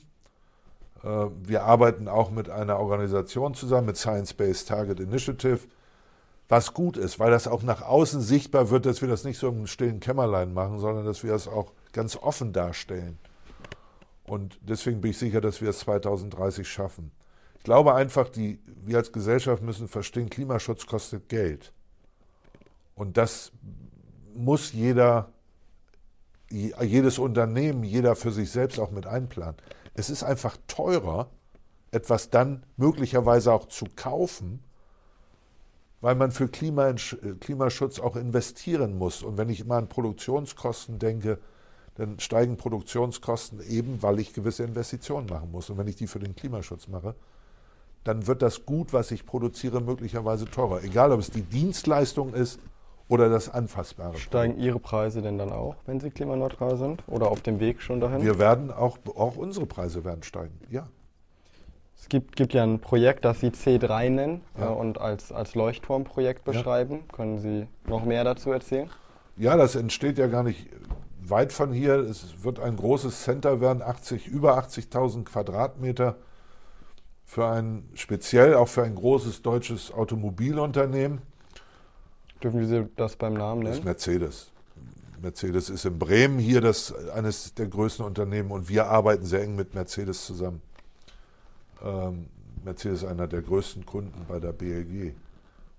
Äh, 1.04 1.08
wir 1.44 1.64
arbeiten 1.64 2.08
auch 2.08 2.32
mit 2.32 2.50
einer 2.50 2.80
Organisation 2.80 3.54
zusammen, 3.54 3.88
mit 3.88 3.98
Science 3.98 4.34
Based 4.34 4.68
Target 4.68 5.00
Initiative, 5.00 5.60
was 6.50 6.74
gut 6.74 6.98
ist, 6.98 7.20
weil 7.20 7.32
das 7.32 7.48
auch 7.48 7.64
nach 7.64 7.84
außen 7.84 8.22
sichtbar 8.22 8.72
wird, 8.72 8.86
dass 8.86 9.02
wir 9.02 9.08
das 9.08 9.24
nicht 9.24 9.38
so 9.38 9.48
im 9.48 9.68
stillen 9.68 10.00
Kämmerlein 10.00 10.54
machen, 10.54 10.80
sondern 10.80 11.06
dass 11.06 11.24
wir 11.24 11.34
es 11.34 11.48
auch 11.48 11.72
ganz 11.93 12.15
offen 12.15 12.54
darstellen. 12.54 13.17
Und 14.23 14.58
deswegen 14.62 15.01
bin 15.01 15.12
ich 15.12 15.17
sicher, 15.17 15.41
dass 15.41 15.62
wir 15.62 15.69
es 15.69 15.80
2030 15.80 16.67
schaffen. 16.67 17.12
Ich 17.58 17.63
glaube 17.63 17.93
einfach, 17.93 18.30
die, 18.30 18.60
wir 18.65 18.97
als 18.97 19.12
Gesellschaft 19.12 19.62
müssen 19.62 19.88
verstehen, 19.88 20.30
Klimaschutz 20.30 20.86
kostet 20.86 21.30
Geld. 21.30 21.73
Und 22.95 23.17
das 23.17 23.51
muss 24.34 24.73
jeder, 24.73 25.30
jedes 26.49 27.19
Unternehmen, 27.19 27.84
jeder 27.84 28.15
für 28.15 28.32
sich 28.32 28.51
selbst 28.51 28.80
auch 28.80 28.91
mit 28.91 29.06
einplanen. 29.06 29.58
Es 29.93 30.10
ist 30.10 30.23
einfach 30.23 30.58
teurer, 30.67 31.30
etwas 31.91 32.30
dann 32.30 32.65
möglicherweise 32.77 33.51
auch 33.51 33.67
zu 33.67 33.86
kaufen, 33.95 34.63
weil 35.99 36.15
man 36.15 36.32
für 36.32 36.47
Klima, 36.47 36.93
Klimaschutz 37.39 37.99
auch 37.99 38.15
investieren 38.15 38.97
muss. 38.97 39.21
Und 39.23 39.38
wenn 39.38 39.49
ich 39.49 39.60
immer 39.60 39.75
an 39.75 39.89
Produktionskosten 39.89 40.97
denke, 40.99 41.38
dann 41.95 42.19
steigen 42.19 42.58
Produktionskosten 42.58 43.62
eben, 43.67 44.01
weil 44.01 44.19
ich 44.19 44.34
gewisse 44.34 44.63
Investitionen 44.63 45.27
machen 45.27 45.51
muss. 45.51 45.69
Und 45.69 45.77
wenn 45.77 45.88
ich 45.88 45.95
die 45.95 46.08
für 46.08 46.19
den 46.19 46.36
Klimaschutz 46.36 46.88
mache, 46.88 47.15
dann 48.04 48.27
wird 48.27 48.41
das 48.41 48.65
Gut, 48.65 48.93
was 48.93 49.12
ich 49.12 49.25
produziere, 49.25 49.82
möglicherweise 49.82 50.45
teurer. 50.45 50.84
Egal, 50.84 51.12
ob 51.12 51.19
es 51.19 51.30
die 51.30 51.43
Dienstleistung 51.43 52.34
ist 52.34 52.60
oder 53.08 53.30
das 53.30 53.49
Anfassbare. 53.49 54.17
Steigen 54.17 54.58
Ihre 54.58 54.80
Preise 54.80 55.21
denn 55.21 55.38
dann 55.38 55.51
auch, 55.51 55.75
wenn 55.86 55.99
Sie 55.99 56.10
klimaneutral 56.10 56.77
sind 56.77 57.04
oder 57.08 57.30
auf 57.30 57.41
dem 57.41 57.60
Weg 57.60 57.82
schon 57.82 57.99
dahin? 57.99 58.23
Wir 58.23 58.39
werden 58.39 58.71
auch, 58.71 58.97
auch 59.15 59.36
unsere 59.36 59.65
Preise 59.65 60.04
werden 60.06 60.23
steigen, 60.23 60.58
ja. 60.69 60.88
Es 61.99 62.10
gibt, 62.10 62.36
gibt 62.36 62.54
ja 62.54 62.63
ein 62.63 62.80
Projekt, 62.80 63.25
das 63.25 63.41
Sie 63.41 63.49
C3 63.49 64.10
nennen 64.10 64.41
ja. 64.58 64.71
äh, 64.71 64.73
und 64.73 64.99
als, 64.99 65.32
als 65.32 65.54
Leuchtturmprojekt 65.54 66.43
beschreiben. 66.43 67.04
Ja. 67.10 67.15
Können 67.15 67.38
Sie 67.38 67.67
noch 67.86 68.06
mehr 68.06 68.23
dazu 68.23 68.51
erzählen? 68.51 68.89
Ja, 69.38 69.56
das 69.56 69.75
entsteht 69.75 70.17
ja 70.17 70.27
gar 70.27 70.43
nicht 70.43 70.67
weit 71.22 71.54
von 71.54 71.72
hier. 71.72 71.96
Es 71.96 72.44
wird 72.44 72.60
ein 72.60 72.76
großes 72.76 73.24
Center 73.24 73.62
werden, 73.62 73.82
80, 73.82 74.28
über 74.28 74.58
80.000 74.58 75.24
Quadratmeter 75.24 76.18
für 77.26 77.48
ein 77.48 77.88
speziell 77.94 78.56
auch 78.56 78.67
für 78.67 78.84
ein 78.84 78.96
großes 78.96 79.42
deutsches 79.42 79.92
Automobilunternehmen. 79.92 81.22
Dürfen 82.44 82.67
Sie 82.67 82.90
das 82.98 83.15
beim 83.15 83.36
Namen 83.36 83.62
nennen? 83.62 83.72
Das 83.72 83.80
ist 83.80 83.86
Mercedes. 83.86 84.52
Mercedes 85.22 85.69
ist 85.69 85.86
in 85.86 86.00
Bremen 86.00 86.40
hier 86.40 86.62
das, 86.62 86.94
eines 87.12 87.54
der 87.54 87.67
größten 87.67 88.04
Unternehmen 88.04 88.52
und 88.52 88.67
wir 88.67 88.88
arbeiten 88.88 89.26
sehr 89.26 89.44
eng 89.44 89.56
mit 89.56 89.76
Mercedes 89.76 90.26
zusammen. 90.26 90.62
Ähm, 91.84 92.26
Mercedes 92.65 93.04
ist 93.04 93.08
einer 93.08 93.28
der 93.28 93.42
größten 93.42 93.86
Kunden 93.86 94.26
bei 94.28 94.40
der 94.40 94.52
BLG. 94.52 95.13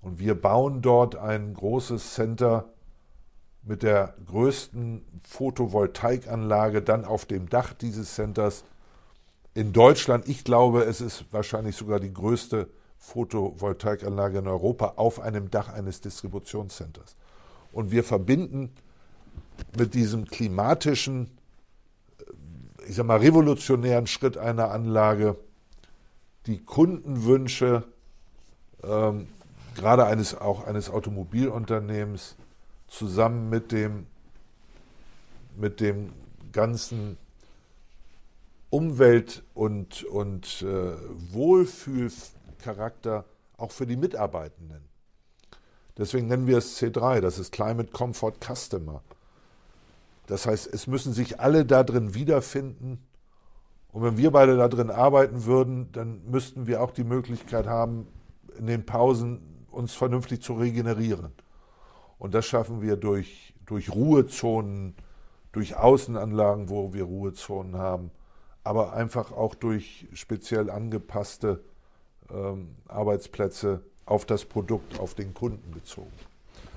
Und 0.01 0.19
wir 0.19 0.41
bauen 0.41 0.81
dort 0.83 1.17
ein 1.17 1.55
großes 1.55 2.15
Center 2.15 2.67
mit 3.65 3.83
der 3.83 4.15
größten 4.27 5.03
Photovoltaikanlage 5.23 6.83
dann 6.83 7.05
auf 7.05 7.27
dem 7.27 7.49
Dach 7.49 7.73
dieses 7.75 8.15
Centers 8.15 8.65
in 9.55 9.73
Deutschland. 9.73 10.29
Ich 10.29 10.45
glaube, 10.45 10.83
es 10.83 11.01
ist 11.01 11.27
wahrscheinlich 11.31 11.77
sogar 11.77 12.01
die 12.01 12.13
größte 12.13 12.69
Photovoltaikanlage 12.99 14.39
in 14.39 14.47
Europa 14.47 14.95
auf 14.97 15.21
einem 15.21 15.51
Dach 15.51 15.69
eines 15.69 16.01
Distributionscenters. 16.01 17.17
Und 17.73 17.91
wir 17.91 18.05
verbinden 18.05 18.71
mit 19.77 19.95
diesem 19.95 20.27
klimatischen, 20.27 21.31
äh, 22.19 22.89
ich 22.89 22.97
sag 22.97 23.07
mal, 23.07 23.19
revolutionären 23.19 24.07
Schritt 24.07 24.37
einer 24.37 24.71
Anlage 24.71 25.37
die 26.47 26.59
Kundenwünsche, 26.59 27.85
ähm, 28.83 29.29
gerade 29.75 30.05
eines, 30.05 30.37
auch 30.37 30.67
eines 30.67 30.91
Automobilunternehmens, 30.91 32.37
zusammen 32.93 33.49
mit 33.49 33.73
dem, 33.73 34.07
mit 35.57 35.81
dem 35.81 36.13
ganzen 36.53 37.17
Umwelt- 38.71 39.43
und, 39.55 40.05
und 40.05 40.63
äh, 40.63 40.93
Wohlfühl, 41.33 42.11
Charakter 42.59 43.25
auch 43.57 43.73
für 43.73 43.87
die 43.87 43.97
Mitarbeitenden. 43.97 44.83
Deswegen 45.97 46.29
nennen 46.29 46.47
wir 46.47 46.59
es 46.59 46.81
C3, 46.81 47.21
das 47.21 47.39
ist 47.39 47.53
Climate 47.53 47.91
Comfort 47.91 48.35
Customer. 48.41 49.03
Das 50.27 50.47
heißt, 50.47 50.73
es 50.73 50.87
müssen 50.87 51.13
sich 51.13 51.41
alle 51.41 51.67
da 51.67 51.83
drin 51.83 52.15
wiederfinden. 52.15 53.03
Und 53.93 54.03
wenn 54.03 54.17
wir 54.17 54.31
beide 54.31 54.57
da 54.57 54.69
drin 54.69 54.91
arbeiten 54.91 55.45
würden, 55.45 55.93
dann 55.93 56.23
müssten 56.31 56.67
wir 56.67 56.83
auch 56.83 56.93
die 56.93 57.05
Möglichkeit 57.05 57.67
haben, 57.67 58.07
in 58.59 58.67
den 58.67 58.87
Pausen 58.87 59.41
uns 59.71 59.95
vernünftig 59.95 60.43
zu 60.43 60.55
regenerieren. 60.55 61.33
Und 62.23 62.35
das 62.35 62.47
schaffen 62.47 62.83
wir 62.83 62.95
durch, 62.95 63.53
durch 63.67 63.93
Ruhezonen, 63.93 64.95
durch 65.51 65.77
Außenanlagen, 65.77 66.69
wo 66.69 66.95
wir 66.95 67.03
Ruhezonen 67.03 67.77
haben, 67.77 68.13
aber 68.63 68.93
einfach 68.93 69.33
auch 69.33 69.57
durch 69.57 70.07
speziell 70.13 70.71
angepasste 70.71 71.65
ähm, 72.33 72.77
Arbeitsplätze 72.87 73.81
auf 74.07 74.25
das 74.25 74.45
Produkt, 74.45 75.01
auf 75.01 75.15
den 75.15 75.35
Kunden 75.35 75.73
bezogen. 75.73 76.13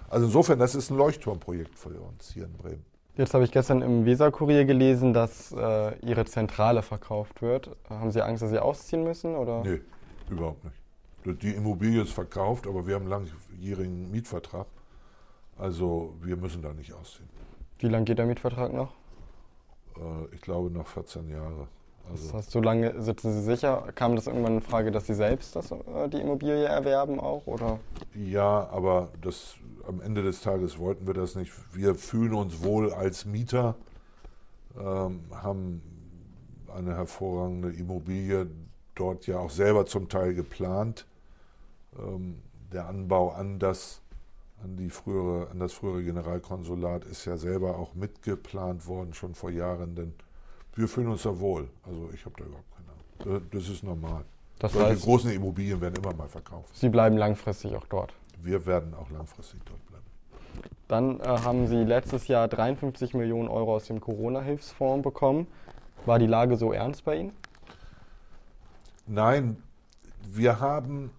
Also 0.09 0.25
insofern, 0.25 0.57
das 0.57 0.73
ist 0.73 0.89
ein 0.89 0.97
Leuchtturmprojekt 0.97 1.77
für 1.77 1.89
uns 1.89 2.31
hier 2.31 2.45
in 2.45 2.53
Bremen. 2.53 2.85
Jetzt 3.15 3.35
habe 3.35 3.43
ich 3.43 3.51
gestern 3.51 3.83
im 3.83 4.03
Weser-Kurier 4.03 4.65
gelesen, 4.65 5.13
dass 5.13 5.51
äh, 5.51 5.95
Ihre 5.99 6.25
Zentrale 6.25 6.81
verkauft 6.81 7.43
wird. 7.43 7.69
Haben 7.87 8.09
Sie 8.09 8.23
Angst, 8.23 8.41
dass 8.41 8.49
Sie 8.49 8.57
ausziehen 8.57 9.03
müssen? 9.03 9.35
Oder? 9.35 9.63
Nee, 9.63 9.81
überhaupt 10.27 10.63
nicht. 10.63 11.43
Die 11.43 11.51
Immobilie 11.51 12.01
ist 12.01 12.13
verkauft, 12.13 12.65
aber 12.65 12.87
wir 12.87 12.95
haben 12.95 13.11
einen 13.13 13.27
langjährigen 13.59 14.09
Mietvertrag. 14.09 14.65
Also 15.57 16.13
wir 16.21 16.35
müssen 16.35 16.61
da 16.61 16.73
nicht 16.73 16.93
ausziehen. 16.93 17.29
Wie 17.79 17.87
lange 17.87 18.05
geht 18.05 18.17
der 18.17 18.25
Mietvertrag 18.25 18.73
noch? 18.73 18.93
Äh, 19.97 20.33
ich 20.35 20.41
glaube 20.41 20.69
noch 20.69 20.87
14 20.87 21.29
Jahre. 21.29 21.67
Also 22.09 22.25
das 22.25 22.33
heißt, 22.33 22.51
so 22.51 22.61
lange 22.61 23.01
sitzen 23.01 23.33
Sie 23.33 23.41
sicher? 23.41 23.87
Kam 23.95 24.15
das 24.15 24.27
irgendwann 24.27 24.55
in 24.55 24.61
Frage, 24.61 24.91
dass 24.91 25.07
Sie 25.07 25.15
selbst 25.15 25.55
das, 25.55 25.71
äh, 25.71 26.09
die 26.09 26.19
Immobilie 26.21 26.65
erwerben 26.65 27.19
auch? 27.19 27.47
Oder? 27.47 27.79
Ja, 28.13 28.69
aber 28.69 29.09
das, 29.21 29.55
am 29.87 30.01
Ende 30.01 30.21
des 30.21 30.41
Tages 30.41 30.77
wollten 30.77 31.07
wir 31.07 31.13
das 31.13 31.35
nicht. 31.35 31.51
Wir 31.73 31.95
fühlen 31.95 32.33
uns 32.33 32.63
wohl 32.63 32.93
als 32.93 33.25
Mieter, 33.25 33.75
ähm, 34.77 35.21
haben 35.31 35.81
eine 36.75 36.95
hervorragende 36.95 37.71
Immobilie 37.71 38.47
dort 38.93 39.27
ja 39.27 39.39
auch 39.39 39.49
selber 39.49 39.85
zum 39.85 40.09
Teil 40.09 40.33
geplant 40.33 41.05
ähm, 41.97 42.41
der 42.71 42.87
Anbau 42.87 43.29
an 43.29 43.59
das, 43.59 44.01
an, 44.65 44.75
die 44.75 44.89
frühere, 44.89 45.49
an 45.51 45.59
das 45.59 45.73
frühere 45.73 46.03
Generalkonsulat 46.03 47.05
ist 47.05 47.25
ja 47.25 47.37
selber 47.37 47.77
auch 47.77 47.93
mitgeplant 47.93 48.87
worden, 48.87 49.13
schon 49.13 49.35
vor 49.35 49.51
Jahren, 49.51 49.95
denn 49.95 50.13
wir 50.75 50.87
fühlen 50.87 51.07
uns 51.07 51.23
da 51.23 51.39
wohl. 51.39 51.69
Also 51.83 52.09
ich 52.13 52.25
habe 52.25 52.35
da 52.37 52.45
überhaupt 52.45 52.71
keine 52.75 53.29
Ahnung. 53.37 53.47
Das 53.51 53.69
ist 53.69 53.83
normal. 53.83 54.25
Das 54.59 54.73
Solche 54.73 54.89
heißt, 54.89 55.03
großen 55.03 55.31
Immobilien 55.31 55.79
werden 55.79 55.95
immer 55.95 56.13
mal 56.13 56.27
verkauft. 56.27 56.75
Sie 56.75 56.89
bleiben 56.89 57.17
langfristig 57.17 57.75
auch 57.75 57.85
dort? 57.87 58.13
Wir 58.41 58.65
werden 58.65 58.93
auch 58.93 59.09
langfristig 59.11 59.61
dort 59.65 59.85
bleiben. 59.85 60.03
Dann 60.87 61.19
äh, 61.19 61.23
haben 61.23 61.67
Sie 61.67 61.83
letztes 61.83 62.27
Jahr 62.27 62.47
53 62.47 63.13
Millionen 63.13 63.47
Euro 63.47 63.75
aus 63.75 63.85
dem 63.85 64.01
Corona-Hilfsfonds 64.01 65.03
bekommen. 65.03 65.47
War 66.05 66.19
die 66.19 66.27
Lage 66.27 66.57
so 66.57 66.71
ernst 66.71 67.05
bei 67.05 67.17
Ihnen? 67.17 67.31
Nein, 69.07 69.61
wir 70.27 70.59
haben 70.59 71.11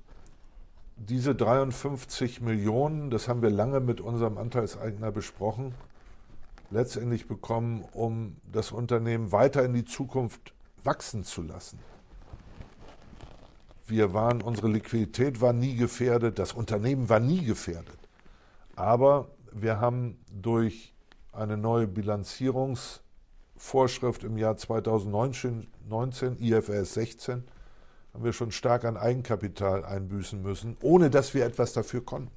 diese 0.97 1.35
53 1.35 2.41
Millionen, 2.41 3.11
das 3.11 3.29
haben 3.29 3.43
wir 3.43 3.51
lange 3.51 3.81
mit 3.81 4.01
unserem 4.01 4.39
Anteilseigner 4.39 5.13
besprochen, 5.13 5.75
letztendlich 6.71 7.29
bekommen, 7.29 7.85
um 7.93 8.37
das 8.51 8.73
Unternehmen 8.73 9.31
weiter 9.31 9.63
in 9.65 9.75
die 9.75 9.85
Zukunft 9.85 10.55
wachsen 10.83 11.23
zu 11.25 11.43
lassen. 11.43 11.79
Wir 13.87 14.15
waren, 14.15 14.41
unsere 14.43 14.69
Liquidität 14.69 15.41
war 15.41 15.53
nie 15.53 15.77
gefährdet, 15.77 16.41
das 16.41 16.55
Unternehmen 16.55 17.09
war 17.09 17.21
nie 17.21 17.45
gefährdet. 17.45 17.99
Aber 18.75 19.29
wir 19.53 19.79
haben 19.81 20.19
durch 20.33 20.93
eine 21.33 21.57
neue 21.57 21.87
Bilanzierungsvorschrift 21.87 24.25
im 24.25 24.39
Jahr 24.39 24.57
2019, 24.57 25.69
19, 25.89 26.41
IFRS 26.41 26.95
16, 26.95 27.45
haben 28.17 28.25
wir 28.25 28.33
schon 28.33 28.51
stark 28.51 28.87
an 28.87 28.97
Eigenkapital 28.97 29.85
einbüßen 29.85 30.41
müssen, 30.41 30.79
ohne 30.81 31.11
dass 31.11 31.35
wir 31.35 31.45
etwas 31.45 31.75
dafür 31.75 32.03
konnten. 32.03 32.31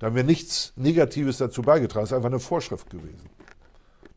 Da 0.00 0.08
haben 0.08 0.16
wir 0.16 0.24
nichts 0.24 0.72
Negatives 0.74 1.38
dazu 1.38 1.62
beigetragen, 1.62 2.02
es 2.02 2.10
ist 2.10 2.16
einfach 2.16 2.28
eine 2.28 2.40
Vorschrift 2.40 2.90
gewesen. 2.90 3.30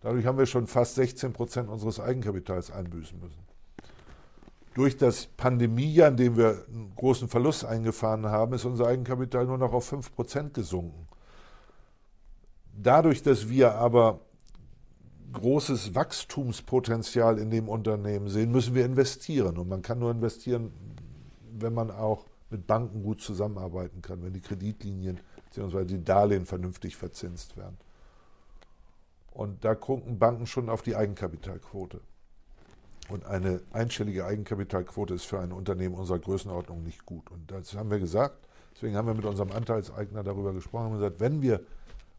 Dadurch 0.01 0.25
haben 0.25 0.39
wir 0.39 0.47
schon 0.47 0.65
fast 0.65 0.95
16 0.95 1.31
Prozent 1.31 1.69
unseres 1.69 1.99
Eigenkapitals 1.99 2.71
einbüßen 2.71 3.19
müssen. 3.19 3.37
Durch 4.73 4.97
das 4.97 5.27
Pandemiejahr, 5.27 6.07
in 6.07 6.17
dem 6.17 6.37
wir 6.37 6.65
einen 6.67 6.91
großen 6.95 7.27
Verlust 7.27 7.63
eingefahren 7.63 8.25
haben, 8.25 8.53
ist 8.53 8.65
unser 8.65 8.87
Eigenkapital 8.87 9.45
nur 9.45 9.59
noch 9.59 9.73
auf 9.73 9.85
5 9.85 10.15
Prozent 10.15 10.55
gesunken. 10.55 11.07
Dadurch, 12.73 13.21
dass 13.21 13.47
wir 13.47 13.75
aber 13.75 14.21
großes 15.33 15.95
Wachstumspotenzial 15.95 17.37
in 17.39 17.49
dem 17.49 17.69
Unternehmen 17.69 18.27
sehen, 18.29 18.51
müssen 18.51 18.75
wir 18.75 18.85
investieren. 18.85 19.57
Und 19.57 19.69
man 19.69 19.81
kann 19.81 19.99
nur 19.99 20.11
investieren, 20.11 20.71
wenn 21.51 21.73
man 21.73 21.91
auch 21.91 22.25
mit 22.49 22.67
Banken 22.67 23.03
gut 23.03 23.21
zusammenarbeiten 23.21 24.01
kann, 24.01 24.23
wenn 24.23 24.33
die 24.33 24.41
Kreditlinien 24.41 25.19
bzw. 25.49 25.85
die 25.85 26.03
Darlehen 26.03 26.45
vernünftig 26.45 26.97
verzinst 26.97 27.57
werden. 27.57 27.77
Und 29.31 29.63
da 29.63 29.75
gucken 29.75 30.19
Banken 30.19 30.45
schon 30.45 30.69
auf 30.69 30.81
die 30.81 30.95
Eigenkapitalquote. 30.95 32.01
Und 33.09 33.25
eine 33.25 33.61
einstellige 33.71 34.25
Eigenkapitalquote 34.25 35.13
ist 35.13 35.25
für 35.25 35.39
ein 35.39 35.51
Unternehmen 35.51 35.95
unserer 35.95 36.19
Größenordnung 36.19 36.83
nicht 36.83 37.05
gut. 37.05 37.29
Und 37.31 37.49
das 37.49 37.73
haben 37.75 37.89
wir 37.89 37.99
gesagt. 37.99 38.47
Deswegen 38.75 38.95
haben 38.95 39.07
wir 39.07 39.13
mit 39.13 39.25
unserem 39.25 39.51
Anteilseigner 39.51 40.23
darüber 40.23 40.53
gesprochen 40.53 40.87
und 40.87 40.93
gesagt, 40.99 41.19
wenn 41.19 41.41
wir 41.41 41.61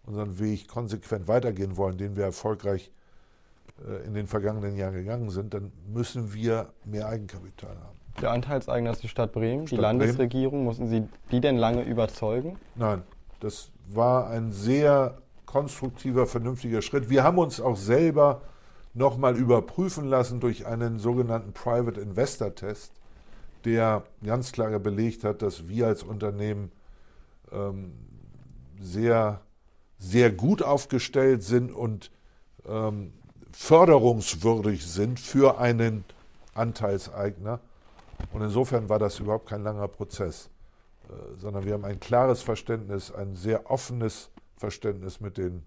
unseren 0.04 0.38
Weg 0.38 0.68
konsequent 0.68 1.28
weitergehen 1.28 1.76
wollen, 1.76 1.96
den 1.96 2.16
wir 2.16 2.24
erfolgreich 2.24 2.90
in 4.06 4.14
den 4.14 4.26
vergangenen 4.26 4.76
Jahren 4.76 4.94
gegangen 4.94 5.30
sind, 5.30 5.54
dann 5.54 5.72
müssen 5.92 6.32
wir 6.34 6.68
mehr 6.84 7.08
Eigenkapital 7.08 7.70
haben. 7.70 7.98
Der 8.20 8.30
Anteilseigner 8.30 8.90
ist 8.92 9.02
die 9.02 9.08
Stadt 9.08 9.32
Bremen, 9.32 9.66
Stadt 9.66 9.78
die 9.78 9.82
Landesregierung. 9.82 10.50
Bremen. 10.50 10.64
Mussten 10.64 10.88
Sie 10.88 11.08
die 11.30 11.40
denn 11.40 11.56
lange 11.56 11.82
überzeugen? 11.82 12.58
Nein, 12.74 13.02
das 13.40 13.70
war 13.88 14.28
ein 14.28 14.52
sehr 14.52 15.18
konstruktiver, 15.46 16.26
vernünftiger 16.26 16.82
Schritt. 16.82 17.10
Wir 17.10 17.24
haben 17.24 17.38
uns 17.38 17.60
auch 17.60 17.76
selber 17.76 18.42
nochmal 18.94 19.36
überprüfen 19.36 20.06
lassen 20.06 20.40
durch 20.40 20.66
einen 20.66 20.98
sogenannten 20.98 21.52
Private 21.52 22.00
Investor 22.00 22.54
Test, 22.54 22.92
der 23.64 24.04
ganz 24.24 24.52
klar 24.52 24.78
belegt 24.78 25.24
hat, 25.24 25.42
dass 25.42 25.68
wir 25.68 25.86
als 25.86 26.02
Unternehmen 26.02 26.72
ähm, 27.50 27.92
sehr, 28.80 29.40
sehr 29.98 30.30
gut 30.30 30.62
aufgestellt 30.62 31.42
sind 31.42 31.72
und 31.72 32.10
ähm, 32.66 33.12
förderungswürdig 33.52 34.86
sind 34.86 35.20
für 35.20 35.58
einen 35.58 36.04
Anteilseigner. 36.54 37.60
Und 38.32 38.42
insofern 38.42 38.88
war 38.88 38.98
das 38.98 39.18
überhaupt 39.18 39.48
kein 39.48 39.62
langer 39.62 39.88
Prozess, 39.88 40.50
äh, 41.08 41.38
sondern 41.38 41.64
wir 41.64 41.74
haben 41.74 41.84
ein 41.84 42.00
klares 42.00 42.42
Verständnis, 42.42 43.12
ein 43.12 43.36
sehr 43.36 43.70
offenes 43.70 44.30
Verständnis 44.56 45.20
mit 45.20 45.38
den, 45.38 45.64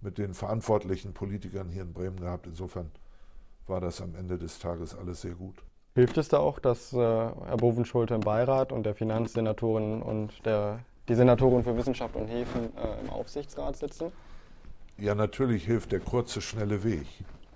mit 0.00 0.18
den 0.18 0.34
verantwortlichen 0.34 1.12
Politikern 1.12 1.68
hier 1.68 1.82
in 1.82 1.92
Bremen 1.92 2.20
gehabt. 2.20 2.46
Insofern 2.46 2.90
war 3.66 3.80
das 3.80 4.00
am 4.00 4.14
Ende 4.14 4.38
des 4.38 4.58
Tages 4.58 4.94
alles 4.94 5.22
sehr 5.22 5.34
gut. 5.34 5.56
Hilft 5.94 6.18
es 6.18 6.28
da 6.28 6.38
auch, 6.38 6.60
dass 6.60 6.92
äh, 6.92 6.96
Herr 6.96 7.56
Bovenschulte 7.56 8.14
im 8.14 8.20
Beirat 8.20 8.72
und 8.72 8.84
der 8.84 8.94
Finanzsenatorin 8.94 10.02
und 10.02 10.44
der, 10.46 10.80
die 11.08 11.14
Senatorin 11.14 11.64
für 11.64 11.76
Wissenschaft 11.76 12.14
und 12.14 12.28
Häfen 12.28 12.76
äh, 12.76 13.00
im 13.00 13.10
Aufsichtsrat 13.10 13.76
sitzen? 13.76 14.12
Ja 15.00 15.14
natürlich 15.14 15.64
hilft 15.64 15.92
der 15.92 16.00
kurze, 16.00 16.40
schnelle 16.40 16.84
Weg. 16.84 17.06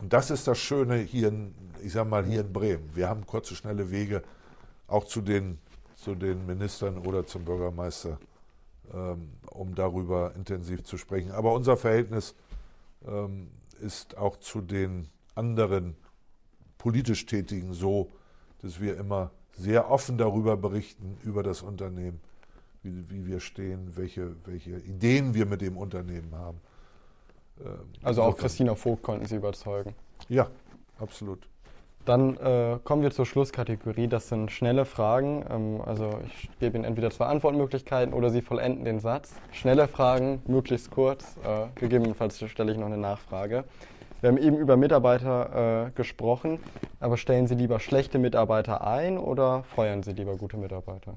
Und 0.00 0.12
das 0.12 0.30
ist 0.30 0.46
das 0.48 0.58
Schöne 0.58 0.96
hier, 0.96 1.28
in, 1.28 1.54
ich 1.82 1.92
sag 1.92 2.08
mal, 2.08 2.24
hier 2.24 2.40
in 2.40 2.52
Bremen. 2.52 2.90
Wir 2.94 3.08
haben 3.08 3.26
kurze, 3.26 3.54
schnelle 3.54 3.90
Wege 3.90 4.22
auch 4.86 5.04
zu 5.04 5.20
den, 5.20 5.58
zu 5.96 6.14
den 6.14 6.46
Ministern 6.46 6.98
oder 6.98 7.26
zum 7.26 7.44
Bürgermeister, 7.44 8.18
ähm, 8.92 9.30
um 9.50 9.74
darüber 9.74 10.34
intensiv 10.34 10.84
zu 10.84 10.98
sprechen. 10.98 11.30
Aber 11.30 11.52
unser 11.52 11.76
Verhältnis 11.76 12.34
ähm, 13.06 13.50
ist 13.80 14.16
auch 14.16 14.36
zu 14.38 14.60
den 14.60 15.08
anderen 15.34 15.96
politisch 16.78 17.26
Tätigen 17.26 17.72
so, 17.72 18.10
dass 18.62 18.80
wir 18.80 18.96
immer 18.96 19.30
sehr 19.56 19.90
offen 19.90 20.18
darüber 20.18 20.56
berichten, 20.56 21.16
über 21.22 21.42
das 21.42 21.62
Unternehmen, 21.62 22.20
wie, 22.82 23.08
wie 23.10 23.26
wir 23.26 23.40
stehen, 23.40 23.96
welche, 23.96 24.34
welche 24.44 24.78
Ideen 24.78 25.34
wir 25.34 25.46
mit 25.46 25.60
dem 25.60 25.76
Unternehmen 25.76 26.34
haben. 26.34 26.60
Ähm, 27.60 27.78
also 28.02 28.22
auch 28.22 28.36
Christina 28.36 28.74
Vogt 28.74 29.02
konnten 29.02 29.26
Sie 29.26 29.36
überzeugen. 29.36 29.94
Ja, 30.28 30.48
absolut. 30.98 31.48
Dann 32.04 32.36
äh, 32.36 32.78
kommen 32.84 33.02
wir 33.02 33.12
zur 33.12 33.24
Schlusskategorie. 33.24 34.08
Das 34.08 34.28
sind 34.28 34.50
schnelle 34.50 34.84
Fragen. 34.84 35.44
Ähm, 35.48 35.80
also 35.84 36.18
ich 36.26 36.50
gebe 36.60 36.76
Ihnen 36.76 36.84
entweder 36.84 37.10
zwei 37.10 37.26
Antwortmöglichkeiten 37.26 38.12
oder 38.12 38.30
Sie 38.30 38.42
vollenden 38.42 38.84
den 38.84 39.00
Satz. 39.00 39.34
Schnelle 39.52 39.88
Fragen, 39.88 40.42
möglichst 40.46 40.90
kurz. 40.90 41.36
Äh, 41.44 41.68
gegebenenfalls 41.80 42.38
stelle 42.48 42.72
ich 42.72 42.78
noch 42.78 42.86
eine 42.86 42.98
Nachfrage. 42.98 43.64
Wir 44.20 44.30
haben 44.30 44.38
eben 44.38 44.56
über 44.56 44.76
Mitarbeiter 44.76 45.86
äh, 45.86 45.90
gesprochen, 45.90 46.58
aber 47.00 47.16
stellen 47.16 47.46
Sie 47.46 47.54
lieber 47.54 47.80
schlechte 47.80 48.18
Mitarbeiter 48.18 48.86
ein 48.86 49.18
oder 49.18 49.64
feuern 49.64 50.02
Sie 50.02 50.12
lieber 50.12 50.36
gute 50.36 50.56
Mitarbeiter? 50.56 51.14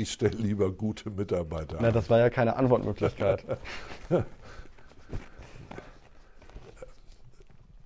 Ich 0.00 0.12
stelle 0.12 0.36
lieber 0.36 0.72
gute 0.72 1.10
Mitarbeiter 1.10 1.78
Na, 1.80 1.90
das 1.90 2.08
war 2.08 2.18
ja 2.18 2.30
keine 2.30 2.56
Antwortmöglichkeit. 2.56 3.44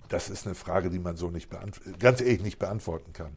das 0.09 0.29
ist 0.29 0.45
eine 0.45 0.55
Frage, 0.55 0.89
die 0.89 0.99
man 0.99 1.17
so 1.17 1.29
nicht 1.29 1.49
ganz 1.99 2.21
ehrlich 2.21 2.41
nicht 2.41 2.59
beantworten 2.59 3.11
kann. 3.13 3.35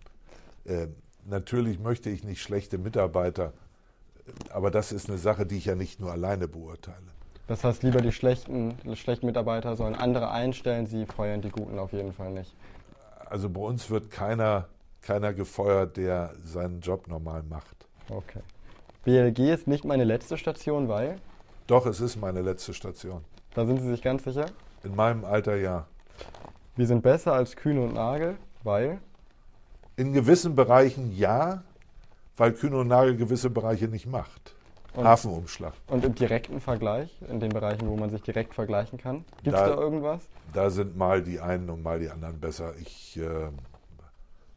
Ähm, 0.66 0.94
natürlich 1.24 1.78
möchte 1.80 2.10
ich 2.10 2.22
nicht 2.24 2.40
schlechte 2.40 2.78
Mitarbeiter, 2.78 3.52
aber 4.50 4.70
das 4.70 4.92
ist 4.92 5.08
eine 5.08 5.18
Sache, 5.18 5.44
die 5.46 5.56
ich 5.56 5.64
ja 5.64 5.74
nicht 5.74 5.98
nur 6.00 6.12
alleine 6.12 6.46
beurteile. 6.46 7.08
Das 7.48 7.64
heißt, 7.64 7.82
lieber 7.82 8.02
die 8.02 8.12
schlechten, 8.12 8.76
die 8.84 8.94
schlechten 8.94 9.26
Mitarbeiter 9.26 9.74
sollen 9.74 9.94
andere 9.94 10.30
einstellen, 10.30 10.86
sie 10.86 11.06
feuern 11.06 11.40
die 11.40 11.48
guten 11.48 11.78
auf 11.78 11.92
jeden 11.92 12.12
Fall 12.12 12.30
nicht. 12.30 12.54
Also 13.24 13.48
bei 13.48 13.60
uns 13.60 13.90
wird 13.90 14.10
keiner, 14.10 14.68
keiner 15.00 15.32
gefeuert, 15.32 15.96
der 15.96 16.34
seinen 16.44 16.80
Job 16.80 17.08
normal 17.08 17.42
macht. 17.42 17.88
Okay. 18.10 18.40
BLG 19.08 19.38
ist 19.54 19.66
nicht 19.66 19.86
meine 19.86 20.04
letzte 20.04 20.36
Station, 20.36 20.86
weil? 20.86 21.16
Doch, 21.66 21.86
es 21.86 21.98
ist 21.98 22.16
meine 22.16 22.42
letzte 22.42 22.74
Station. 22.74 23.24
Da 23.54 23.64
sind 23.64 23.80
Sie 23.80 23.88
sich 23.88 24.02
ganz 24.02 24.22
sicher? 24.24 24.44
In 24.84 24.94
meinem 24.94 25.24
Alter 25.24 25.56
ja. 25.56 25.86
Wir 26.76 26.86
sind 26.86 27.02
besser 27.02 27.32
als 27.32 27.56
Kühne 27.56 27.80
und 27.84 27.94
Nagel, 27.94 28.36
weil? 28.64 28.98
In 29.96 30.12
gewissen 30.12 30.54
Bereichen 30.54 31.16
ja, 31.16 31.62
weil 32.36 32.52
Kühne 32.52 32.76
und 32.76 32.88
Nagel 32.88 33.16
gewisse 33.16 33.48
Bereiche 33.48 33.88
nicht 33.88 34.04
macht. 34.04 34.54
Und- 34.92 35.04
Hafenumschlag. 35.06 35.72
Und 35.86 36.04
im 36.04 36.14
direkten 36.14 36.60
Vergleich, 36.60 37.10
in 37.30 37.40
den 37.40 37.48
Bereichen, 37.48 37.88
wo 37.88 37.96
man 37.96 38.10
sich 38.10 38.20
direkt 38.20 38.52
vergleichen 38.52 38.98
kann, 38.98 39.24
gibt 39.42 39.56
es 39.56 39.62
Da- 39.62 39.68
da 39.70 39.80
irgendwas? 39.80 40.20
Da 40.52 40.68
sind 40.68 40.98
mal 40.98 41.22
die 41.22 41.40
einen 41.40 41.70
und 41.70 41.82
mal 41.82 41.98
die 41.98 42.10
anderen 42.10 42.38
besser. 42.38 42.74
Ich, 42.78 43.18
äh, 43.18 43.48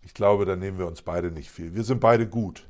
ich 0.03 0.13
glaube, 0.13 0.43
da 0.43 0.57
nehmen 0.57 0.77
wir 0.77 0.87
uns 0.87 1.01
beide 1.01 1.31
nicht 1.31 1.49
viel. 1.49 1.73
Wir 1.73 1.85
sind 1.85 2.01
beide 2.01 2.27
gut. 2.27 2.67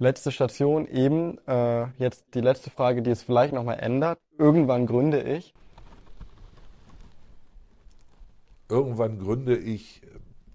Letzte 0.00 0.32
Station 0.32 0.88
eben, 0.88 1.36
äh, 1.46 1.86
jetzt 1.98 2.24
die 2.32 2.40
letzte 2.40 2.70
Frage, 2.70 3.02
die 3.02 3.10
es 3.10 3.22
vielleicht 3.22 3.52
nochmal 3.52 3.80
ändert. 3.80 4.18
Irgendwann 4.38 4.86
gründe 4.86 5.20
ich. 5.20 5.52
Irgendwann 8.70 9.18
gründe 9.18 9.58
ich 9.58 10.00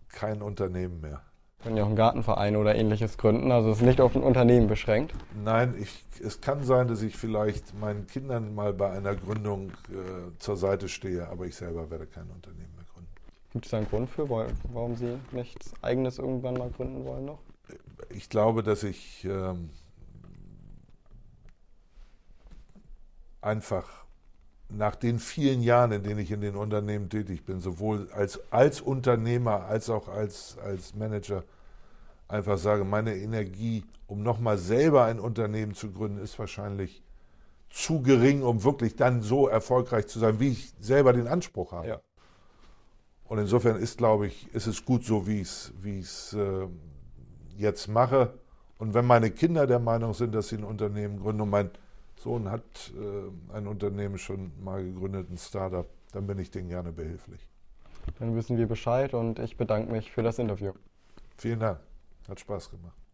kein 0.09 0.41
Unternehmen 0.41 0.99
mehr. 0.99 1.21
Können 1.61 1.77
ja 1.77 1.83
auch 1.83 1.87
einen 1.87 1.95
Gartenverein 1.95 2.55
oder 2.55 2.73
ähnliches 2.73 3.19
gründen, 3.19 3.51
also 3.51 3.69
es 3.69 3.77
ist 3.77 3.83
nicht 3.83 4.01
auf 4.01 4.15
ein 4.15 4.23
Unternehmen 4.23 4.65
beschränkt. 4.65 5.13
Nein, 5.43 5.75
ich, 5.79 6.03
es 6.23 6.41
kann 6.41 6.63
sein, 6.63 6.87
dass 6.87 7.03
ich 7.03 7.15
vielleicht 7.15 7.79
meinen 7.79 8.07
Kindern 8.07 8.55
mal 8.55 8.73
bei 8.73 8.89
einer 8.89 9.13
Gründung 9.13 9.69
äh, 9.91 10.35
zur 10.39 10.57
Seite 10.57 10.89
stehe, 10.89 11.27
aber 11.29 11.45
ich 11.45 11.55
selber 11.55 11.91
werde 11.91 12.07
kein 12.07 12.31
Unternehmen 12.31 12.73
mehr 12.75 12.85
gründen. 12.91 13.11
Gibt 13.53 13.65
es 13.65 13.71
da 13.71 13.77
einen 13.77 13.89
Grund 13.89 14.09
für, 14.09 14.27
warum 14.27 14.95
Sie 14.95 15.19
nichts 15.31 15.71
Eigenes 15.83 16.17
irgendwann 16.17 16.55
mal 16.55 16.71
gründen 16.71 17.05
wollen 17.05 17.25
noch? 17.25 17.39
Ich 18.09 18.30
glaube, 18.30 18.63
dass 18.63 18.84
ich 18.84 19.26
ähm, 19.26 19.70
einfach 23.41 24.05
nach 24.70 24.95
den 24.95 25.20
vielen 25.20 25.61
Jahren, 25.61 25.91
in 25.91 26.03
denen 26.03 26.20
ich 26.20 26.32
in 26.32 26.41
den 26.41 26.55
Unternehmen 26.55 27.09
tätig 27.09 27.45
bin, 27.45 27.59
sowohl 27.59 28.09
als, 28.11 28.39
als 28.51 28.82
Unternehmer 28.82 29.66
als 29.66 29.89
auch 29.89 30.07
als, 30.07 30.57
als 30.63 30.95
Manager, 30.95 31.43
einfach 32.28 32.57
sage, 32.57 32.84
meine 32.84 33.16
Energie, 33.16 33.84
um 34.07 34.24
nochmal 34.24 34.57
selber 34.57 35.05
ein 35.05 35.20
Unternehmen 35.20 35.76
zu 35.76 35.91
gründen, 35.91 36.18
ist 36.18 36.39
wahrscheinlich 36.39 37.03
zu 37.70 38.01
gering, 38.01 38.41
um 38.41 38.63
wirklich 38.63 38.95
dann 38.95 39.22
so 39.22 39.47
erfolgreich 39.47 40.07
zu 40.07 40.20
sein, 40.20 40.39
wie 40.39 40.49
ich 40.49 40.74
selber 40.80 41.13
den 41.13 41.28
Anspruch 41.28 41.72
habe. 41.72 41.88
Ja. 41.88 42.01
Und 43.26 43.39
insofern 43.39 43.78
ist, 43.78 43.97
glaube 43.97 44.28
ich, 44.28 44.53
ist 44.53 44.68
es 44.68 44.86
gut 44.86 45.03
so, 45.03 45.28
wie 45.28 45.41
es 45.41 45.74
wie 45.82 45.99
ich's, 45.99 46.34
äh, 46.34 46.68
jetzt 47.57 47.87
mache. 47.87 48.33
Und 48.77 48.93
wenn 48.93 49.05
meine 49.05 49.31
Kinder 49.31 49.67
der 49.67 49.79
Meinung 49.79 50.13
sind, 50.13 50.35
dass 50.35 50.49
sie 50.49 50.57
ein 50.57 50.63
Unternehmen 50.63 51.19
gründen 51.19 51.41
und 51.41 51.49
mein 51.49 51.69
Sohn 52.17 52.49
hat 52.49 52.93
äh, 52.95 53.55
ein 53.55 53.67
Unternehmen 53.67 54.17
schon 54.17 54.51
mal 54.63 54.83
gegründet, 54.83 55.29
ein 55.29 55.37
Startup, 55.37 55.87
dann 56.11 56.27
bin 56.27 56.39
ich 56.39 56.51
denen 56.51 56.69
gerne 56.69 56.91
behilflich. 56.91 57.47
Dann 58.19 58.35
wissen 58.35 58.57
wir 58.57 58.67
Bescheid 58.67 59.13
und 59.13 59.39
ich 59.39 59.57
bedanke 59.57 59.91
mich 59.91 60.11
für 60.11 60.23
das 60.23 60.39
Interview. 60.39 60.73
Vielen 61.37 61.59
Dank. 61.59 61.79
Hat 62.27 62.39
Spaß 62.39 62.71
gemacht. 62.71 63.04